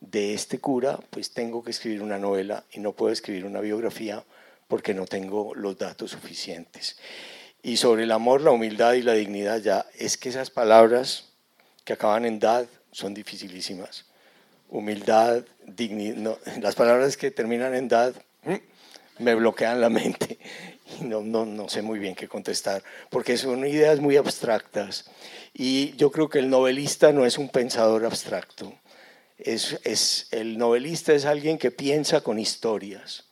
de 0.02 0.34
este 0.34 0.60
cura, 0.60 0.99
pues 1.12 1.32
tengo 1.32 1.64
que 1.64 1.72
escribir 1.72 2.02
una 2.02 2.18
novela 2.18 2.66
y 2.74 2.80
no 2.80 2.91
puedo 2.91 3.14
escribir 3.14 3.45
una 3.45 3.62
biografía 3.62 4.24
porque 4.68 4.93
no 4.93 5.06
tengo 5.06 5.54
los 5.56 5.78
datos 5.78 6.12
suficientes. 6.12 6.97
Y 7.64 7.78
sobre 7.78 8.04
el 8.04 8.12
amor, 8.12 8.41
la 8.41 8.52
humildad 8.52 8.93
y 8.93 9.04
la 9.04 9.14
dignidad, 9.14 9.60
ya 9.60 9.86
es 9.97 10.18
que 10.18 10.30
esas 10.30 10.49
palabras 10.49 11.26
que 11.86 11.93
acaban 11.93 12.26
en 12.26 12.39
dad 12.39 12.66
son 12.91 13.14
dificilísimas. 13.14 14.06
Humildad, 14.70 15.43
dignidad, 15.66 16.38
las 16.62 16.76
palabras 16.76 17.16
que 17.16 17.30
terminan 17.30 17.76
en 17.76 17.88
dad 17.88 18.16
me 19.20 19.36
bloquean 19.36 19.80
la 19.80 19.89
mente 19.89 20.39
y 20.99 21.04
no, 21.04 21.22
no, 21.22 21.45
no 21.45 21.70
sé 21.70 21.84
muy 21.84 21.99
bien 21.99 22.16
qué 22.16 22.28
contestar, 22.28 22.84
porque 23.12 23.38
son 23.38 23.68
ideas 23.68 23.99
muy 23.99 24.18
abstractas. 24.18 25.06
Y 25.54 25.95
yo 25.97 26.12
creo 26.12 26.30
que 26.30 26.39
el 26.39 26.49
novelista 26.49 27.12
no 27.12 27.26
es 27.26 27.38
un 27.38 27.49
pensador 27.49 28.06
abstracto. 28.06 28.74
Es, 29.42 30.28
el 30.32 30.58
novelista 30.58 31.14
es 31.14 31.26
alguien 31.26 31.58
que 31.58 31.72
piensa 31.72 32.22
con 32.22 32.38
historias. 32.39 33.26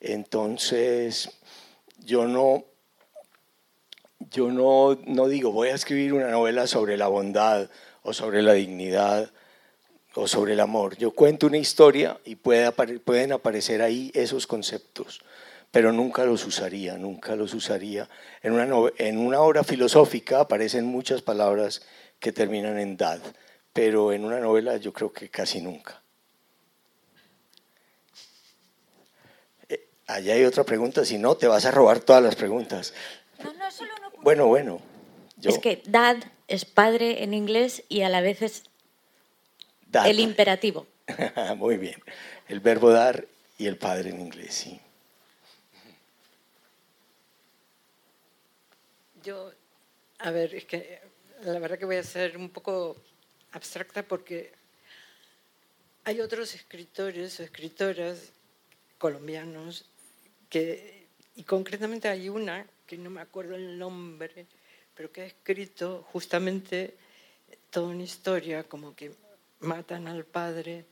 Entonces, 0.00 1.30
yo 1.98 2.26
no, 2.26 2.64
yo 4.30 4.50
no, 4.50 4.98
no 5.06 5.28
digo, 5.28 5.50
voy 5.50 5.68
a 5.68 5.74
escribir 5.74 6.12
una 6.12 6.30
novela 6.30 6.66
sobre 6.66 6.96
la 6.96 7.08
bondad 7.08 7.70
o 8.02 8.12
sobre 8.12 8.42
la 8.42 8.52
dignidad 8.52 9.30
o 10.14 10.26
sobre 10.26 10.54
el 10.54 10.60
amor. 10.60 10.96
Yo 10.96 11.12
cuento 11.12 11.46
una 11.46 11.58
historia 11.58 12.18
y 12.24 12.34
puede, 12.34 12.70
pueden 13.00 13.32
aparecer 13.32 13.82
ahí 13.82 14.10
esos 14.14 14.46
conceptos, 14.46 15.22
pero 15.70 15.92
nunca 15.92 16.24
los 16.24 16.44
usaría, 16.46 16.98
nunca 16.98 17.36
los 17.36 17.54
usaría. 17.54 18.08
En 18.42 18.52
una, 18.52 18.68
en 18.98 19.18
una 19.18 19.40
obra 19.40 19.64
filosófica 19.64 20.40
aparecen 20.40 20.84
muchas 20.84 21.22
palabras 21.22 21.82
que 22.18 22.32
terminan 22.32 22.78
en 22.78 22.96
dad, 22.96 23.20
pero 23.72 24.12
en 24.12 24.24
una 24.24 24.40
novela 24.40 24.76
yo 24.76 24.92
creo 24.92 25.12
que 25.12 25.28
casi 25.28 25.60
nunca. 25.60 26.02
Eh, 29.68 29.86
allá 30.06 30.34
hay 30.34 30.44
otra 30.44 30.64
pregunta, 30.64 31.04
si 31.04 31.18
no, 31.18 31.36
te 31.36 31.46
vas 31.46 31.64
a 31.64 31.70
robar 31.70 32.00
todas 32.00 32.22
las 32.22 32.36
preguntas. 32.36 32.94
No, 33.42 33.52
no, 33.52 33.70
solo 33.70 33.92
no 34.00 34.10
Bueno, 34.22 34.46
bueno. 34.46 34.80
Es 35.42 35.58
que 35.58 35.82
dad 35.86 36.18
es 36.48 36.64
padre 36.64 37.22
en 37.22 37.32
inglés 37.32 37.84
y 37.88 38.02
a 38.02 38.08
la 38.08 38.20
vez 38.20 38.42
es 38.42 38.64
el 40.04 40.20
imperativo. 40.20 40.86
Muy 41.56 41.76
bien. 41.76 42.02
El 42.48 42.60
verbo 42.60 42.90
dar 42.90 43.26
y 43.58 43.66
el 43.66 43.76
padre 43.76 44.10
en 44.10 44.20
inglés, 44.20 44.54
sí. 44.54 44.80
Yo, 49.22 49.52
a 50.18 50.30
ver, 50.30 50.54
es 50.54 50.64
que 50.64 51.00
la 51.42 51.58
verdad 51.58 51.78
que 51.78 51.84
voy 51.84 51.96
a 51.96 52.02
ser 52.02 52.36
un 52.36 52.50
poco 52.50 52.96
abstracta 53.52 54.02
porque 54.02 54.52
hay 56.04 56.20
otros 56.20 56.54
escritores 56.54 57.38
o 57.40 57.42
escritoras 57.42 58.32
colombianos 58.98 59.84
que, 60.48 61.06
y 61.36 61.44
concretamente 61.44 62.08
hay 62.08 62.28
una 62.28 62.66
que 62.86 62.98
no 62.98 63.10
me 63.10 63.20
acuerdo 63.20 63.54
el 63.54 63.78
nombre, 63.78 64.46
pero 64.94 65.12
que 65.12 65.22
ha 65.22 65.26
escrito 65.26 66.06
justamente 66.12 66.96
toda 67.70 67.88
una 67.88 68.02
historia 68.02 68.64
como 68.64 68.94
que 68.94 69.12
matan 69.60 70.08
al 70.08 70.24
padre 70.24 70.84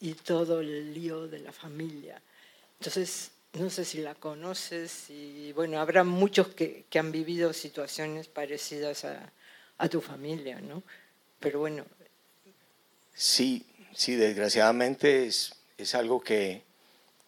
y 0.00 0.12
todo 0.14 0.60
el 0.60 0.92
lío 0.92 1.26
de 1.26 1.38
la 1.38 1.52
familia. 1.52 2.20
Entonces, 2.78 3.30
no 3.54 3.70
sé 3.70 3.84
si 3.84 3.98
la 3.98 4.14
conoces 4.14 5.08
y 5.10 5.52
bueno, 5.52 5.80
habrá 5.80 6.04
muchos 6.04 6.48
que, 6.48 6.84
que 6.90 6.98
han 6.98 7.10
vivido 7.10 7.52
situaciones 7.52 8.28
parecidas 8.28 9.04
a, 9.04 9.32
a, 9.78 9.88
tu 9.88 10.00
familia, 10.00 10.60
¿no? 10.60 10.82
Pero 11.40 11.60
bueno. 11.60 11.84
Sí, 13.18 13.66
sí, 13.96 14.14
desgraciadamente 14.14 15.26
es, 15.26 15.52
es 15.76 15.96
algo 15.96 16.20
que, 16.20 16.62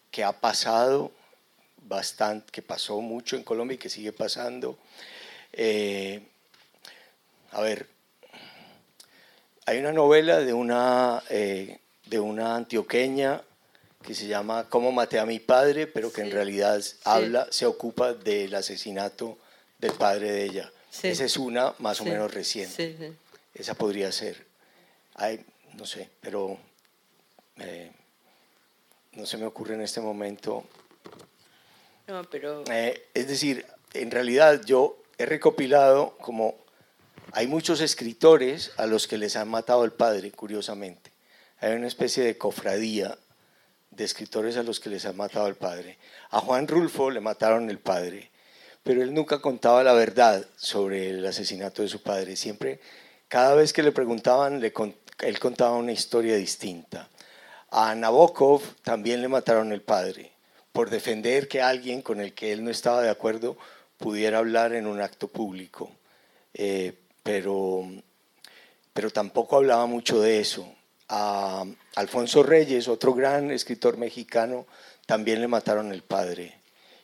que 0.09 0.23
ha 0.23 0.31
pasado 0.31 1.11
bastante, 1.81 2.49
que 2.49 2.61
pasó 2.61 3.01
mucho 3.01 3.35
en 3.35 3.43
Colombia 3.43 3.75
y 3.75 3.77
que 3.77 3.89
sigue 3.89 4.13
pasando. 4.13 4.77
Eh, 5.51 6.21
a 7.51 7.59
ver, 7.59 7.87
hay 9.65 9.79
una 9.79 9.91
novela 9.91 10.39
de 10.39 10.53
una, 10.53 11.21
eh, 11.29 11.79
de 12.05 12.19
una 12.21 12.55
antioqueña 12.55 13.41
que 14.01 14.15
se 14.15 14.27
llama 14.27 14.67
Cómo 14.69 14.93
maté 14.93 15.19
a 15.19 15.25
mi 15.25 15.39
padre, 15.41 15.87
pero 15.87 16.13
que 16.13 16.21
en 16.21 16.31
realidad 16.31 16.81
habla, 17.03 17.47
se 17.51 17.65
ocupa 17.65 18.13
del 18.13 18.55
asesinato 18.55 19.37
del 19.77 19.91
padre 19.91 20.31
de 20.31 20.45
ella. 20.45 20.71
Esa 21.03 21.25
es 21.25 21.35
una 21.35 21.73
más 21.79 21.99
o 21.99 22.05
menos 22.05 22.33
reciente. 22.33 23.13
Esa 23.53 23.73
podría 23.73 24.09
ser. 24.13 24.45
Hay, 25.15 25.43
no 25.77 25.85
sé, 25.85 26.09
pero 26.19 26.57
eh, 27.57 27.91
no 29.13 29.25
se 29.25 29.37
me 29.37 29.45
ocurre 29.45 29.75
en 29.75 29.81
este 29.81 30.01
momento. 30.01 30.63
No, 32.07 32.23
pero... 32.29 32.63
Eh, 32.71 33.09
es 33.13 33.27
decir, 33.27 33.65
en 33.93 34.11
realidad 34.11 34.61
yo 34.65 34.97
he 35.17 35.25
recopilado 35.25 36.17
como 36.17 36.55
hay 37.33 37.47
muchos 37.47 37.81
escritores 37.81 38.71
a 38.77 38.85
los 38.85 39.07
que 39.07 39.17
les 39.17 39.35
han 39.35 39.49
matado 39.49 39.85
el 39.85 39.91
padre, 39.91 40.31
curiosamente. 40.31 41.11
Hay 41.59 41.73
una 41.73 41.87
especie 41.87 42.23
de 42.23 42.37
cofradía 42.37 43.17
de 43.91 44.03
escritores 44.03 44.57
a 44.57 44.63
los 44.63 44.79
que 44.79 44.89
les 44.89 45.05
han 45.05 45.15
matado 45.15 45.47
el 45.47 45.55
padre. 45.55 45.97
A 46.31 46.39
Juan 46.39 46.67
Rulfo 46.67 47.09
le 47.09 47.19
mataron 47.21 47.69
el 47.69 47.79
padre, 47.79 48.31
pero 48.83 49.01
él 49.01 49.13
nunca 49.13 49.39
contaba 49.39 49.83
la 49.83 49.93
verdad 49.93 50.45
sobre 50.57 51.09
el 51.09 51.25
asesinato 51.25 51.81
de 51.81 51.87
su 51.87 52.01
padre. 52.01 52.35
Siempre 52.35 52.79
cada 53.27 53.55
vez 53.55 53.71
que 53.71 53.83
le 53.83 53.93
preguntaban, 53.93 54.59
él 55.21 55.39
contaba 55.39 55.77
una 55.77 55.91
historia 55.91 56.35
distinta. 56.35 57.09
A 57.69 57.95
Nabokov 57.95 58.61
también 58.83 59.21
le 59.21 59.27
mataron 59.27 59.71
el 59.71 59.81
padre 59.81 60.31
por 60.71 60.89
defender 60.89 61.47
que 61.47 61.61
alguien 61.61 62.01
con 62.01 62.19
el 62.19 62.33
que 62.33 62.51
él 62.51 62.63
no 62.63 62.69
estaba 62.69 63.01
de 63.01 63.09
acuerdo 63.09 63.57
pudiera 63.97 64.39
hablar 64.39 64.73
en 64.73 64.87
un 64.87 65.01
acto 65.01 65.27
público. 65.27 65.91
Eh, 66.53 66.93
pero, 67.23 67.87
pero 68.93 69.09
tampoco 69.11 69.57
hablaba 69.57 69.85
mucho 69.85 70.19
de 70.21 70.39
eso. 70.39 70.67
A 71.09 71.65
Alfonso 71.95 72.43
Reyes, 72.43 72.87
otro 72.87 73.13
gran 73.13 73.51
escritor 73.51 73.97
mexicano, 73.97 74.65
también 75.05 75.41
le 75.41 75.47
mataron 75.47 75.91
el 75.91 76.03
padre 76.03 76.57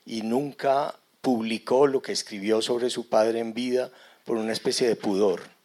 y 0.06 0.22
nunca 0.22 0.96
publicó 1.22 1.88
lo 1.88 2.02
que 2.02 2.14
escribió 2.14 2.62
sobre 2.62 2.90
su 2.90 3.10
padre 3.10 3.40
en 3.40 3.54
vida 3.54 3.92
por 4.24 4.38
una 4.38 4.54
especie 4.54 4.88
de 4.88 4.96
pudor. 4.96 5.57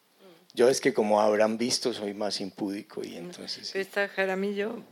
Yo 0.54 0.68
es 0.68 0.80
que 0.80 0.92
como 0.92 1.20
habrán 1.20 1.56
visto 1.56 1.92
soy 1.92 2.14
más 2.14 2.40
impúdico 2.40 3.02
y 3.02 3.16
entonces... 3.16 3.74
Esta 3.74 4.08
Jaramillo 4.08 4.82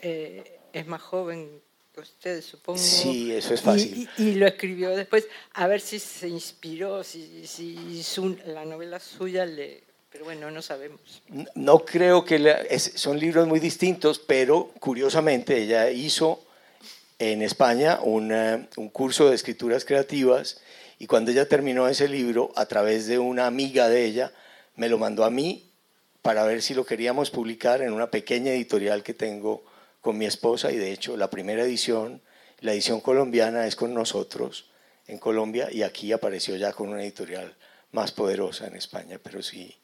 eh, 0.00 0.58
es 0.72 0.86
más 0.86 1.00
joven 1.00 1.60
que 1.94 2.00
usted, 2.00 2.42
supongo. 2.42 2.78
Sí, 2.78 3.32
eso 3.32 3.54
es 3.54 3.60
fácil. 3.60 4.08
Y, 4.18 4.34
lo 4.34 4.46
escribió 4.46 4.90
después, 4.90 5.28
a 5.54 5.66
ver 5.66 5.80
si 5.80 5.98
se 5.98 6.28
inspiró, 6.28 7.04
si, 7.04 7.46
si 7.46 8.04
la 8.46 8.64
novela 8.64 8.98
suya 8.98 9.46
le... 9.46 9.84
Pero 10.10 10.24
bueno, 10.24 10.50
no 10.50 10.62
sabemos. 10.62 11.22
No, 11.54 11.84
creo 11.84 12.24
que... 12.24 12.78
son 12.78 13.18
libros 13.18 13.46
muy 13.46 13.60
distintos, 13.60 14.18
pero 14.18 14.72
curiosamente 14.80 15.56
ella 15.62 15.90
hizo 15.90 16.42
en 17.18 17.42
España 17.42 18.00
un 18.02 18.88
curso 18.92 19.28
de 19.28 19.34
escrituras 19.34 19.84
creativas 19.84 20.60
y 20.98 21.06
cuando 21.06 21.30
ella 21.30 21.48
terminó 21.48 21.88
ese 21.88 22.08
libro, 22.08 22.52
a 22.56 22.66
través 22.66 23.06
de 23.06 23.18
una 23.18 23.46
amiga 23.46 23.88
de 23.88 24.04
ella, 24.04 24.32
me 24.76 24.88
lo 24.88 24.98
mandó 24.98 25.24
a 25.24 25.30
mí 25.30 25.70
para 26.22 26.44
ver 26.44 26.62
si 26.62 26.74
lo 26.74 26.84
queríamos 26.84 27.30
publicar 27.30 27.82
en 27.82 27.92
una 27.92 28.10
pequeña 28.10 28.52
editorial 28.52 29.02
que 29.02 29.14
tengo 29.14 29.64
con 30.00 30.18
mi 30.18 30.26
esposa 30.26 30.70
y 30.70 30.76
de 30.76 30.92
hecho 30.92 31.16
la 31.16 31.30
primera 31.30 31.62
edición, 31.62 32.22
la 32.60 32.72
edición 32.72 33.00
colombiana 33.00 33.66
es 33.66 33.76
con 33.76 33.94
nosotros 33.94 34.66
en 35.06 35.18
Colombia 35.18 35.68
y 35.70 35.82
aquí 35.82 36.12
apareció 36.12 36.56
ya 36.56 36.72
con 36.72 36.88
una 36.88 37.02
editorial 37.02 37.54
más 37.92 38.12
poderosa 38.12 38.66
en 38.66 38.76
España, 38.76 39.18
pero 39.22 39.42
sí, 39.42 39.76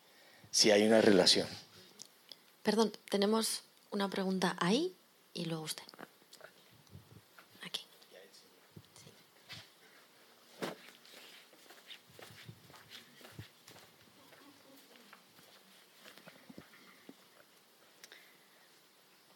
sí 0.51 0.71
hay 0.71 0.87
una 0.87 1.01
relación. 1.01 1.49
Perdón, 2.63 2.93
tenemos 3.11 3.63
una 3.91 4.09
pregunta 4.09 4.57
ahí 4.61 4.95
y 5.33 5.47
luego 5.47 5.65
usted. 5.65 5.85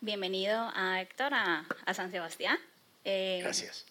Bienvenido 0.07 0.71
a 0.77 1.03
Héctor 1.03 1.35
a, 1.35 1.67
San 1.93 2.13
Sebastián. 2.13 2.57
Eh, 3.05 3.41
Gracias. 3.43 3.85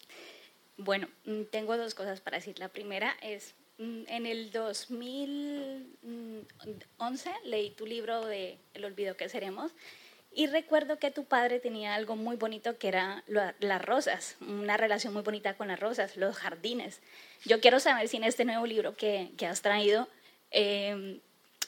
Bueno, 0.78 1.08
mm, 1.26 1.42
tengo 1.50 1.76
dos 1.76 1.94
cosas 1.94 2.22
para 2.22 2.38
decir. 2.38 2.58
La 2.58 2.68
primera 2.68 3.14
es, 3.20 3.54
mm, 3.76 4.04
en 4.08 4.24
el 4.24 4.50
2011 4.50 7.30
leí 7.44 7.68
tu 7.68 7.84
libro 7.84 8.24
de 8.24 8.56
El 8.72 8.86
olvido 8.86 9.18
que 9.18 9.28
seremos 9.28 9.72
y 10.32 10.46
recuerdo 10.46 10.98
que 10.98 11.10
tu 11.10 11.26
padre 11.26 11.60
tenía 11.60 11.94
algo 11.94 12.16
muy 12.16 12.36
bonito 12.36 12.78
que 12.78 12.88
era 12.88 13.22
las 13.26 13.84
rosas, 13.84 14.36
una 14.40 14.78
relación 14.78 15.12
muy 15.12 15.20
bonita 15.20 15.52
con 15.52 15.68
las 15.68 15.78
rosas, 15.78 16.16
los 16.16 16.34
jardines. 16.34 17.02
Yo 17.44 17.60
quiero 17.60 17.78
saber 17.78 18.08
si 18.08 18.16
en 18.16 18.24
este 18.24 18.46
nuevo 18.46 18.64
libro 18.64 18.96
que, 18.96 19.32
que 19.36 19.44
has 19.44 19.60
traído 19.60 20.08
eh, 20.50 21.20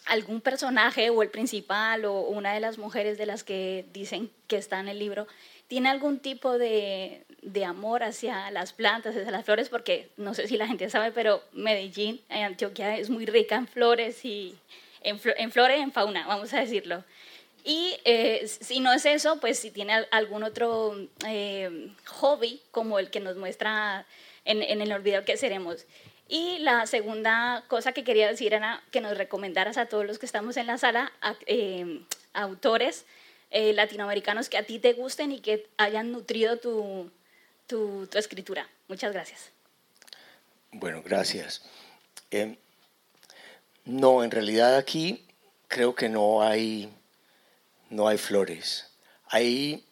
algún 0.09 0.41
personaje 0.41 1.11
o 1.11 1.23
el 1.23 1.31
principal 1.31 2.05
o 2.05 2.21
una 2.21 2.55
de 2.55 2.61
las 2.61 2.79
mujeres 2.79 3.19
de 3.19 3.27
las 3.27 3.45
que 3.45 3.85
dicen 3.93 4.31
que 4.47 4.57
está 4.57 4.81
en 4.81 4.89
el 4.89 4.99
libro 4.99 5.27
tiene 5.69 5.91
algún 5.91 6.19
tipo 6.19 6.57
de, 6.57 7.25
de, 7.43 7.65
amor 7.67 8.03
hacia 8.03 8.51
las 8.51 8.73
plantas, 8.73 9.15
hacia 9.15 9.31
las 9.31 9.45
flores, 9.45 9.69
porque 9.69 10.09
no 10.17 10.33
sé 10.33 10.49
si 10.49 10.57
la 10.57 10.67
gente 10.67 10.89
sabe, 10.89 11.13
pero 11.13 11.43
Medellín, 11.53 12.23
Antioquia, 12.31 12.97
es 12.97 13.11
muy 13.11 13.27
rica 13.27 13.57
en 13.57 13.69
flores 13.69 14.25
y 14.25 14.57
en, 15.03 15.21
en 15.37 15.53
flora 15.53 15.77
y 15.77 15.81
en 15.81 15.93
fauna, 15.93 16.27
vamos 16.27 16.55
a 16.55 16.61
decirlo. 16.61 17.05
Y 17.65 17.99
eh, 18.07 18.49
si 18.49 18.81
no 18.81 18.95
es 18.95 19.05
eso, 19.05 19.41
pues 19.41 19.59
si 19.59 19.71
tiene 19.71 20.07
algún 20.11 20.43
otro 20.43 20.97
eh, 21.27 21.93
hobby 22.07 22.63
como 22.71 22.99
el 22.99 23.11
que 23.11 23.21
nos 23.21 23.37
muestra 23.37 24.07
en, 24.47 24.63
en 24.63 24.81
el 24.81 24.91
olvido 24.91 25.25
que 25.27 25.37
seremos. 25.37 25.85
Y 26.29 26.59
la 26.59 26.87
segunda 26.87 27.65
cosa 27.69 27.93
que 27.93 28.05
quería 28.05 28.29
decir 28.29 28.53
era 28.53 28.83
que 28.91 29.01
nos 29.01 29.17
recomendaras 29.17 29.79
a 29.79 29.87
todos 29.87 30.05
los 30.05 30.19
que 30.19 30.27
estamos 30.27 30.59
en 30.59 30.67
la 30.67 30.77
sala, 30.77 31.11
eh, 31.47 32.03
autores 32.35 33.07
eh, 33.51 33.73
latinoamericanos 33.73 34.51
que 34.51 34.59
a 34.59 34.63
ti 34.63 34.79
te 34.79 34.93
gusten 34.93 35.33
y 35.33 35.41
que 35.41 35.67
hayan 35.79 36.13
nutrido 36.13 36.59
tu, 36.59 37.11
tu, 37.67 38.07
escritura. 38.13 38.69
Muchas 38.89 39.15
gracias. 39.15 39.51
Bueno, 40.71 41.03
gracias. 41.03 41.63
Em, 42.31 42.57
no, 43.87 44.23
en 44.23 44.31
realidad 44.31 44.77
aquí 44.77 45.25
creo 45.67 45.95
que 45.95 46.11
no 46.11 46.43
hay, 46.43 46.93
no 47.89 48.07
hay 48.07 48.19
flores. 48.19 48.91
Hay, 49.29 49.83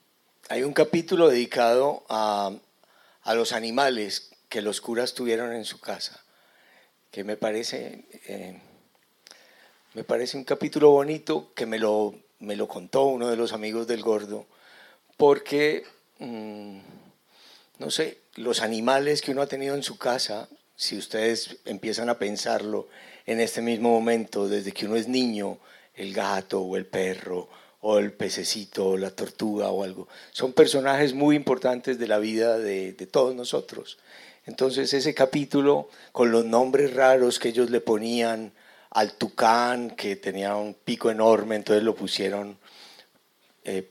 hay 0.50 0.64
un 0.64 0.74
capítulo 0.74 1.30
dedicado 1.30 2.04
a, 2.10 2.50
a 3.22 3.34
los 3.34 3.52
animales 3.52 4.32
que 4.50 4.60
los 4.60 4.82
curas 4.82 5.14
tuvieron 5.14 5.54
en 5.54 5.64
su 5.64 5.80
casa 5.80 6.25
que 7.16 7.24
me 7.24 7.38
parece, 7.38 8.04
eh, 8.26 8.60
me 9.94 10.04
parece 10.04 10.36
un 10.36 10.44
capítulo 10.44 10.90
bonito 10.90 11.54
que 11.54 11.64
me 11.64 11.78
lo, 11.78 12.14
me 12.40 12.56
lo 12.56 12.68
contó 12.68 13.06
uno 13.06 13.30
de 13.30 13.36
los 13.36 13.54
amigos 13.54 13.86
del 13.86 14.02
gordo, 14.02 14.44
porque, 15.16 15.84
mm, 16.18 16.78
no 17.78 17.90
sé, 17.90 18.18
los 18.34 18.60
animales 18.60 19.22
que 19.22 19.30
uno 19.30 19.40
ha 19.40 19.46
tenido 19.46 19.74
en 19.74 19.82
su 19.82 19.96
casa, 19.96 20.50
si 20.76 20.98
ustedes 20.98 21.56
empiezan 21.64 22.10
a 22.10 22.18
pensarlo 22.18 22.86
en 23.24 23.40
este 23.40 23.62
mismo 23.62 23.88
momento, 23.88 24.46
desde 24.46 24.72
que 24.72 24.84
uno 24.84 24.96
es 24.96 25.08
niño, 25.08 25.58
el 25.94 26.12
gato 26.12 26.60
o 26.60 26.76
el 26.76 26.84
perro 26.84 27.48
o 27.80 27.98
el 27.98 28.12
pececito 28.12 28.88
o 28.88 28.96
la 28.98 29.10
tortuga 29.10 29.70
o 29.70 29.84
algo, 29.84 30.06
son 30.32 30.52
personajes 30.52 31.14
muy 31.14 31.34
importantes 31.34 31.98
de 31.98 32.08
la 32.08 32.18
vida 32.18 32.58
de, 32.58 32.92
de 32.92 33.06
todos 33.06 33.34
nosotros. 33.34 33.96
Entonces 34.46 34.94
ese 34.94 35.12
capítulo 35.12 35.88
con 36.12 36.30
los 36.30 36.44
nombres 36.44 36.94
raros 36.94 37.38
que 37.38 37.48
ellos 37.48 37.70
le 37.70 37.80
ponían 37.80 38.52
al 38.90 39.12
tucán, 39.14 39.90
que 39.90 40.16
tenía 40.16 40.56
un 40.56 40.74
pico 40.74 41.10
enorme, 41.10 41.56
entonces 41.56 41.82
lo 41.82 41.94
pusieron 41.94 42.56
eh, 43.64 43.82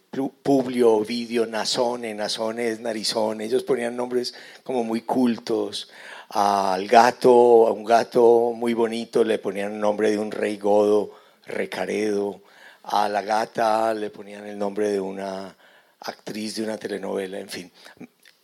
Publio, 0.41 0.93
Ovidio, 0.93 1.45
Nazone, 1.45 2.13
Nazone 2.13 2.69
es 2.69 2.79
narizón, 2.79 3.41
ellos 3.41 3.63
ponían 3.63 3.97
nombres 3.97 4.33
como 4.63 4.85
muy 4.85 5.01
cultos. 5.01 5.89
Al 6.29 6.87
gato, 6.87 7.67
a 7.67 7.71
un 7.71 7.83
gato 7.83 8.53
muy 8.55 8.73
bonito 8.73 9.25
le 9.25 9.37
ponían 9.37 9.73
el 9.73 9.79
nombre 9.81 10.09
de 10.11 10.17
un 10.17 10.31
rey 10.31 10.55
godo, 10.55 11.11
Recaredo. 11.45 12.41
A 12.83 13.09
la 13.09 13.21
gata 13.21 13.93
le 13.93 14.09
ponían 14.09 14.45
el 14.45 14.57
nombre 14.57 14.89
de 14.89 15.01
una 15.01 15.53
actriz 15.99 16.55
de 16.55 16.63
una 16.63 16.77
telenovela, 16.77 17.39
en 17.39 17.49
fin. 17.49 17.71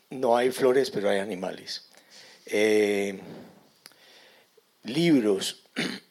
No 0.10 0.36
hay 0.36 0.52
flores, 0.52 0.92
pero 0.92 1.10
hay 1.10 1.20
animales. 1.20 1.91
Eh, 2.54 3.20
libros. 4.84 5.64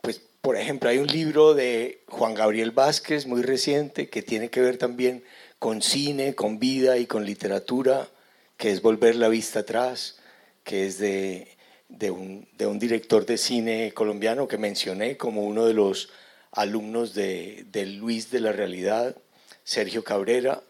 Pues, 0.00 0.22
por 0.40 0.56
ejemplo, 0.56 0.88
hay 0.88 0.98
un 0.98 1.08
libro 1.08 1.54
de 1.54 2.02
Juan 2.06 2.32
Gabriel 2.32 2.70
Vázquez 2.70 3.26
muy 3.26 3.42
reciente 3.42 4.08
que 4.08 4.22
tiene 4.22 4.48
que 4.48 4.60
ver 4.60 4.78
también 4.78 5.24
con 5.58 5.82
cine, 5.82 6.34
con 6.34 6.58
vida 6.58 6.98
y 6.98 7.06
con 7.06 7.26
literatura, 7.26 8.08
que 8.56 8.70
es 8.70 8.80
Volver 8.80 9.16
la 9.16 9.28
vista 9.28 9.60
atrás, 9.60 10.18
que 10.62 10.86
es 10.86 10.98
de, 10.98 11.48
de, 11.88 12.10
un, 12.10 12.48
de 12.56 12.66
un, 12.66 12.78
director 12.78 13.26
de 13.26 13.36
cine 13.36 13.92
colombiano 13.92 14.46
que 14.46 14.56
mencioné 14.56 15.16
como 15.16 15.42
uno 15.42 15.66
de 15.66 15.74
los 15.74 16.10
alumnos 16.52 17.14
de, 17.14 17.66
de 17.70 17.86
Luis 17.86 18.30
de 18.30 18.40
la 18.40 18.52
Realidad, 18.52 19.16
Sergio 19.64 20.04
Cabrera, 20.04 20.62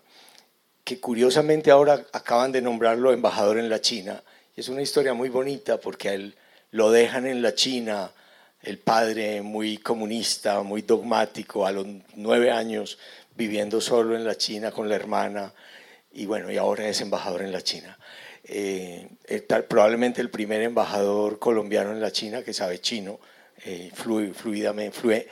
que 0.84 0.98
curiosamente 0.98 1.70
ahora 1.70 2.06
acaban 2.12 2.50
de 2.50 2.62
nombrarlo 2.62 3.12
embajador 3.12 3.58
en 3.58 3.68
la 3.68 3.80
China 3.80 4.22
es 4.58 4.68
una 4.68 4.82
historia 4.82 5.14
muy 5.14 5.28
bonita 5.28 5.78
porque 5.78 6.08
él 6.14 6.34
lo 6.72 6.90
dejan 6.90 7.26
en 7.26 7.42
la 7.42 7.54
China, 7.54 8.10
el 8.60 8.78
padre 8.78 9.40
muy 9.40 9.78
comunista, 9.78 10.62
muy 10.62 10.82
dogmático, 10.82 11.64
a 11.64 11.70
los 11.70 11.86
nueve 12.16 12.50
años 12.50 12.98
viviendo 13.36 13.80
solo 13.80 14.16
en 14.16 14.24
la 14.24 14.36
China 14.36 14.72
con 14.72 14.88
la 14.88 14.96
hermana 14.96 15.54
y 16.10 16.26
bueno, 16.26 16.50
y 16.50 16.56
ahora 16.56 16.88
es 16.88 17.00
embajador 17.00 17.42
en 17.42 17.52
la 17.52 17.62
China. 17.62 17.96
Eh, 18.42 19.08
probablemente 19.68 20.20
el 20.20 20.30
primer 20.30 20.62
embajador 20.62 21.38
colombiano 21.38 21.92
en 21.92 22.00
la 22.00 22.10
China 22.10 22.42
que 22.42 22.52
sabe 22.52 22.80
chino, 22.80 23.20
eh, 23.64 23.92
fluidamente, 23.94 25.28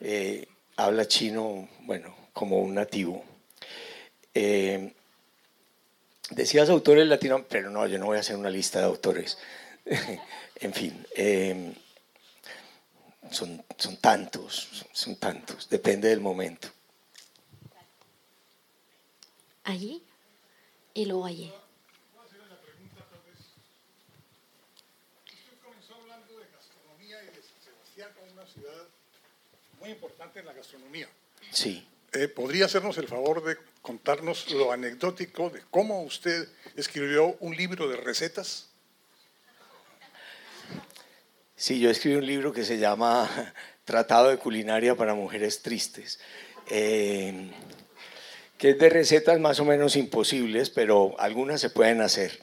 eh, 0.00 0.46
habla 0.76 1.06
chino, 1.06 1.68
bueno, 1.82 2.16
como 2.32 2.60
un 2.60 2.74
nativo. 2.74 3.24
Eh, 4.32 4.94
Decías 6.30 6.70
autores 6.70 7.06
latinos, 7.06 7.42
pero 7.48 7.70
no, 7.70 7.86
yo 7.86 7.98
no 7.98 8.06
voy 8.06 8.16
a 8.16 8.20
hacer 8.20 8.36
una 8.36 8.50
lista 8.50 8.78
de 8.78 8.84
autores. 8.86 9.38
en 10.56 10.72
fin, 10.72 11.06
em, 11.14 11.74
son, 13.30 13.64
son 13.76 13.96
tantos, 13.96 14.86
son 14.92 15.16
tantos, 15.16 15.68
depende 15.68 16.08
del 16.08 16.20
momento. 16.20 16.68
Allí 19.64 20.02
y 20.94 21.04
luego 21.06 21.26
allí. 21.26 21.52
muy 29.80 29.90
importante 29.90 30.40
en 30.40 30.46
la 30.46 30.52
gastronomía. 30.52 31.08
Sí. 31.50 31.86
Eh, 32.12 32.26
¿Podría 32.26 32.64
hacernos 32.64 32.98
el 32.98 33.06
favor 33.06 33.44
de 33.44 33.56
contarnos 33.82 34.50
lo 34.50 34.72
anecdótico 34.72 35.48
de 35.48 35.62
cómo 35.70 36.02
usted 36.02 36.48
escribió 36.74 37.36
un 37.38 37.54
libro 37.54 37.88
de 37.88 37.96
recetas? 37.96 38.68
Sí, 41.54 41.78
yo 41.78 41.88
escribí 41.88 42.16
un 42.16 42.26
libro 42.26 42.52
que 42.52 42.64
se 42.64 42.78
llama 42.78 43.30
Tratado 43.84 44.30
de 44.30 44.38
Culinaria 44.38 44.96
para 44.96 45.14
Mujeres 45.14 45.62
Tristes, 45.62 46.18
eh, 46.68 47.52
que 48.58 48.70
es 48.70 48.78
de 48.78 48.88
recetas 48.88 49.38
más 49.38 49.60
o 49.60 49.64
menos 49.64 49.94
imposibles, 49.94 50.68
pero 50.68 51.14
algunas 51.20 51.60
se 51.60 51.70
pueden 51.70 52.00
hacer. 52.00 52.42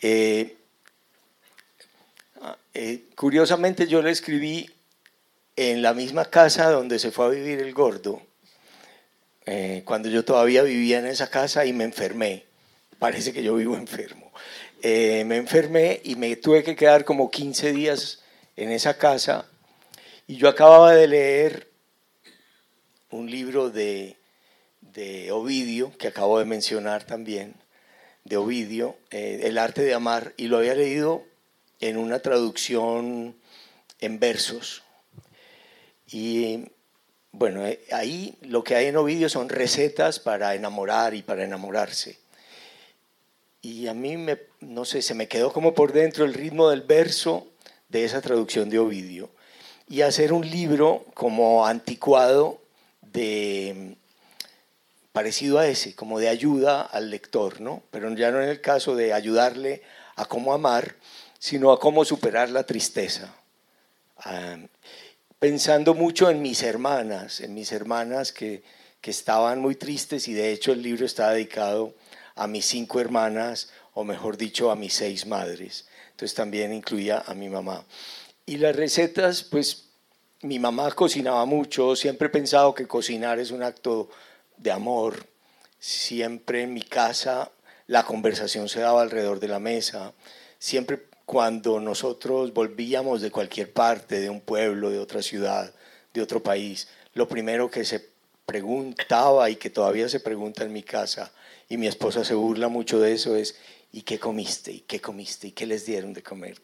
Eh, 0.00 0.56
curiosamente 3.16 3.88
yo 3.88 4.00
lo 4.00 4.10
escribí 4.10 4.70
en 5.56 5.82
la 5.82 5.92
misma 5.92 6.26
casa 6.26 6.70
donde 6.70 7.00
se 7.00 7.10
fue 7.10 7.26
a 7.26 7.30
vivir 7.30 7.58
el 7.58 7.72
gordo, 7.72 8.22
eh, 9.46 9.82
cuando 9.84 10.08
yo 10.08 10.24
todavía 10.24 10.62
vivía 10.62 10.98
en 10.98 11.06
esa 11.06 11.30
casa 11.30 11.64
y 11.64 11.72
me 11.72 11.84
enfermé. 11.84 12.44
Parece 12.98 13.32
que 13.32 13.42
yo 13.42 13.54
vivo 13.54 13.76
enfermo. 13.76 14.32
Eh, 14.82 15.24
me 15.24 15.36
enfermé 15.36 16.00
y 16.04 16.16
me 16.16 16.36
tuve 16.36 16.62
que 16.62 16.76
quedar 16.76 17.04
como 17.04 17.30
15 17.30 17.72
días 17.72 18.22
en 18.56 18.70
esa 18.70 18.98
casa 18.98 19.46
y 20.26 20.36
yo 20.36 20.48
acababa 20.48 20.92
de 20.92 21.06
leer 21.06 21.70
un 23.10 23.30
libro 23.30 23.70
de, 23.70 24.16
de 24.80 25.30
Ovidio, 25.30 25.96
que 25.98 26.08
acabo 26.08 26.38
de 26.38 26.44
mencionar 26.44 27.04
también, 27.04 27.54
de 28.24 28.36
Ovidio, 28.36 28.96
eh, 29.10 29.42
El 29.44 29.58
arte 29.58 29.82
de 29.82 29.94
amar, 29.94 30.34
y 30.36 30.48
lo 30.48 30.58
había 30.58 30.74
leído 30.74 31.24
en 31.80 31.96
una 31.96 32.18
traducción 32.18 33.36
en 34.00 34.18
versos 34.18 34.82
y 36.08 36.70
bueno, 37.38 37.66
eh, 37.66 37.80
ahí 37.92 38.34
lo 38.42 38.64
que 38.64 38.76
hay 38.76 38.86
en 38.86 38.96
Ovidio 38.96 39.28
son 39.28 39.50
recetas 39.50 40.18
para 40.18 40.54
enamorar 40.54 41.14
y 41.14 41.22
para 41.22 41.44
enamorarse. 41.44 42.18
Y 43.60 43.88
a 43.88 43.94
mí, 43.94 44.16
me, 44.16 44.38
no 44.60 44.86
sé, 44.86 45.02
se 45.02 45.14
me 45.14 45.28
quedó 45.28 45.52
como 45.52 45.74
por 45.74 45.92
dentro 45.92 46.24
el 46.24 46.32
ritmo 46.32 46.70
del 46.70 46.80
verso 46.80 47.46
de 47.90 48.04
esa 48.04 48.22
traducción 48.22 48.70
de 48.70 48.78
Ovidio. 48.78 49.28
Y 49.88 50.00
hacer 50.00 50.32
un 50.32 50.48
libro 50.48 51.04
como 51.14 51.66
anticuado 51.66 52.58
de 53.02 53.96
parecido 55.12 55.58
a 55.58 55.66
ese, 55.66 55.94
como 55.94 56.18
de 56.18 56.28
ayuda 56.28 56.82
al 56.82 57.10
lector, 57.10 57.60
¿no? 57.60 57.82
Pero 57.90 58.12
ya 58.14 58.30
no 58.30 58.42
en 58.42 58.48
el 58.48 58.60
caso 58.60 58.96
de 58.96 59.12
ayudarle 59.12 59.82
a 60.14 60.24
cómo 60.24 60.54
amar, 60.54 60.96
sino 61.38 61.70
a 61.70 61.80
cómo 61.80 62.04
superar 62.04 62.48
la 62.50 62.64
tristeza. 62.64 63.34
Ah, 64.18 64.56
pensando 65.38 65.94
mucho 65.94 66.30
en 66.30 66.42
mis 66.42 66.62
hermanas, 66.62 67.40
en 67.40 67.54
mis 67.54 67.72
hermanas 67.72 68.32
que, 68.32 68.62
que 69.00 69.10
estaban 69.10 69.60
muy 69.60 69.76
tristes 69.76 70.28
y 70.28 70.34
de 70.34 70.52
hecho 70.52 70.72
el 70.72 70.82
libro 70.82 71.06
está 71.06 71.30
dedicado 71.30 71.94
a 72.34 72.46
mis 72.46 72.66
cinco 72.66 73.00
hermanas, 73.00 73.70
o 73.94 74.04
mejor 74.04 74.36
dicho, 74.36 74.70
a 74.70 74.76
mis 74.76 74.94
seis 74.94 75.26
madres. 75.26 75.86
Entonces 76.10 76.34
también 76.34 76.72
incluía 76.72 77.22
a 77.26 77.34
mi 77.34 77.48
mamá. 77.48 77.84
Y 78.44 78.58
las 78.58 78.76
recetas, 78.76 79.42
pues 79.42 79.88
mi 80.42 80.58
mamá 80.58 80.90
cocinaba 80.92 81.44
mucho, 81.46 81.96
siempre 81.96 82.28
he 82.28 82.30
pensado 82.30 82.74
que 82.74 82.86
cocinar 82.86 83.38
es 83.38 83.50
un 83.50 83.62
acto 83.62 84.10
de 84.56 84.70
amor. 84.70 85.26
Siempre 85.78 86.62
en 86.62 86.74
mi 86.74 86.82
casa 86.82 87.50
la 87.86 88.04
conversación 88.04 88.68
se 88.68 88.80
daba 88.80 89.02
alrededor 89.02 89.40
de 89.40 89.48
la 89.48 89.58
mesa. 89.58 90.12
Siempre 90.58 91.06
cuando 91.26 91.80
nosotros 91.80 92.54
volvíamos 92.54 93.20
de 93.20 93.32
cualquier 93.32 93.72
parte, 93.72 94.20
de 94.20 94.30
un 94.30 94.40
pueblo, 94.40 94.90
de 94.90 95.00
otra 95.00 95.22
ciudad, 95.22 95.74
de 96.14 96.22
otro 96.22 96.40
país, 96.40 96.88
lo 97.14 97.26
primero 97.28 97.68
que 97.68 97.84
se 97.84 98.08
preguntaba 98.46 99.50
y 99.50 99.56
que 99.56 99.68
todavía 99.68 100.08
se 100.08 100.20
pregunta 100.20 100.64
en 100.64 100.72
mi 100.72 100.84
casa, 100.84 101.32
y 101.68 101.78
mi 101.78 101.88
esposa 101.88 102.24
se 102.24 102.34
burla 102.34 102.68
mucho 102.68 103.00
de 103.00 103.12
eso, 103.12 103.34
es, 103.34 103.56
¿y 103.92 104.02
qué 104.02 104.20
comiste? 104.20 104.70
¿Y 104.70 104.80
qué 104.80 105.00
comiste? 105.00 105.48
¿Y 105.48 105.50
qué 105.50 105.66
les 105.66 105.84
dieron 105.84 106.12
de 106.12 106.22
comer? 106.22 106.60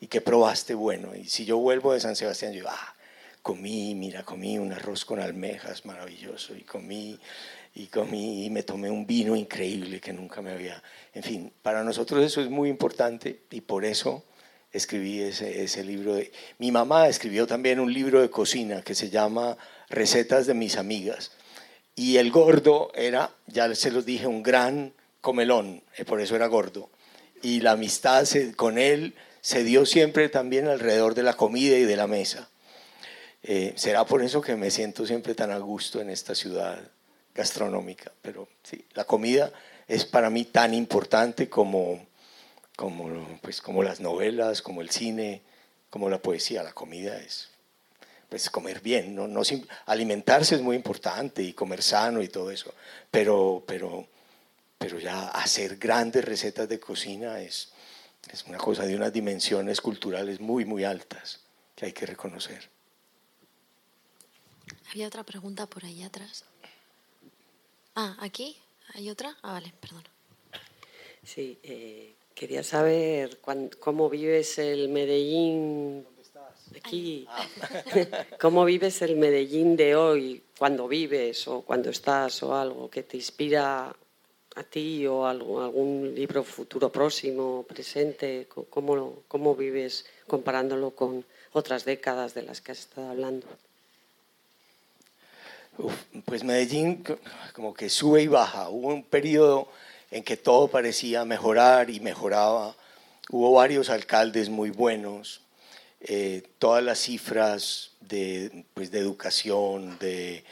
¿Y 0.00 0.06
qué 0.06 0.22
probaste 0.22 0.72
bueno? 0.72 1.14
Y 1.14 1.26
si 1.26 1.44
yo 1.44 1.58
vuelvo 1.58 1.92
de 1.92 2.00
San 2.00 2.16
Sebastián, 2.16 2.54
yo, 2.54 2.64
ah, 2.68 2.94
comí, 3.42 3.94
mira, 3.94 4.22
comí 4.22 4.58
un 4.58 4.72
arroz 4.72 5.04
con 5.04 5.20
almejas 5.20 5.84
maravilloso, 5.84 6.56
y 6.56 6.62
comí 6.62 7.18
y 7.74 7.86
comí 7.86 8.46
y 8.46 8.50
me 8.50 8.62
tomé 8.62 8.90
un 8.90 9.06
vino 9.06 9.36
increíble 9.36 10.00
que 10.00 10.12
nunca 10.12 10.42
me 10.42 10.50
había... 10.50 10.82
En 11.14 11.22
fin, 11.22 11.52
para 11.62 11.84
nosotros 11.84 12.24
eso 12.24 12.40
es 12.40 12.50
muy 12.50 12.68
importante 12.68 13.42
y 13.50 13.60
por 13.60 13.84
eso 13.84 14.24
escribí 14.72 15.20
ese, 15.20 15.62
ese 15.62 15.84
libro. 15.84 16.14
De... 16.14 16.32
Mi 16.58 16.72
mamá 16.72 17.08
escribió 17.08 17.46
también 17.46 17.80
un 17.80 17.92
libro 17.92 18.20
de 18.20 18.30
cocina 18.30 18.82
que 18.82 18.94
se 18.94 19.10
llama 19.10 19.56
Recetas 19.88 20.46
de 20.46 20.54
mis 20.54 20.76
amigas. 20.76 21.32
Y 21.94 22.16
el 22.16 22.30
gordo 22.30 22.90
era, 22.94 23.34
ya 23.46 23.72
se 23.74 23.90
los 23.90 24.04
dije, 24.04 24.26
un 24.26 24.42
gran 24.42 24.94
comelón, 25.20 25.82
eh, 25.96 26.04
por 26.04 26.20
eso 26.20 26.34
era 26.34 26.46
gordo. 26.46 26.90
Y 27.42 27.60
la 27.60 27.72
amistad 27.72 28.26
con 28.56 28.78
él 28.78 29.14
se 29.40 29.64
dio 29.64 29.86
siempre 29.86 30.28
también 30.28 30.68
alrededor 30.68 31.14
de 31.14 31.22
la 31.22 31.34
comida 31.34 31.76
y 31.76 31.84
de 31.84 31.96
la 31.96 32.06
mesa. 32.06 32.48
Eh, 33.42 33.72
será 33.76 34.04
por 34.04 34.22
eso 34.22 34.40
que 34.42 34.56
me 34.56 34.70
siento 34.70 35.06
siempre 35.06 35.34
tan 35.34 35.50
a 35.50 35.58
gusto 35.58 36.00
en 36.00 36.10
esta 36.10 36.34
ciudad 36.34 36.90
gastronómica, 37.34 38.12
pero 38.22 38.48
sí, 38.62 38.84
la 38.94 39.04
comida 39.04 39.52
es 39.86 40.04
para 40.04 40.30
mí 40.30 40.44
tan 40.44 40.74
importante 40.74 41.48
como, 41.48 42.06
como, 42.76 43.38
pues, 43.42 43.60
como 43.60 43.82
las 43.82 44.00
novelas, 44.00 44.62
como 44.62 44.80
el 44.80 44.90
cine, 44.90 45.42
como 45.90 46.08
la 46.08 46.22
poesía. 46.22 46.62
La 46.62 46.72
comida 46.72 47.18
es 47.18 47.48
pues, 48.28 48.48
comer 48.48 48.80
bien, 48.80 49.14
¿no? 49.14 49.26
No, 49.26 49.42
alimentarse 49.86 50.54
es 50.54 50.62
muy 50.62 50.76
importante 50.76 51.42
y 51.42 51.52
comer 51.52 51.82
sano 51.82 52.22
y 52.22 52.28
todo 52.28 52.50
eso, 52.50 52.72
pero, 53.10 53.64
pero, 53.66 54.06
pero 54.78 54.98
ya 54.98 55.28
hacer 55.28 55.76
grandes 55.76 56.24
recetas 56.24 56.68
de 56.68 56.78
cocina 56.78 57.40
es, 57.40 57.72
es 58.32 58.44
una 58.44 58.58
cosa 58.58 58.84
de 58.86 58.94
unas 58.94 59.12
dimensiones 59.12 59.80
culturales 59.80 60.40
muy, 60.40 60.64
muy 60.64 60.84
altas 60.84 61.40
que 61.74 61.86
hay 61.86 61.92
que 61.92 62.06
reconocer. 62.06 62.70
Había 64.90 65.08
otra 65.08 65.24
pregunta 65.24 65.66
por 65.66 65.84
ahí 65.84 66.02
atrás. 66.02 66.44
Ah, 67.94 68.16
aquí 68.20 68.56
hay 68.94 69.10
otra. 69.10 69.36
Ah, 69.42 69.52
vale, 69.52 69.72
perdón. 69.80 70.04
Sí, 71.22 71.58
eh, 71.62 72.14
quería 72.34 72.62
saber 72.62 73.38
cómo 73.78 74.08
vives 74.08 74.58
el 74.58 74.88
Medellín. 74.88 76.04
¿Dónde 76.04 76.22
estás? 76.22 76.76
Aquí. 76.76 77.26
Ah. 77.28 77.46
¿Cómo 78.40 78.64
vives 78.64 79.02
el 79.02 79.16
Medellín 79.16 79.76
de 79.76 79.96
hoy? 79.96 80.42
Cuando 80.58 80.88
vives 80.88 81.46
o 81.48 81.62
cuando 81.62 81.90
estás 81.90 82.42
o 82.42 82.54
algo 82.54 82.88
que 82.88 83.02
te 83.02 83.16
inspira 83.16 83.94
a 84.56 84.62
ti 84.64 85.06
o 85.06 85.26
algo, 85.26 85.62
algún 85.62 86.14
libro 86.14 86.42
futuro 86.44 86.90
próximo, 86.90 87.64
presente. 87.68 88.48
¿Cómo, 88.70 89.22
cómo 89.28 89.54
vives 89.54 90.06
comparándolo 90.26 90.92
con 90.92 91.24
otras 91.52 91.84
décadas 91.84 92.34
de 92.34 92.42
las 92.42 92.60
que 92.60 92.72
has 92.72 92.80
estado 92.80 93.10
hablando? 93.10 93.46
Pues 96.24 96.44
Medellín 96.44 97.04
como 97.52 97.74
que 97.74 97.88
sube 97.88 98.22
y 98.22 98.26
baja. 98.26 98.68
Hubo 98.68 98.88
un 98.88 99.02
periodo 99.02 99.68
en 100.10 100.22
que 100.22 100.36
todo 100.36 100.68
parecía 100.68 101.24
mejorar 101.24 101.90
y 101.90 102.00
mejoraba. 102.00 102.76
Hubo 103.30 103.52
varios 103.52 103.90
alcaldes 103.90 104.48
muy 104.48 104.70
buenos. 104.70 105.42
Eh, 106.00 106.42
todas 106.58 106.82
las 106.82 106.98
cifras 106.98 107.92
de, 108.00 108.64
pues, 108.74 108.90
de 108.90 108.98
educación, 108.98 109.98
de, 109.98 110.44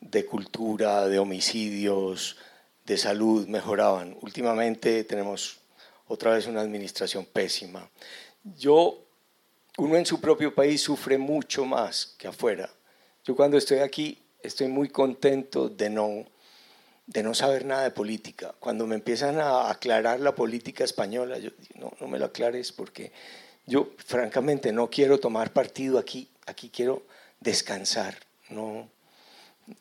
de 0.00 0.26
cultura, 0.26 1.08
de 1.08 1.18
homicidios, 1.18 2.36
de 2.84 2.96
salud 2.96 3.46
mejoraban. 3.48 4.16
Últimamente 4.20 5.04
tenemos 5.04 5.58
otra 6.06 6.32
vez 6.32 6.46
una 6.46 6.60
administración 6.60 7.24
pésima. 7.24 7.88
Yo, 8.58 9.04
uno 9.78 9.96
en 9.96 10.04
su 10.04 10.20
propio 10.20 10.54
país 10.54 10.82
sufre 10.82 11.16
mucho 11.16 11.64
más 11.64 12.14
que 12.18 12.28
afuera. 12.28 12.70
Yo 13.24 13.34
cuando 13.34 13.56
estoy 13.56 13.78
aquí 13.78 14.21
estoy 14.42 14.68
muy 14.68 14.88
contento 14.88 15.68
de 15.68 15.90
no, 15.90 16.26
de 17.06 17.22
no 17.22 17.34
saber 17.34 17.64
nada 17.64 17.84
de 17.84 17.90
política. 17.90 18.54
Cuando 18.58 18.86
me 18.86 18.94
empiezan 18.94 19.38
a 19.38 19.70
aclarar 19.70 20.20
la 20.20 20.34
política 20.34 20.84
española, 20.84 21.38
yo 21.38 21.50
no, 21.76 21.92
no 22.00 22.08
me 22.08 22.18
lo 22.18 22.26
aclares 22.26 22.72
porque 22.72 23.12
yo 23.66 23.92
francamente 24.04 24.72
no 24.72 24.90
quiero 24.90 25.18
tomar 25.18 25.52
partido 25.52 25.98
aquí, 25.98 26.28
aquí 26.46 26.70
quiero 26.70 27.04
descansar, 27.40 28.16
no 28.50 28.88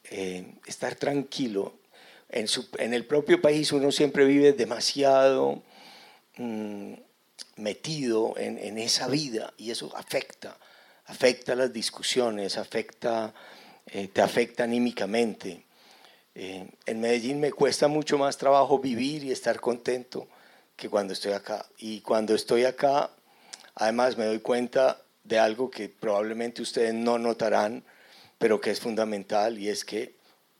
eh, 0.05 0.55
estar 0.65 0.95
tranquilo. 0.95 1.75
En, 2.29 2.47
su, 2.47 2.69
en, 2.77 2.93
el 2.93 3.05
propio 3.05 3.41
país 3.41 3.71
uno 3.73 3.91
siempre 3.91 4.23
vive 4.23 4.53
demasiado 4.53 5.63
mm, 6.37 6.93
metido 7.57 8.35
en, 8.37 8.57
en, 8.57 8.77
esa 8.77 9.09
vida 9.09 9.53
y 9.57 9.71
eso 9.71 9.91
afecta 9.97 10.57
afecta 11.11 11.55
las 11.55 11.73
discusiones, 11.73 12.57
afecta, 12.57 13.33
eh, 13.91 14.07
te 14.07 14.21
afecta 14.21 14.63
anímicamente. 14.63 15.63
Eh, 16.33 16.65
en 16.85 17.01
Medellín 17.01 17.39
me 17.41 17.51
cuesta 17.51 17.87
mucho 17.89 18.17
más 18.17 18.37
trabajo 18.37 18.79
vivir 18.79 19.23
y 19.25 19.31
estar 19.31 19.59
contento 19.59 20.27
que 20.77 20.89
cuando 20.89 21.13
estoy 21.13 21.33
acá. 21.33 21.65
Y 21.77 21.99
cuando 22.01 22.33
estoy 22.33 22.63
acá, 22.63 23.11
además 23.75 24.17
me 24.17 24.25
doy 24.25 24.39
cuenta 24.39 25.01
de 25.23 25.39
algo 25.39 25.69
que 25.69 25.89
probablemente 25.89 26.61
ustedes 26.61 26.93
no 26.93 27.19
notarán, 27.19 27.83
pero 28.37 28.59
que 28.59 28.71
es 28.71 28.79
fundamental, 28.79 29.59
y 29.59 29.69
es 29.69 29.85
que 29.85 30.15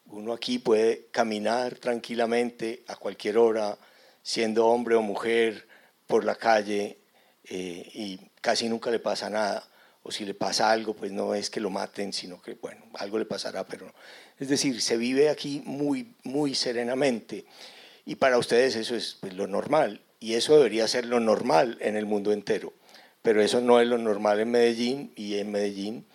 uno 0.08 0.34
aquí 0.34 0.60
puede 0.60 1.08
caminar 1.12 1.76
tranquilamente 1.76 2.84
a 2.88 2.96
cualquier 2.96 3.38
hora, 3.38 3.78
siendo 4.22 4.68
hombre 4.68 4.96
o 4.96 5.02
mujer, 5.02 5.68
por 6.06 6.26
la 6.26 6.36
calle, 6.36 7.00
eh, 7.46 7.90
y 7.94 8.20
casi 8.42 8.68
nunca 8.70 8.92
le 8.92 9.00
pasa 9.00 9.30
nada. 9.30 9.68
O 10.04 10.12
si 10.12 10.26
le 10.26 10.34
pasa 10.34 10.72
algo, 10.72 10.94
pues 10.96 11.12
no 11.12 11.36
es 11.36 11.50
que 11.50 11.60
lo 11.60 11.70
maten, 11.70 12.12
sino 12.14 12.42
que, 12.42 12.56
bueno, 12.56 12.82
algo 12.96 13.20
le 13.20 13.26
pasará, 13.26 13.66
pero 13.66 13.94
Es 14.40 14.50
decir, 14.50 14.82
se 14.82 14.98
vive 14.98 15.30
aquí 15.30 15.62
muy, 15.66 16.16
muy 16.24 16.56
serenamente. 16.56 17.46
Y 18.06 18.16
para 18.16 18.38
ustedes 18.38 18.76
eso 18.76 18.96
es 18.96 19.18
pues, 19.20 19.34
lo 19.34 19.48
normal. 19.48 20.02
Y 20.20 20.34
eso 20.34 20.56
debería 20.56 20.88
ser 20.88 21.06
lo 21.06 21.20
normal 21.20 21.78
en 21.82 21.96
el 21.96 22.06
mundo 22.06 22.32
entero. 22.34 22.74
Pero 23.22 23.42
eso 23.42 23.62
no 23.62 23.80
es 23.80 23.88
lo 23.88 23.98
normal 23.98 24.40
en 24.40 24.52
Medellín. 24.52 25.14
Y 25.16 25.38
en 25.38 25.52
Medellín 25.52 26.06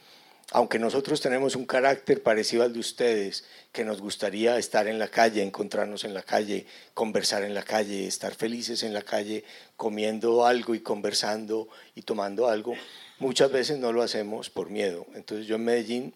aunque 0.53 0.79
nosotros 0.79 1.21
tenemos 1.21 1.57
un 1.57 1.67
carácter 1.67 2.23
parecido 2.23 2.63
al 2.63 2.73
de 2.73 2.79
ustedes, 2.79 3.45
que 3.73 3.85
nos 3.85 4.01
gustaría 4.01 4.57
estar 4.59 4.87
en 4.87 4.99
la 4.99 5.09
calle, 5.09 5.43
encontrarnos 5.43 6.05
en 6.05 6.15
la 6.15 6.23
calle, 6.23 6.67
conversar 6.95 7.43
en 7.43 7.53
la 7.53 7.63
calle, 7.63 8.07
estar 8.07 8.35
felices 8.35 8.85
en 8.85 8.95
la 8.95 9.03
calle, 9.03 9.45
comiendo 9.77 10.47
algo 10.47 10.75
y 10.75 10.81
conversando 10.81 11.69
y 11.97 12.03
tomando 12.03 12.49
algo, 12.49 12.75
muchas 13.19 13.51
veces 13.51 13.79
no 13.79 13.93
lo 13.93 14.03
hacemos 14.03 14.51
por 14.51 14.71
miedo. 14.71 15.07
Entonces 15.15 15.47
yo 15.47 15.57
en 15.57 15.65
Medellín 15.65 16.15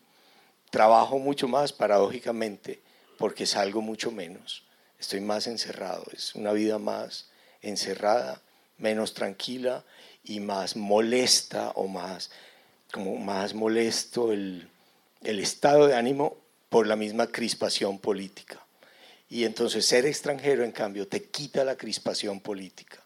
trabajo 0.71 1.19
mucho 1.19 1.49
más 1.49 1.73
paradójicamente 1.73 2.81
porque 3.19 3.47
salgo 3.47 3.83
mucho 3.83 4.11
menos, 4.11 4.65
estoy 4.99 5.21
más 5.21 5.47
encerrado, 5.47 6.05
es 6.13 6.35
una 6.35 6.53
vida 6.53 6.79
más 6.79 7.29
encerrada, 7.61 8.41
menos 8.79 9.13
tranquila 9.13 9.85
y 10.25 10.41
más 10.41 10.77
molesta 10.77 11.71
o 11.75 11.87
más 11.87 12.31
como 12.93 13.17
más 13.17 13.55
molesto 13.55 14.33
el, 14.33 14.69
el 15.23 15.39
estado 15.39 15.87
de 15.87 15.95
ánimo 15.95 16.37
por 16.69 16.87
la 16.87 16.97
misma 16.97 17.27
crispación 17.27 17.99
política. 17.99 18.65
Y 19.29 19.45
entonces 19.45 19.87
ser 19.87 20.07
extranjero, 20.07 20.65
en 20.65 20.73
cambio, 20.73 21.07
te 21.07 21.23
quita 21.25 21.63
la 21.65 21.77
crispación 21.77 22.41
política. 22.41 23.01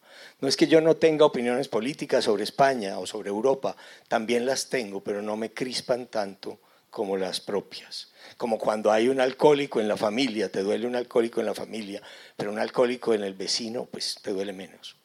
No 0.45 0.49
es 0.49 0.59
que 0.59 0.67
yo 0.67 0.83
no 0.83 0.95
tenga 0.95 1.25
opiniones 1.25 1.69
políticas 1.69 2.25
sobre 2.25 2.45
España 2.45 2.99
o 2.99 3.07
sobre 3.07 3.31
Europa, 3.31 3.75
también 4.09 4.45
las 4.45 4.69
tengo, 4.69 5.03
pero 5.03 5.23
no 5.23 5.39
me 5.39 5.55
crispan 5.55 6.09
tanto 6.09 6.61
como 6.91 7.17
las 7.17 7.41
propias. 7.41 8.13
Como 8.37 8.59
cuando 8.59 8.93
hay 8.93 9.09
un 9.09 9.23
alcohólico 9.23 9.81
en 9.81 9.89
la 9.89 9.97
familia, 9.97 10.53
te 10.53 10.63
duele 10.63 10.87
un 10.87 10.97
alcohólico 10.97 11.41
en 11.41 11.47
la 11.47 11.55
familia, 11.55 12.03
pero 12.37 12.53
un 12.53 12.59
alcohólico 12.59 13.15
en 13.15 13.25
el 13.25 13.33
vecino, 13.33 13.87
pues 13.87 14.19
te 14.21 14.33
duele 14.33 14.53
menos. 14.53 14.97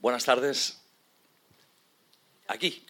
Buenas 0.00 0.26
tardes. 0.26 0.82
Aquí. 2.46 2.84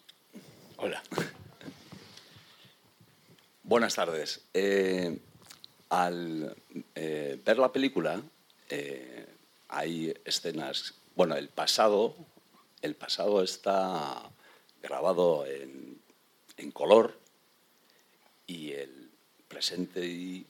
Hola. 0.78 1.00
Buenas 3.62 3.94
tardes. 3.94 4.40
Eh, 4.52 5.20
al 5.92 6.56
eh, 6.94 7.38
ver 7.44 7.58
la 7.58 7.70
película 7.70 8.22
eh, 8.70 9.26
hay 9.68 10.14
escenas. 10.24 10.94
Bueno, 11.14 11.36
el 11.36 11.48
pasado, 11.48 12.16
el 12.80 12.94
pasado 12.94 13.42
está 13.42 14.30
grabado 14.82 15.44
en, 15.44 16.00
en 16.56 16.70
color 16.70 17.18
y 18.46 18.72
el 18.72 19.10
presente 19.48 20.44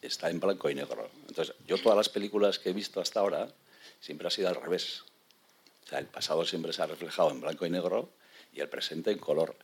está 0.00 0.30
en 0.30 0.40
blanco 0.40 0.70
y 0.70 0.74
negro. 0.74 1.10
Entonces, 1.28 1.54
yo 1.66 1.76
todas 1.76 1.98
las 1.98 2.08
películas 2.08 2.58
que 2.58 2.70
he 2.70 2.72
visto 2.72 2.98
hasta 3.00 3.20
ahora 3.20 3.48
siempre 4.00 4.28
ha 4.28 4.30
sido 4.30 4.48
al 4.48 4.56
revés 4.56 5.04
el 5.92 6.06
pasado 6.06 6.44
siempre 6.44 6.72
se 6.72 6.82
ha 6.82 6.86
reflejado 6.86 7.30
en 7.30 7.40
blanco 7.40 7.64
y 7.64 7.70
negro 7.70 8.10
y 8.52 8.60
el 8.60 8.68
presente 8.68 9.12
en 9.12 9.18
color. 9.18 9.54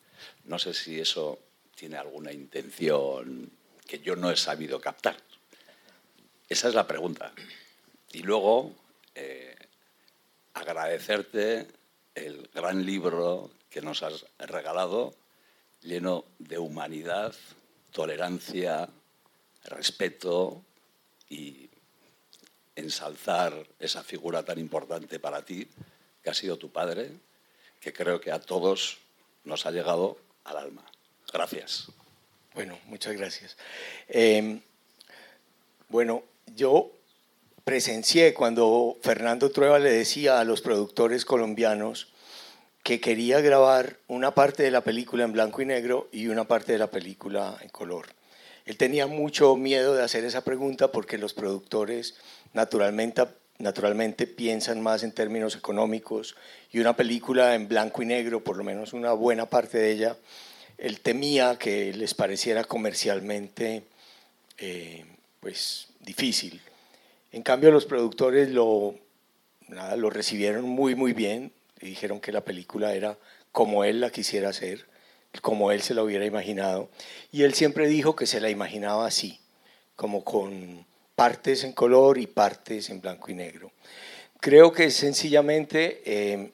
No 0.45 0.59
sé 0.59 0.73
si 0.73 1.01
eso 1.01 1.39
tiene 1.75 1.97
alguna 1.97 2.33
intención 2.33 3.51
que 3.87 4.01
yo 4.01 4.17
no 4.17 4.31
he 4.31 4.37
sabido 4.37 4.81
captar. 4.81 5.17
Esa 6.49 6.69
es 6.69 6.75
la 6.75 6.87
pregunta. 6.87 7.33
Y 8.13 8.23
luego, 8.23 8.75
eh, 9.15 9.57
agradecerte 10.55 11.67
el 12.15 12.51
gran 12.55 12.85
libro 12.85 13.51
que 13.71 13.81
nos 13.81 14.03
has 14.03 14.27
regalado, 14.39 15.15
lleno 15.81 16.25
de 16.39 16.59
humanidad, 16.59 17.35
tolerancia, 17.91 18.89
respeto 19.65 20.63
y 21.29 21.71
ensalzar 22.77 23.67
esa 23.79 24.03
figura 24.03 24.45
tan 24.45 24.59
importante 24.59 25.19
para 25.19 25.45
ti, 25.45 25.69
que 26.23 26.31
ha 26.31 26.35
sido 26.35 26.57
tu 26.59 26.71
padre, 26.71 27.11
que 27.81 27.93
creo 27.93 28.21
que 28.21 28.31
a 28.31 28.41
todos 28.41 28.99
nos 29.45 29.67
ha 29.67 29.71
llegado 29.71 30.19
al 30.45 30.57
alma. 30.57 30.85
Gracias. 31.33 31.91
Bueno, 32.55 32.79
muchas 32.87 33.17
gracias. 33.17 33.57
Em, 34.09 34.61
bueno, 35.89 36.23
yo 36.55 36.91
presencié 37.65 38.35
cuando 38.35 38.99
Fernando 39.03 39.51
Trueba 39.51 39.79
le 39.79 39.91
decía 39.91 40.41
a 40.41 40.45
los 40.45 40.61
productores 40.61 41.25
colombianos 41.25 42.13
que 42.83 43.01
quería 43.01 43.41
grabar 43.41 43.97
una 44.09 44.35
parte 44.35 44.65
de 44.65 44.71
la 44.71 44.83
película 44.83 45.25
en 45.25 45.33
blanco 45.33 45.63
y 45.63 45.67
negro 45.67 46.09
y 46.13 46.27
una 46.27 46.45
parte 46.45 46.73
de 46.73 46.79
la 46.79 46.91
película 46.91 47.57
en 47.63 47.69
color. 47.69 48.07
Él 48.67 48.77
tenía 48.77 49.07
mucho 49.07 49.57
miedo 49.57 49.95
de 49.95 50.03
hacer 50.03 50.25
esa 50.25 50.45
pregunta 50.45 50.93
porque 50.93 51.19
los 51.19 51.33
productores 51.33 52.17
naturalmente 52.53 53.23
naturalmente 53.59 54.27
piensan 54.27 54.81
más 54.81 55.05
en 55.05 55.13
términos 55.13 55.55
económicos 55.55 56.35
y 56.73 56.81
una 56.81 56.97
película 56.97 57.55
en 57.55 57.69
blanco 57.69 58.03
y 58.03 58.07
negro, 58.07 58.43
por 58.43 58.57
lo 58.57 58.65
menos 58.65 58.93
una 58.93 59.13
buena 59.13 59.47
parte 59.47 59.79
de 59.79 59.93
ella, 59.93 60.17
él 60.79 61.01
temía 61.01 61.59
que 61.59 61.93
les 61.93 62.15
pareciera 62.15 62.65
comercialmente 62.65 63.85
eh, 64.59 65.05
pues, 65.41 65.89
difícil. 66.01 66.61
En 67.33 67.43
cambio 67.43 67.71
los 67.71 67.87
productores 67.87 68.51
lo, 68.51 68.95
nada, 69.69 69.97
lo 69.97 70.11
recibieron 70.11 70.69
muy 70.69 70.95
muy 70.95 71.13
bien 71.13 71.53
y 71.81 71.87
dijeron 71.87 72.21
que 72.21 72.33
la 72.33 72.43
película 72.43 72.95
era 72.95 73.19
como 73.53 73.85
él 73.85 74.01
la 74.01 74.11
quisiera 74.11 74.49
hacer, 74.49 74.87
como 75.41 75.73
él 75.73 75.83
se 75.83 75.95
la 75.95 76.03
hubiera 76.03 76.25
imaginado. 76.25 76.91
Y 77.31 77.43
él 77.43 77.55
siempre 77.55 77.87
dijo 77.89 78.17
que 78.17 78.27
se 78.27 78.41
la 78.41 78.51
imaginaba 78.51 79.07
así, 79.07 79.41
como 79.97 80.25
con 80.25 80.87
partes 81.15 81.65
en 81.65 81.73
color 81.73 82.19
y 82.19 82.27
partes 82.27 82.91
en 82.91 83.01
blanco 83.01 83.31
y 83.31 83.35
negro. 83.35 83.73
Creo 84.41 84.73
que 84.73 84.91
sencillamente 84.91 86.03
eh, 86.05 86.53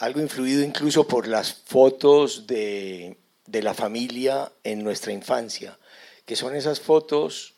algo 0.00 0.20
influido 0.20 0.62
incluso 0.62 1.06
por 1.06 1.28
las 1.28 1.52
fotos 1.52 2.46
de, 2.46 3.18
de 3.46 3.62
la 3.62 3.74
familia 3.74 4.50
en 4.64 4.82
nuestra 4.82 5.12
infancia, 5.12 5.78
que 6.24 6.36
son 6.36 6.56
esas 6.56 6.80
fotos 6.80 7.54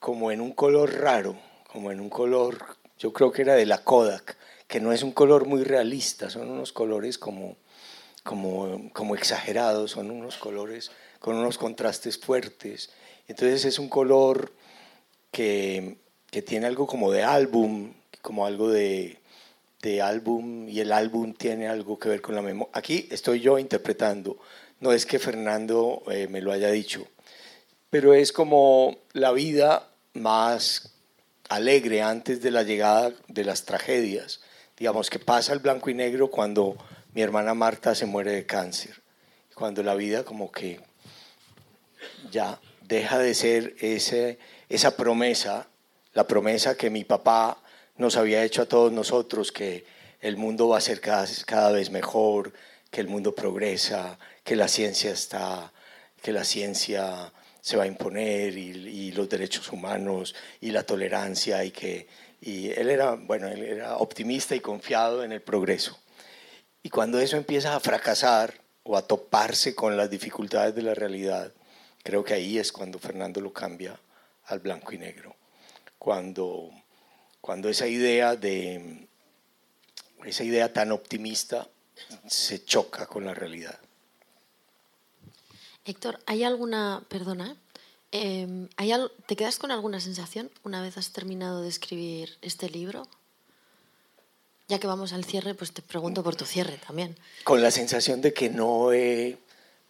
como 0.00 0.32
en 0.32 0.40
un 0.40 0.52
color 0.52 1.00
raro, 1.00 1.36
como 1.70 1.92
en 1.92 2.00
un 2.00 2.08
color, 2.08 2.78
yo 2.98 3.12
creo 3.12 3.32
que 3.32 3.42
era 3.42 3.54
de 3.54 3.66
la 3.66 3.84
Kodak, 3.84 4.38
que 4.66 4.80
no 4.80 4.92
es 4.92 5.02
un 5.02 5.12
color 5.12 5.46
muy 5.46 5.62
realista, 5.62 6.30
son 6.30 6.50
unos 6.50 6.72
colores 6.72 7.18
como, 7.18 7.56
como, 8.22 8.90
como 8.94 9.14
exagerados, 9.14 9.90
son 9.90 10.10
unos 10.10 10.38
colores 10.38 10.90
con 11.18 11.36
unos 11.36 11.58
contrastes 11.58 12.18
fuertes. 12.18 12.90
Entonces 13.28 13.66
es 13.66 13.78
un 13.78 13.90
color 13.90 14.54
que, 15.30 15.98
que 16.30 16.40
tiene 16.40 16.66
algo 16.66 16.86
como 16.86 17.12
de 17.12 17.24
álbum, 17.24 17.92
como 18.22 18.46
algo 18.46 18.70
de, 18.70 19.18
de 19.84 20.00
álbum, 20.00 20.66
y 20.66 20.80
el 20.80 20.92
álbum 20.92 21.34
tiene 21.34 21.68
algo 21.68 21.98
que 21.98 22.08
ver 22.08 22.22
con 22.22 22.34
la 22.34 22.40
memoria. 22.40 22.70
Aquí 22.72 23.06
estoy 23.10 23.40
yo 23.40 23.58
interpretando, 23.58 24.38
no 24.80 24.92
es 24.92 25.04
que 25.04 25.18
Fernando 25.18 26.02
eh, 26.10 26.26
me 26.26 26.40
lo 26.40 26.52
haya 26.52 26.70
dicho, 26.70 27.06
pero 27.90 28.14
es 28.14 28.32
como 28.32 28.96
la 29.12 29.32
vida 29.32 29.90
más 30.14 30.94
alegre 31.50 32.00
antes 32.00 32.40
de 32.40 32.50
la 32.50 32.62
llegada 32.62 33.12
de 33.28 33.44
las 33.44 33.66
tragedias. 33.66 34.40
Digamos 34.78 35.10
que 35.10 35.18
pasa 35.18 35.52
el 35.52 35.58
blanco 35.58 35.90
y 35.90 35.94
negro 35.94 36.30
cuando 36.30 36.76
mi 37.12 37.20
hermana 37.20 37.52
Marta 37.52 37.94
se 37.94 38.06
muere 38.06 38.32
de 38.32 38.46
cáncer, 38.46 39.02
cuando 39.54 39.82
la 39.82 39.94
vida 39.94 40.24
como 40.24 40.50
que 40.50 40.80
ya 42.30 42.58
deja 42.80 43.18
de 43.18 43.34
ser 43.34 43.76
ese 43.80 44.38
esa 44.70 44.96
promesa, 44.96 45.68
la 46.14 46.26
promesa 46.26 46.74
que 46.74 46.88
mi 46.88 47.04
papá 47.04 47.58
nos 47.96 48.16
había 48.16 48.44
hecho 48.44 48.62
a 48.62 48.66
todos 48.66 48.92
nosotros, 48.92 49.52
que 49.52 49.84
el 50.20 50.36
mundo 50.36 50.68
va 50.68 50.78
a 50.78 50.80
ser 50.80 51.00
cada, 51.00 51.70
vez 51.70 51.90
mejor, 51.90 52.52
que 52.90 53.00
el 53.00 53.08
mundo 53.08 53.34
progresa, 53.34 54.18
que 54.42 54.56
la 54.56 54.68
ciencia 54.68 55.10
está, 55.10 55.72
que 56.22 56.32
la 56.32 56.44
ciencia 56.44 57.32
se 57.60 57.76
va 57.76 57.84
a 57.84 57.86
imponer 57.86 58.56
y, 58.56 59.12
los 59.12 59.28
derechos 59.28 59.70
humanos 59.70 60.34
y 60.60 60.70
la 60.70 60.82
tolerancia 60.82 61.64
y 61.64 61.70
que 61.70 62.08
y 62.40 62.70
él 62.72 62.90
era 62.90 63.12
bueno 63.12 63.46
él 63.48 63.62
era 63.62 63.96
optimista 63.96 64.56
y 64.56 64.60
confiado 64.60 65.22
en 65.24 65.32
el 65.32 65.40
progreso. 65.40 65.98
Y 66.82 66.90
cuando 66.90 67.18
eso 67.20 67.36
empieza 67.36 67.76
a 67.76 67.80
fracasar 67.80 68.54
o 68.82 68.96
a 68.96 69.06
toparse 69.06 69.74
con 69.74 69.96
las 69.96 70.10
dificultades 70.10 70.74
de 70.74 70.82
la 70.82 70.94
realidad 70.94 71.52
creo 72.04 72.22
que 72.22 72.34
ahí 72.34 72.58
es 72.58 72.70
cuando 72.70 72.98
Fernando 72.98 73.40
lo 73.40 73.52
cambia 73.52 73.98
al 74.44 74.60
blanco 74.60 74.92
y 74.92 74.98
negro. 74.98 75.34
Cuando 75.98 76.70
cuando 77.44 77.68
esa 77.68 77.86
idea 77.86 78.36
de 78.36 79.06
esa 80.24 80.44
idea 80.44 80.72
tan 80.72 80.92
optimista 80.92 81.68
se 82.26 82.64
choca 82.64 83.04
con 83.04 83.26
la 83.26 83.34
realidad 83.34 83.78
Héctor, 85.84 86.20
¿hay 86.24 86.42
alguna, 86.42 87.04
perdona, 87.10 87.54
eh, 88.12 88.66
¿hay 88.78 88.92
¿te 89.26 89.36
quedas 89.36 89.58
con 89.58 89.70
alguna 89.72 90.00
sensación 90.00 90.50
una 90.62 90.80
vez 90.80 90.96
has 90.96 91.12
terminado 91.12 91.60
de 91.60 91.68
escribir 91.68 92.38
este 92.40 92.70
libro? 92.70 93.06
Ya 94.68 94.78
que 94.78 94.86
vamos 94.86 95.12
al 95.12 95.26
cierre, 95.26 95.54
pues 95.54 95.74
te 95.74 95.82
pregunto 95.82 96.22
por 96.22 96.36
tu 96.36 96.46
cierre 96.46 96.78
también. 96.78 97.14
Con 97.44 97.60
la 97.60 97.70
sensación 97.70 98.22
de 98.22 98.32
que 98.32 98.48
no 98.48 98.94
he 98.94 99.36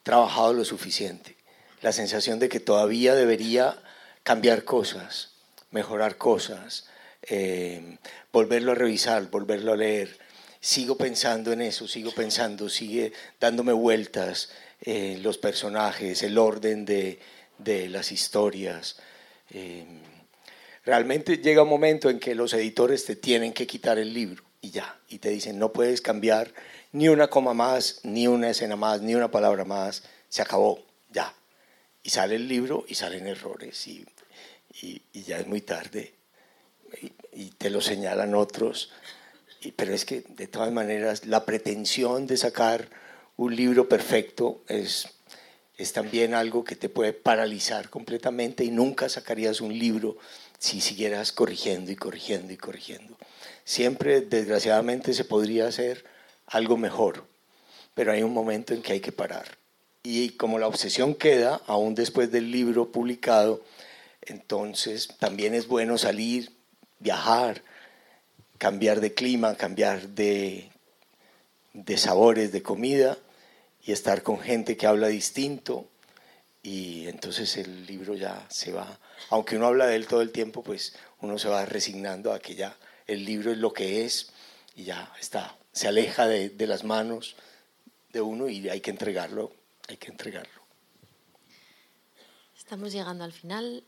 trabajado 0.03 0.55
lo 0.55 0.65
suficiente, 0.65 1.37
la 1.83 1.93
sensación 1.93 2.41
de 2.41 2.49
que 2.49 2.59
todavía 2.59 3.15
debería 3.15 3.81
cambiar 4.25 4.65
cosas, 4.65 5.31
mejorar 5.71 6.19
cosas, 6.19 6.87
eh, 7.29 7.99
volverlo 8.33 8.73
a 8.73 8.75
revisar, 8.75 9.31
volverlo 9.31 9.73
a 9.73 9.77
leer. 9.77 10.19
Sigo 10.61 10.97
pensando 10.97 11.53
en 11.53 11.61
eso, 11.61 11.87
sigo 11.87 12.11
pensando, 12.13 12.69
sigue 12.69 13.13
dándome 13.39 13.73
vueltas, 13.73 14.51
eh, 14.81 15.19
los 15.23 15.39
personajes, 15.39 16.23
el 16.23 16.39
orden 16.39 16.85
de, 16.85 17.19
de 17.59 17.89
las 17.89 18.13
historias. 18.13 18.97
Eh, 19.51 19.85
realmente 20.85 21.39
llega 21.39 21.63
un 21.63 21.69
momento 21.69 22.11
en 22.11 22.19
que 22.19 22.35
los 22.35 22.53
editores 22.55 23.05
te 23.05 23.17
tienen 23.17 23.53
que 23.53 23.67
quitar 23.67 23.99
el 23.99 24.13
libro 24.13 24.45
y 24.61 24.71
ya, 24.71 24.99
y 25.09 25.19
te 25.19 25.31
dicen, 25.31 25.59
no 25.59 25.73
puedes 25.73 26.01
cambiar 26.01 26.53
ni 26.93 27.09
una 27.09 27.29
coma 27.29 27.55
más, 27.55 28.01
ni 28.03 28.27
una 28.27 28.51
escena 28.51 28.77
más, 28.77 29.03
ni 29.03 29.15
una 29.15 29.31
palabra 29.31 29.65
más, 29.65 30.05
se 30.29 30.43
acabó, 30.43 30.85
ya. 31.11 31.35
Y 32.03 32.11
sale 32.11 32.37
el 32.37 32.49
libro 32.49 32.85
y 32.89 32.95
salen 32.95 33.27
errores 33.27 33.87
y, 33.87 34.07
y, 34.81 35.23
ya 35.23 35.39
es 35.39 35.47
muy 35.47 35.61
tarde 35.61 36.15
y, 37.01 37.13
y 37.33 37.51
te 37.51 37.71
lo 37.71 37.81
señalan 37.81 38.35
otros. 38.35 38.91
pero 39.77 39.95
es 39.95 40.05
que 40.05 40.23
de 40.29 40.47
todas 40.47 40.73
maneras 40.73 41.27
la 41.27 41.45
pretensión 41.45 42.27
de 42.27 42.37
sacar 42.37 42.89
un 43.37 43.57
libro 43.57 43.89
perfecto 43.89 44.63
es, 44.69 45.09
es 45.77 45.93
también 45.93 46.35
algo 46.35 46.65
que 46.65 46.77
te 46.77 46.89
puede 46.89 47.13
paralizar 47.13 47.91
completamente 47.91 48.65
y 48.65 48.71
nunca 48.71 49.09
sacarías 49.09 49.61
un 49.61 49.77
libro 49.77 50.17
si 50.59 50.81
siguieras 50.81 51.33
corrigiendo 51.33 51.91
y 51.91 51.97
corrigiendo 51.97 52.53
y 52.53 52.57
corrigiendo. 52.57 53.17
Siempre, 53.65 54.21
desgraciadamente, 54.21 55.15
se 55.15 55.25
podría 55.25 55.67
hacer 55.67 56.05
algo 56.47 56.77
mejor, 56.77 57.27
pero 57.95 58.13
hay 58.13 58.23
un 58.23 58.33
momento 58.33 58.73
en 58.73 58.83
que 58.83 58.93
hay 58.93 59.01
que 59.01 59.13
parar. 59.13 59.59
Y 60.03 60.31
como 60.31 60.59
la 60.59 60.69
obsesión 60.69 61.15
queda, 61.15 61.61
aún 61.67 61.95
después 61.95 62.31
del 62.31 62.51
libro 62.51 62.93
publicado, 62.93 63.63
entonces 64.23 65.09
también 65.19 65.55
es 65.55 65.67
bueno 65.67 65.99
salir, 65.99 66.51
viajar, 67.05 67.63
cambiar 68.59 69.01
de 69.01 69.13
clima, 69.13 69.57
cambiar 69.57 70.09
de, 70.09 70.71
de 71.75 71.97
sabores, 71.99 72.51
de 72.51 72.63
comida, 72.63 73.19
y 73.85 73.93
estar 73.93 74.23
con 74.23 74.41
gente 74.41 74.77
que 74.77 74.87
habla 74.87 75.09
distinto 75.09 75.87
y 76.63 77.07
entonces 77.09 77.59
el 77.59 77.87
libro 77.87 78.15
ya 78.15 78.47
se 78.49 78.73
va, 78.73 78.99
aunque 79.29 79.57
uno 79.57 79.67
habla 79.67 79.87
de 79.87 79.97
él 79.97 80.07
todo 80.07 80.23
el 80.23 80.33
tiempo, 80.33 80.63
pues 80.63 80.97
uno 81.21 81.39
se 81.39 81.49
va 81.49 81.67
resignando 81.67 82.33
a 82.33 82.39
que 82.39 82.55
ya 82.55 82.75
el 83.07 83.27
libro 83.27 83.53
es 83.53 83.59
lo 83.59 83.75
que 83.75 84.07
es 84.07 84.33
y 84.75 84.85
ya 84.85 85.13
está, 85.21 85.59
se 85.73 85.89
aleja 85.89 86.27
de, 86.27 86.49
de 86.49 86.67
las 86.67 86.85
manos 86.85 87.37
de 88.15 88.23
uno 88.23 88.49
y 88.49 88.67
hay 88.71 88.81
que 88.81 88.91
entregarlo, 88.91 89.53
hay 89.89 89.99
que 89.99 90.11
entregarlo. 90.11 90.63
Estamos 92.57 92.93
llegando 92.93 93.25
al 93.25 93.33
final. 93.35 93.85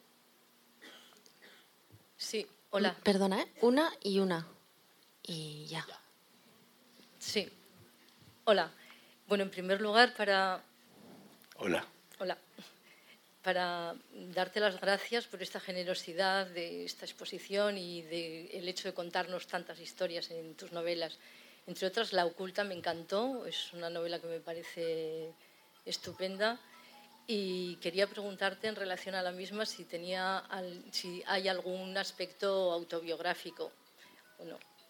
Sí, 2.19 2.47
hola. 2.77 2.95
Perdona, 3.03 3.41
¿eh? 3.41 3.47
Una 3.63 3.91
y 4.03 4.19
una. 4.19 4.47
Y 5.23 5.67
ya. 5.67 5.87
Sí. 7.19 7.49
Hola. 8.45 8.71
Bueno, 9.27 9.45
en 9.45 9.51
primer 9.51 9.81
lugar, 9.81 10.15
para... 10.15 10.63
Hola. 11.57 11.85
Hola. 12.19 12.37
Para 13.43 13.95
darte 14.13 14.61
las 14.61 14.79
gracias 14.81 15.27
por 15.27 15.43
esta 15.43 15.59
generosidad 15.59 16.47
de 16.49 16.85
esta 16.85 17.07
exposición 17.07 17.79
y 17.79 18.03
del 18.03 18.69
hecho 18.69 18.89
de 18.89 18.95
contarnos 18.95 19.47
tantas 19.47 19.81
historias 19.81 20.31
en 20.31 20.55
tus 20.55 20.73
novelas. 20.73 21.19
Entre 21.67 21.87
otras, 21.87 22.13
La 22.13 22.27
Oculta 22.27 22.63
me 22.63 22.75
encantó, 22.75 23.47
es 23.47 23.73
una 23.73 23.89
novela 23.89 24.21
que 24.21 24.27
me 24.27 24.41
parece 24.41 25.33
estupenda. 25.85 26.61
Y 27.27 27.77
quería 27.77 28.07
preguntarte 28.07 28.69
en 28.69 28.77
relación 28.77 29.15
a 29.15 29.23
la 29.23 29.33
misma 29.33 29.67
si, 29.67 29.85
tenía, 29.85 30.45
si 30.93 31.23
hay 31.27 31.49
algún 31.49 31.97
aspecto 31.97 32.73
autobiográfico. 32.73 33.73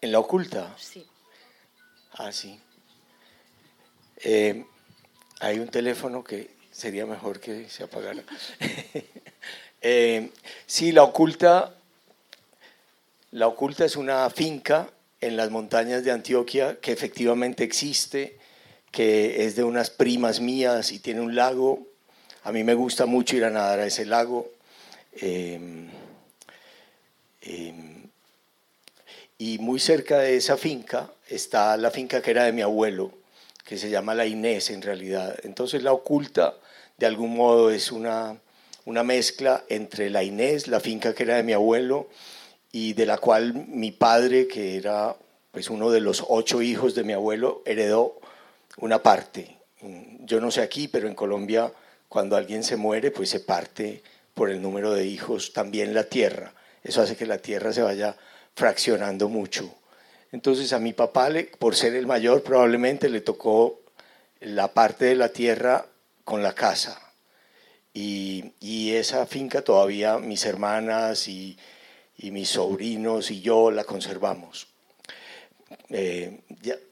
¿En 0.01 0.11
La 0.11 0.19
Oculta? 0.19 0.75
Sí. 0.77 1.07
Ah, 2.13 2.31
sí. 2.31 2.59
Eh, 4.17 4.65
hay 5.39 5.59
un 5.59 5.67
teléfono 5.67 6.23
que 6.23 6.55
sería 6.71 7.05
mejor 7.05 7.39
que 7.39 7.69
se 7.69 7.83
apagara. 7.83 8.23
eh, 9.81 10.31
sí, 10.65 10.91
la 10.91 11.03
oculta, 11.03 11.75
la 13.31 13.47
oculta 13.47 13.85
es 13.85 13.95
una 13.95 14.29
finca 14.29 14.89
en 15.21 15.37
las 15.37 15.49
montañas 15.49 16.03
de 16.03 16.11
Antioquia 16.11 16.79
que 16.79 16.91
efectivamente 16.91 17.63
existe, 17.63 18.37
que 18.91 19.45
es 19.45 19.55
de 19.55 19.63
unas 19.63 19.89
primas 19.89 20.39
mías 20.39 20.91
y 20.91 20.99
tiene 20.99 21.21
un 21.21 21.35
lago. 21.35 21.87
A 22.43 22.51
mí 22.51 22.63
me 22.63 22.73
gusta 22.73 23.05
mucho 23.05 23.35
ir 23.35 23.45
a 23.45 23.49
nadar 23.49 23.79
a 23.79 23.85
ese 23.85 24.05
lago. 24.05 24.49
Eh, 25.13 25.59
eh, 27.41 27.73
y 29.37 29.59
muy 29.59 29.79
cerca 29.79 30.19
de 30.19 30.35
esa 30.35 30.57
finca 30.57 31.11
está 31.29 31.77
la 31.77 31.91
finca 31.91 32.21
que 32.21 32.31
era 32.31 32.45
de 32.45 32.51
mi 32.51 32.61
abuelo, 32.61 33.11
que 33.63 33.77
se 33.77 33.89
llama 33.89 34.15
la 34.15 34.25
Inés 34.25 34.69
en 34.69 34.81
realidad. 34.81 35.37
Entonces 35.43 35.83
la 35.83 35.93
oculta 35.93 36.55
de 36.97 37.05
algún 37.05 37.35
modo 37.35 37.69
es 37.69 37.91
una, 37.91 38.37
una 38.85 39.03
mezcla 39.03 39.63
entre 39.69 40.09
la 40.09 40.23
Inés, 40.23 40.67
la 40.67 40.79
finca 40.79 41.13
que 41.13 41.23
era 41.23 41.35
de 41.35 41.43
mi 41.43 41.53
abuelo, 41.53 42.09
y 42.71 42.93
de 42.93 43.05
la 43.05 43.17
cual 43.17 43.53
mi 43.53 43.91
padre, 43.91 44.47
que 44.47 44.77
era 44.77 45.15
pues 45.51 45.69
uno 45.69 45.89
de 45.91 45.99
los 45.99 46.23
ocho 46.27 46.61
hijos 46.61 46.95
de 46.95 47.03
mi 47.03 47.13
abuelo, 47.13 47.61
heredó 47.65 48.19
una 48.77 49.01
parte. 49.01 49.57
Yo 50.21 50.41
no 50.41 50.51
sé 50.51 50.61
aquí, 50.61 50.87
pero 50.87 51.07
en 51.07 51.15
Colombia 51.15 51.71
cuando 52.09 52.35
alguien 52.35 52.63
se 52.63 52.77
muere, 52.77 53.11
pues 53.11 53.29
se 53.29 53.39
parte 53.39 54.01
por 54.33 54.49
el 54.49 54.61
número 54.61 54.93
de 54.93 55.05
hijos 55.05 55.53
también 55.53 55.93
la 55.93 56.03
tierra. 56.05 56.53
Eso 56.83 57.01
hace 57.01 57.15
que 57.15 57.25
la 57.25 57.39
tierra 57.39 57.73
se 57.73 57.81
vaya 57.81 58.15
fraccionando 58.55 59.29
mucho. 59.29 59.73
Entonces 60.31 60.73
a 60.73 60.79
mi 60.79 60.93
papá, 60.93 61.29
por 61.59 61.75
ser 61.75 61.95
el 61.95 62.05
mayor, 62.05 62.43
probablemente 62.43 63.09
le 63.09 63.21
tocó 63.21 63.81
la 64.39 64.69
parte 64.69 65.05
de 65.05 65.15
la 65.15 65.29
tierra 65.29 65.85
con 66.23 66.43
la 66.43 66.53
casa. 66.53 67.01
Y, 67.93 68.53
esa 68.93 69.25
finca 69.25 69.63
todavía 69.63 70.17
mis 70.17 70.45
hermanas 70.45 71.27
y, 71.27 71.57
mis 72.17 72.49
sobrinos 72.49 73.31
y 73.31 73.41
yo 73.41 73.71
la 73.71 73.83
conservamos. 73.83 74.67
Eh, 75.89 76.41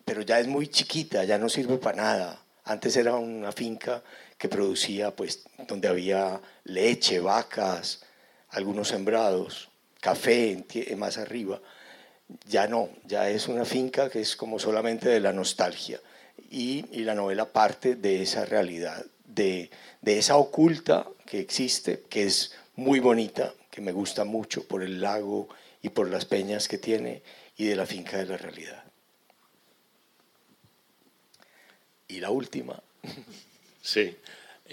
pero 0.03 0.21
ya 0.21 0.39
es 0.39 0.47
muy 0.47 0.67
chiquita, 0.67 1.23
ya 1.23 1.37
no 1.37 1.49
sirve 1.49 1.77
para 1.77 1.97
nada. 1.97 2.41
Antes 2.63 2.95
era 2.97 3.15
una 3.15 3.51
finca 3.51 4.03
que 4.37 4.49
producía, 4.49 5.15
pues, 5.15 5.43
donde 5.67 5.87
había 5.87 6.41
leche, 6.63 7.19
vacas, 7.19 8.03
algunos 8.49 8.89
sembrados, 8.89 9.69
café 10.01 10.63
más 10.97 11.17
arriba 11.17 11.61
ya 12.45 12.67
no, 12.67 12.89
ya 13.05 13.29
es 13.29 13.47
una 13.47 13.65
finca 13.65 14.09
que 14.09 14.21
es 14.21 14.35
como 14.35 14.59
solamente 14.59 15.09
de 15.09 15.19
la 15.19 15.33
nostalgia. 15.33 16.01
Y, 16.49 16.85
y 16.91 17.03
la 17.03 17.15
novela 17.15 17.51
parte 17.51 17.95
de 17.95 18.21
esa 18.21 18.45
realidad, 18.45 19.05
de, 19.25 19.69
de, 20.01 20.17
esa 20.17 20.37
oculta 20.37 21.07
que 21.25 21.39
existe, 21.39 22.03
que 22.09 22.23
es 22.23 22.53
muy 22.75 22.99
bonita, 22.99 23.53
que 23.71 23.81
me 23.81 23.91
gusta 23.91 24.25
mucho 24.25 24.67
por 24.67 24.83
el 24.83 25.01
lago 25.01 25.47
y 25.81 25.89
por 25.89 26.09
las 26.09 26.25
peñas 26.25 26.67
que 26.67 26.77
tiene, 26.77 27.23
y 27.57 27.65
de 27.65 27.75
la 27.75 27.85
finca 27.85 28.17
de 28.17 28.25
la 28.25 28.37
realidad. 28.37 28.83
Y 32.07 32.19
la 32.19 32.31
última. 32.31 32.81
Sí, 33.85 34.17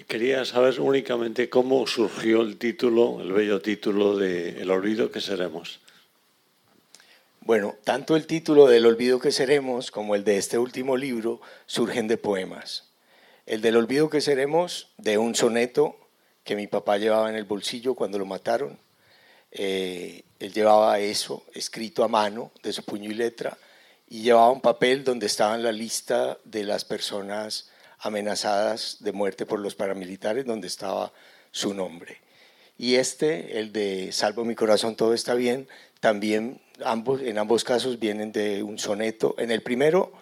quería 0.09 0.43
saber 0.47 0.81
únicamente 0.81 1.51
cómo 1.51 1.87
surgió 1.87 2.41
el 2.41 2.57
título, 2.57 3.21
el 3.21 3.31
bello 3.31 3.61
título 3.61 4.17
de 4.17 4.63
El 4.63 4.71
olvido 4.71 5.13
que 5.13 5.21
seremos. 5.21 5.81
Bueno, 7.43 7.77
tanto 7.85 8.17
el 8.17 8.27
título 8.27 8.67
del 8.69 8.87
Olvido 8.87 9.19
que 9.19 9.31
seremos 9.31 9.91
como 9.91 10.15
el 10.15 10.25
de 10.25 10.39
este 10.39 10.57
último 10.57 10.97
libro 10.97 11.43
surgen 11.67 12.09
de 12.09 12.17
poemas. 12.17 12.89
El 13.45 13.61
del 13.61 13.77
Olvido 13.77 14.09
que 14.09 14.23
seremos 14.23 14.89
de 14.97 15.19
un 15.19 15.35
soneto 15.35 15.95
que 16.43 16.57
mi 16.57 16.67
papá 16.67 16.97
llevaba 16.97 17.29
en 17.29 17.37
el 17.37 17.45
bolsillo 17.45 17.95
cuando 17.95 18.19
lo 18.19 18.25
mataron. 18.25 18.79
Eh, 19.51 20.23
él 20.39 20.55
llevaba 20.55 20.99
eso 21.01 21.45
escrito 21.53 22.03
a 22.03 22.09
mano 22.09 22.51
de 22.63 22.73
su 22.73 22.83
puño 22.83 23.11
y 23.11 23.15
letra 23.15 23.59
y 24.09 24.23
llevaba 24.23 24.51
un 24.51 24.63
papel 24.63 25.05
donde 25.05 25.27
estaba 25.27 25.59
la 25.59 25.73
lista 25.73 26.39
de 26.45 26.65
las 26.65 26.87
personas 26.87 27.69
amenazadas 28.03 28.99
de 29.01 29.13
muerte 29.13 29.47
por 29.47 29.61
los 29.61 29.75
paramilitares, 29.75 30.45
donde 30.45 30.67
estaba 30.67 31.13
su 31.51 31.73
nombre. 31.73 32.19
Y 32.77 32.97
este, 32.97 33.59
el 33.59 33.73
de 33.73 34.11
Salvo 34.13 34.45
mi 34.45 34.55
corazón, 34.55 34.97
todo 34.97 35.15
está 35.15 35.35
bien, 35.35 35.69
también 36.01 36.61
ambos, 36.85 37.23
en 37.23 37.39
ambos 37.39 37.63
casos 37.65 38.01
vienen 38.01 38.33
de 38.33 38.63
un 38.63 38.79
soneto. 38.79 39.37
En 39.39 39.53
el 39.53 39.63
primero, 39.63 40.13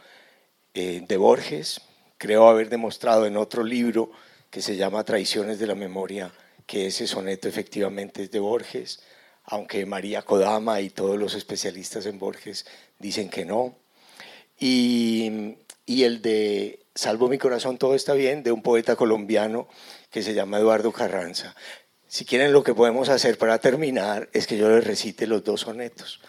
eh, 0.74 1.02
de 1.06 1.16
Borges, 1.16 1.80
creo 2.18 2.48
haber 2.48 2.68
demostrado 2.68 3.24
en 3.26 3.38
otro 3.38 3.64
libro 3.64 4.10
que 4.50 4.60
se 4.60 4.76
llama 4.76 5.04
Traiciones 5.04 5.58
de 5.58 5.66
la 5.66 5.74
Memoria, 5.74 6.32
que 6.66 6.86
ese 6.86 7.06
soneto 7.06 7.48
efectivamente 7.48 8.24
es 8.24 8.30
de 8.30 8.40
Borges, 8.40 9.00
aunque 9.44 9.86
María 9.86 10.22
Kodama 10.22 10.80
y 10.82 10.90
todos 10.90 11.18
los 11.18 11.34
especialistas 11.34 12.04
en 12.04 12.18
Borges 12.18 12.66
dicen 12.98 13.30
que 13.30 13.44
no. 13.44 13.74
Y, 14.58 15.56
y 15.86 16.02
el 16.04 16.20
de 16.20 16.80
Salvo 17.00 17.30
mi 17.30 17.38
corazón, 17.38 17.78
todo 17.78 17.94
está 17.94 18.12
bien, 18.12 18.42
de 18.42 18.52
un 18.52 18.60
poeta 18.60 18.94
colombiano 18.94 19.68
que 20.10 20.22
se 20.22 20.34
llama 20.34 20.58
Eduardo 20.58 20.92
Carranza. 20.92 21.56
Si 22.06 22.26
quieren, 22.26 22.52
lo 22.52 22.62
que 22.62 22.74
podemos 22.74 23.08
hacer 23.08 23.38
para 23.38 23.58
terminar 23.58 24.28
es 24.34 24.46
que 24.46 24.58
yo 24.58 24.68
les 24.68 24.84
recite 24.84 25.26
los 25.26 25.42
dos 25.42 25.62
sonetos. 25.62 26.20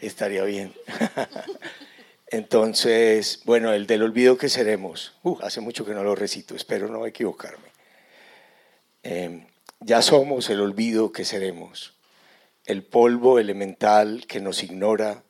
Estaría 0.00 0.42
bien. 0.44 0.72
Entonces, 2.28 3.42
bueno, 3.44 3.74
el 3.74 3.86
del 3.86 4.02
olvido 4.02 4.38
que 4.38 4.48
seremos. 4.48 5.12
Uh, 5.24 5.36
hace 5.42 5.60
mucho 5.60 5.84
que 5.84 5.92
no 5.92 6.02
lo 6.02 6.14
recito, 6.14 6.56
espero 6.56 6.88
no 6.88 7.04
equivocarme. 7.04 7.68
Em, 9.02 9.46
ya 9.80 10.00
somos 10.00 10.48
el 10.48 10.62
olvido 10.62 11.12
que 11.12 11.26
seremos, 11.26 11.98
el 12.64 12.82
polvo 12.82 13.38
elemental 13.38 14.24
que 14.26 14.40
nos 14.40 14.62
ignora 14.62 15.22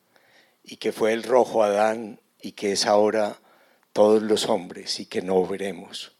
y 0.62 0.76
que 0.76 0.92
fue 0.92 1.12
el 1.12 1.24
rojo 1.24 1.64
Adán 1.64 2.20
y 2.40 2.52
que 2.52 2.70
es 2.70 2.86
ahora 2.86 3.40
todos 3.94 4.24
los 4.24 4.48
hombres 4.48 4.98
y 4.98 5.06
que 5.06 5.22
no 5.22 5.46
veremos. 5.46 6.16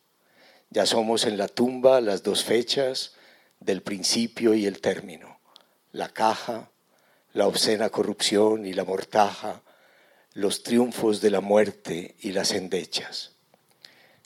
Ya 0.71 0.87
somos 0.87 1.25
en 1.25 1.37
la 1.37 1.49
tumba 1.49 2.01
las 2.01 2.23
dos 2.23 2.45
fechas 2.45 3.15
del 3.59 3.83
principio 3.83 4.55
y 4.55 4.65
el 4.67 4.81
término, 4.81 5.41
la 5.91 6.09
caja, 6.09 6.71
la 7.33 7.49
obscena 7.49 7.91
corrupción 7.91 8.65
y 8.65 8.75
la 8.75 8.85
mortaja, 8.85 9.63
los 10.35 10.63
triunfos 10.63 11.21
de 11.21 11.31
la 11.31 11.41
muerte 11.41 12.15
y 12.21 12.31
las 12.31 12.53
endechas. 12.53 13.33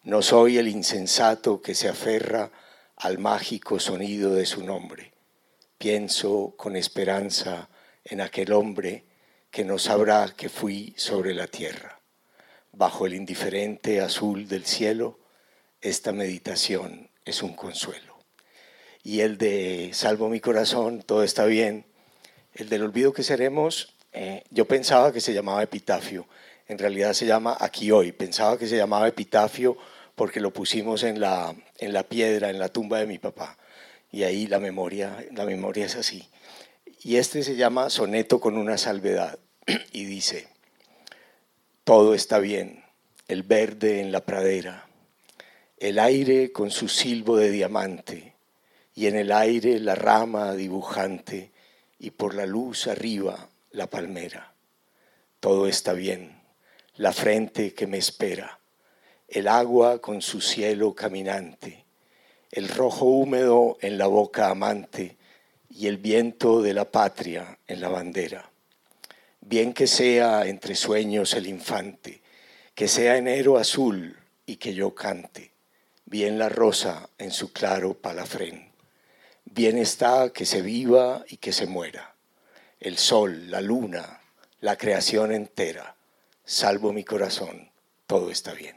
No 0.03 0.21
soy 0.21 0.59
el 0.59 0.69
insensato 0.69 1.63
que 1.63 1.75
se 1.75 1.89
aferra 1.89 2.51
al 2.97 3.17
mágico 3.17 3.81
sonido 3.81 4.35
de 4.35 4.45
su 4.45 4.63
nombre. 4.63 5.15
Pienso 5.79 6.53
con 6.59 6.77
esperanza 6.77 7.71
en 8.05 8.21
aquel 8.21 8.53
hombre 8.53 9.07
que 9.51 9.65
no 9.65 9.79
sabrá 9.79 10.35
que 10.37 10.51
fui 10.51 10.93
sobre 10.99 11.33
la 11.33 11.47
tierra 11.47 11.98
bajo 12.79 13.07
el 13.07 13.15
indiferente 13.15 14.01
azul 14.01 14.47
del 14.47 14.65
cielo, 14.65 15.19
esta 15.81 16.13
meditación 16.13 17.11
es 17.25 17.43
un 17.43 17.55
consuelo. 17.55 18.17
Y 19.03 19.21
el 19.21 19.37
de 19.37 19.91
Salvo 19.93 20.29
mi 20.29 20.39
corazón, 20.39 21.03
todo 21.03 21.25
está 21.25 21.45
bien. 21.45 21.87
El 22.55 22.69
del 22.69 22.85
olvido 22.85 23.13
que 23.13 23.25
seremos, 23.25 23.97
eh, 24.13 24.45
yo 24.51 24.67
pensaba 24.67 25.13
que 25.13 25.21
se 25.21 25.35
llamaba 25.35 25.63
epitafio, 25.63 26.29
en 26.69 26.79
realidad 26.79 27.15
se 27.15 27.27
llama 27.27 27.57
aquí 27.59 27.91
hoy. 27.91 28.13
Pensaba 28.13 28.57
que 28.57 28.69
se 28.69 28.77
llamaba 28.77 29.09
epitafio 29.09 29.77
porque 30.15 30.39
lo 30.39 30.53
pusimos 30.53 31.03
en 31.03 31.21
la, 31.21 31.57
en 31.79 31.93
la 31.93 32.05
piedra, 32.05 32.49
en 32.51 32.61
la 32.61 32.69
tumba 32.69 33.01
de 33.01 33.07
mi 33.07 33.19
papá. 33.19 33.59
Y 34.13 34.23
ahí 34.23 34.47
la 34.47 34.61
memoria, 34.61 35.25
la 35.33 35.45
memoria 35.45 35.87
es 35.87 35.97
así. 35.97 36.29
Y 37.03 37.17
este 37.17 37.43
se 37.43 37.57
llama 37.57 37.91
Soneto 37.91 38.41
con 38.41 38.57
una 38.57 38.79
salvedad 38.79 39.39
y 39.93 40.05
dice, 40.05 40.47
todo 41.89 42.13
está 42.13 42.39
bien, 42.39 42.85
el 43.29 43.45
verde 43.45 44.03
en 44.03 44.13
la 44.13 44.21
pradera, 44.21 44.87
el 45.79 45.99
aire 45.99 46.53
con 46.53 46.71
su 46.71 46.87
silbo 46.87 47.39
de 47.39 47.51
diamante, 47.51 48.35
y 48.95 49.07
en 49.07 49.17
el 49.17 49.33
aire 49.33 49.81
la 49.81 49.95
rama 49.95 50.53
dibujante, 50.53 51.51
y 51.99 52.11
por 52.11 52.35
la 52.35 52.45
luz 52.45 52.89
arriba 52.89 53.49
la 53.71 53.89
palmera. 53.89 54.53
Todo 55.41 55.67
está 55.67 55.95
bien, 55.95 56.43
la 56.97 57.15
frente 57.15 57.73
que 57.73 57.87
me 57.87 57.97
espera, 57.97 58.61
el 59.27 59.49
agua 59.49 59.99
con 60.03 60.21
su 60.21 60.43
cielo 60.43 60.95
caminante, 60.95 61.87
el 62.51 62.69
rojo 62.69 63.07
húmedo 63.07 63.79
en 63.81 63.97
la 63.97 64.09
boca 64.09 64.51
amante, 64.51 65.17
y 65.71 65.87
el 65.87 65.97
viento 65.97 66.61
de 66.61 66.75
la 66.75 66.85
patria 66.91 67.59
en 67.67 67.81
la 67.81 67.89
bandera 67.89 68.51
bien 69.49 69.73
que 69.73 69.87
sea 69.87 70.47
entre 70.47 70.75
sueños 70.75 71.33
el 71.33 71.47
infante, 71.47 72.21
que 72.75 72.87
sea 72.87 73.17
enero 73.17 73.57
azul 73.57 74.19
y 74.45 74.57
que 74.57 74.75
yo 74.75 74.95
cante, 74.95 75.53
bien 76.05 76.39
la 76.39 76.51
rosa 76.51 77.09
en 77.17 77.31
su 77.31 77.51
claro 77.51 77.95
palafrén, 77.95 78.71
bien 79.47 79.79
está 79.79 80.35
que 80.35 80.45
se 80.45 80.61
viva 80.61 81.25
y 81.29 81.39
que 81.39 81.55
se 81.55 81.67
muera, 81.67 82.15
el 82.79 82.99
sol, 82.99 83.51
la 83.51 83.63
luna, 83.63 84.21
la 84.61 84.77
creación 84.77 85.33
entera, 85.33 85.97
salvo 86.45 86.93
mi 86.93 87.05
corazón, 87.05 87.71
todo 88.07 88.31
está 88.31 88.53
bien. 88.53 88.77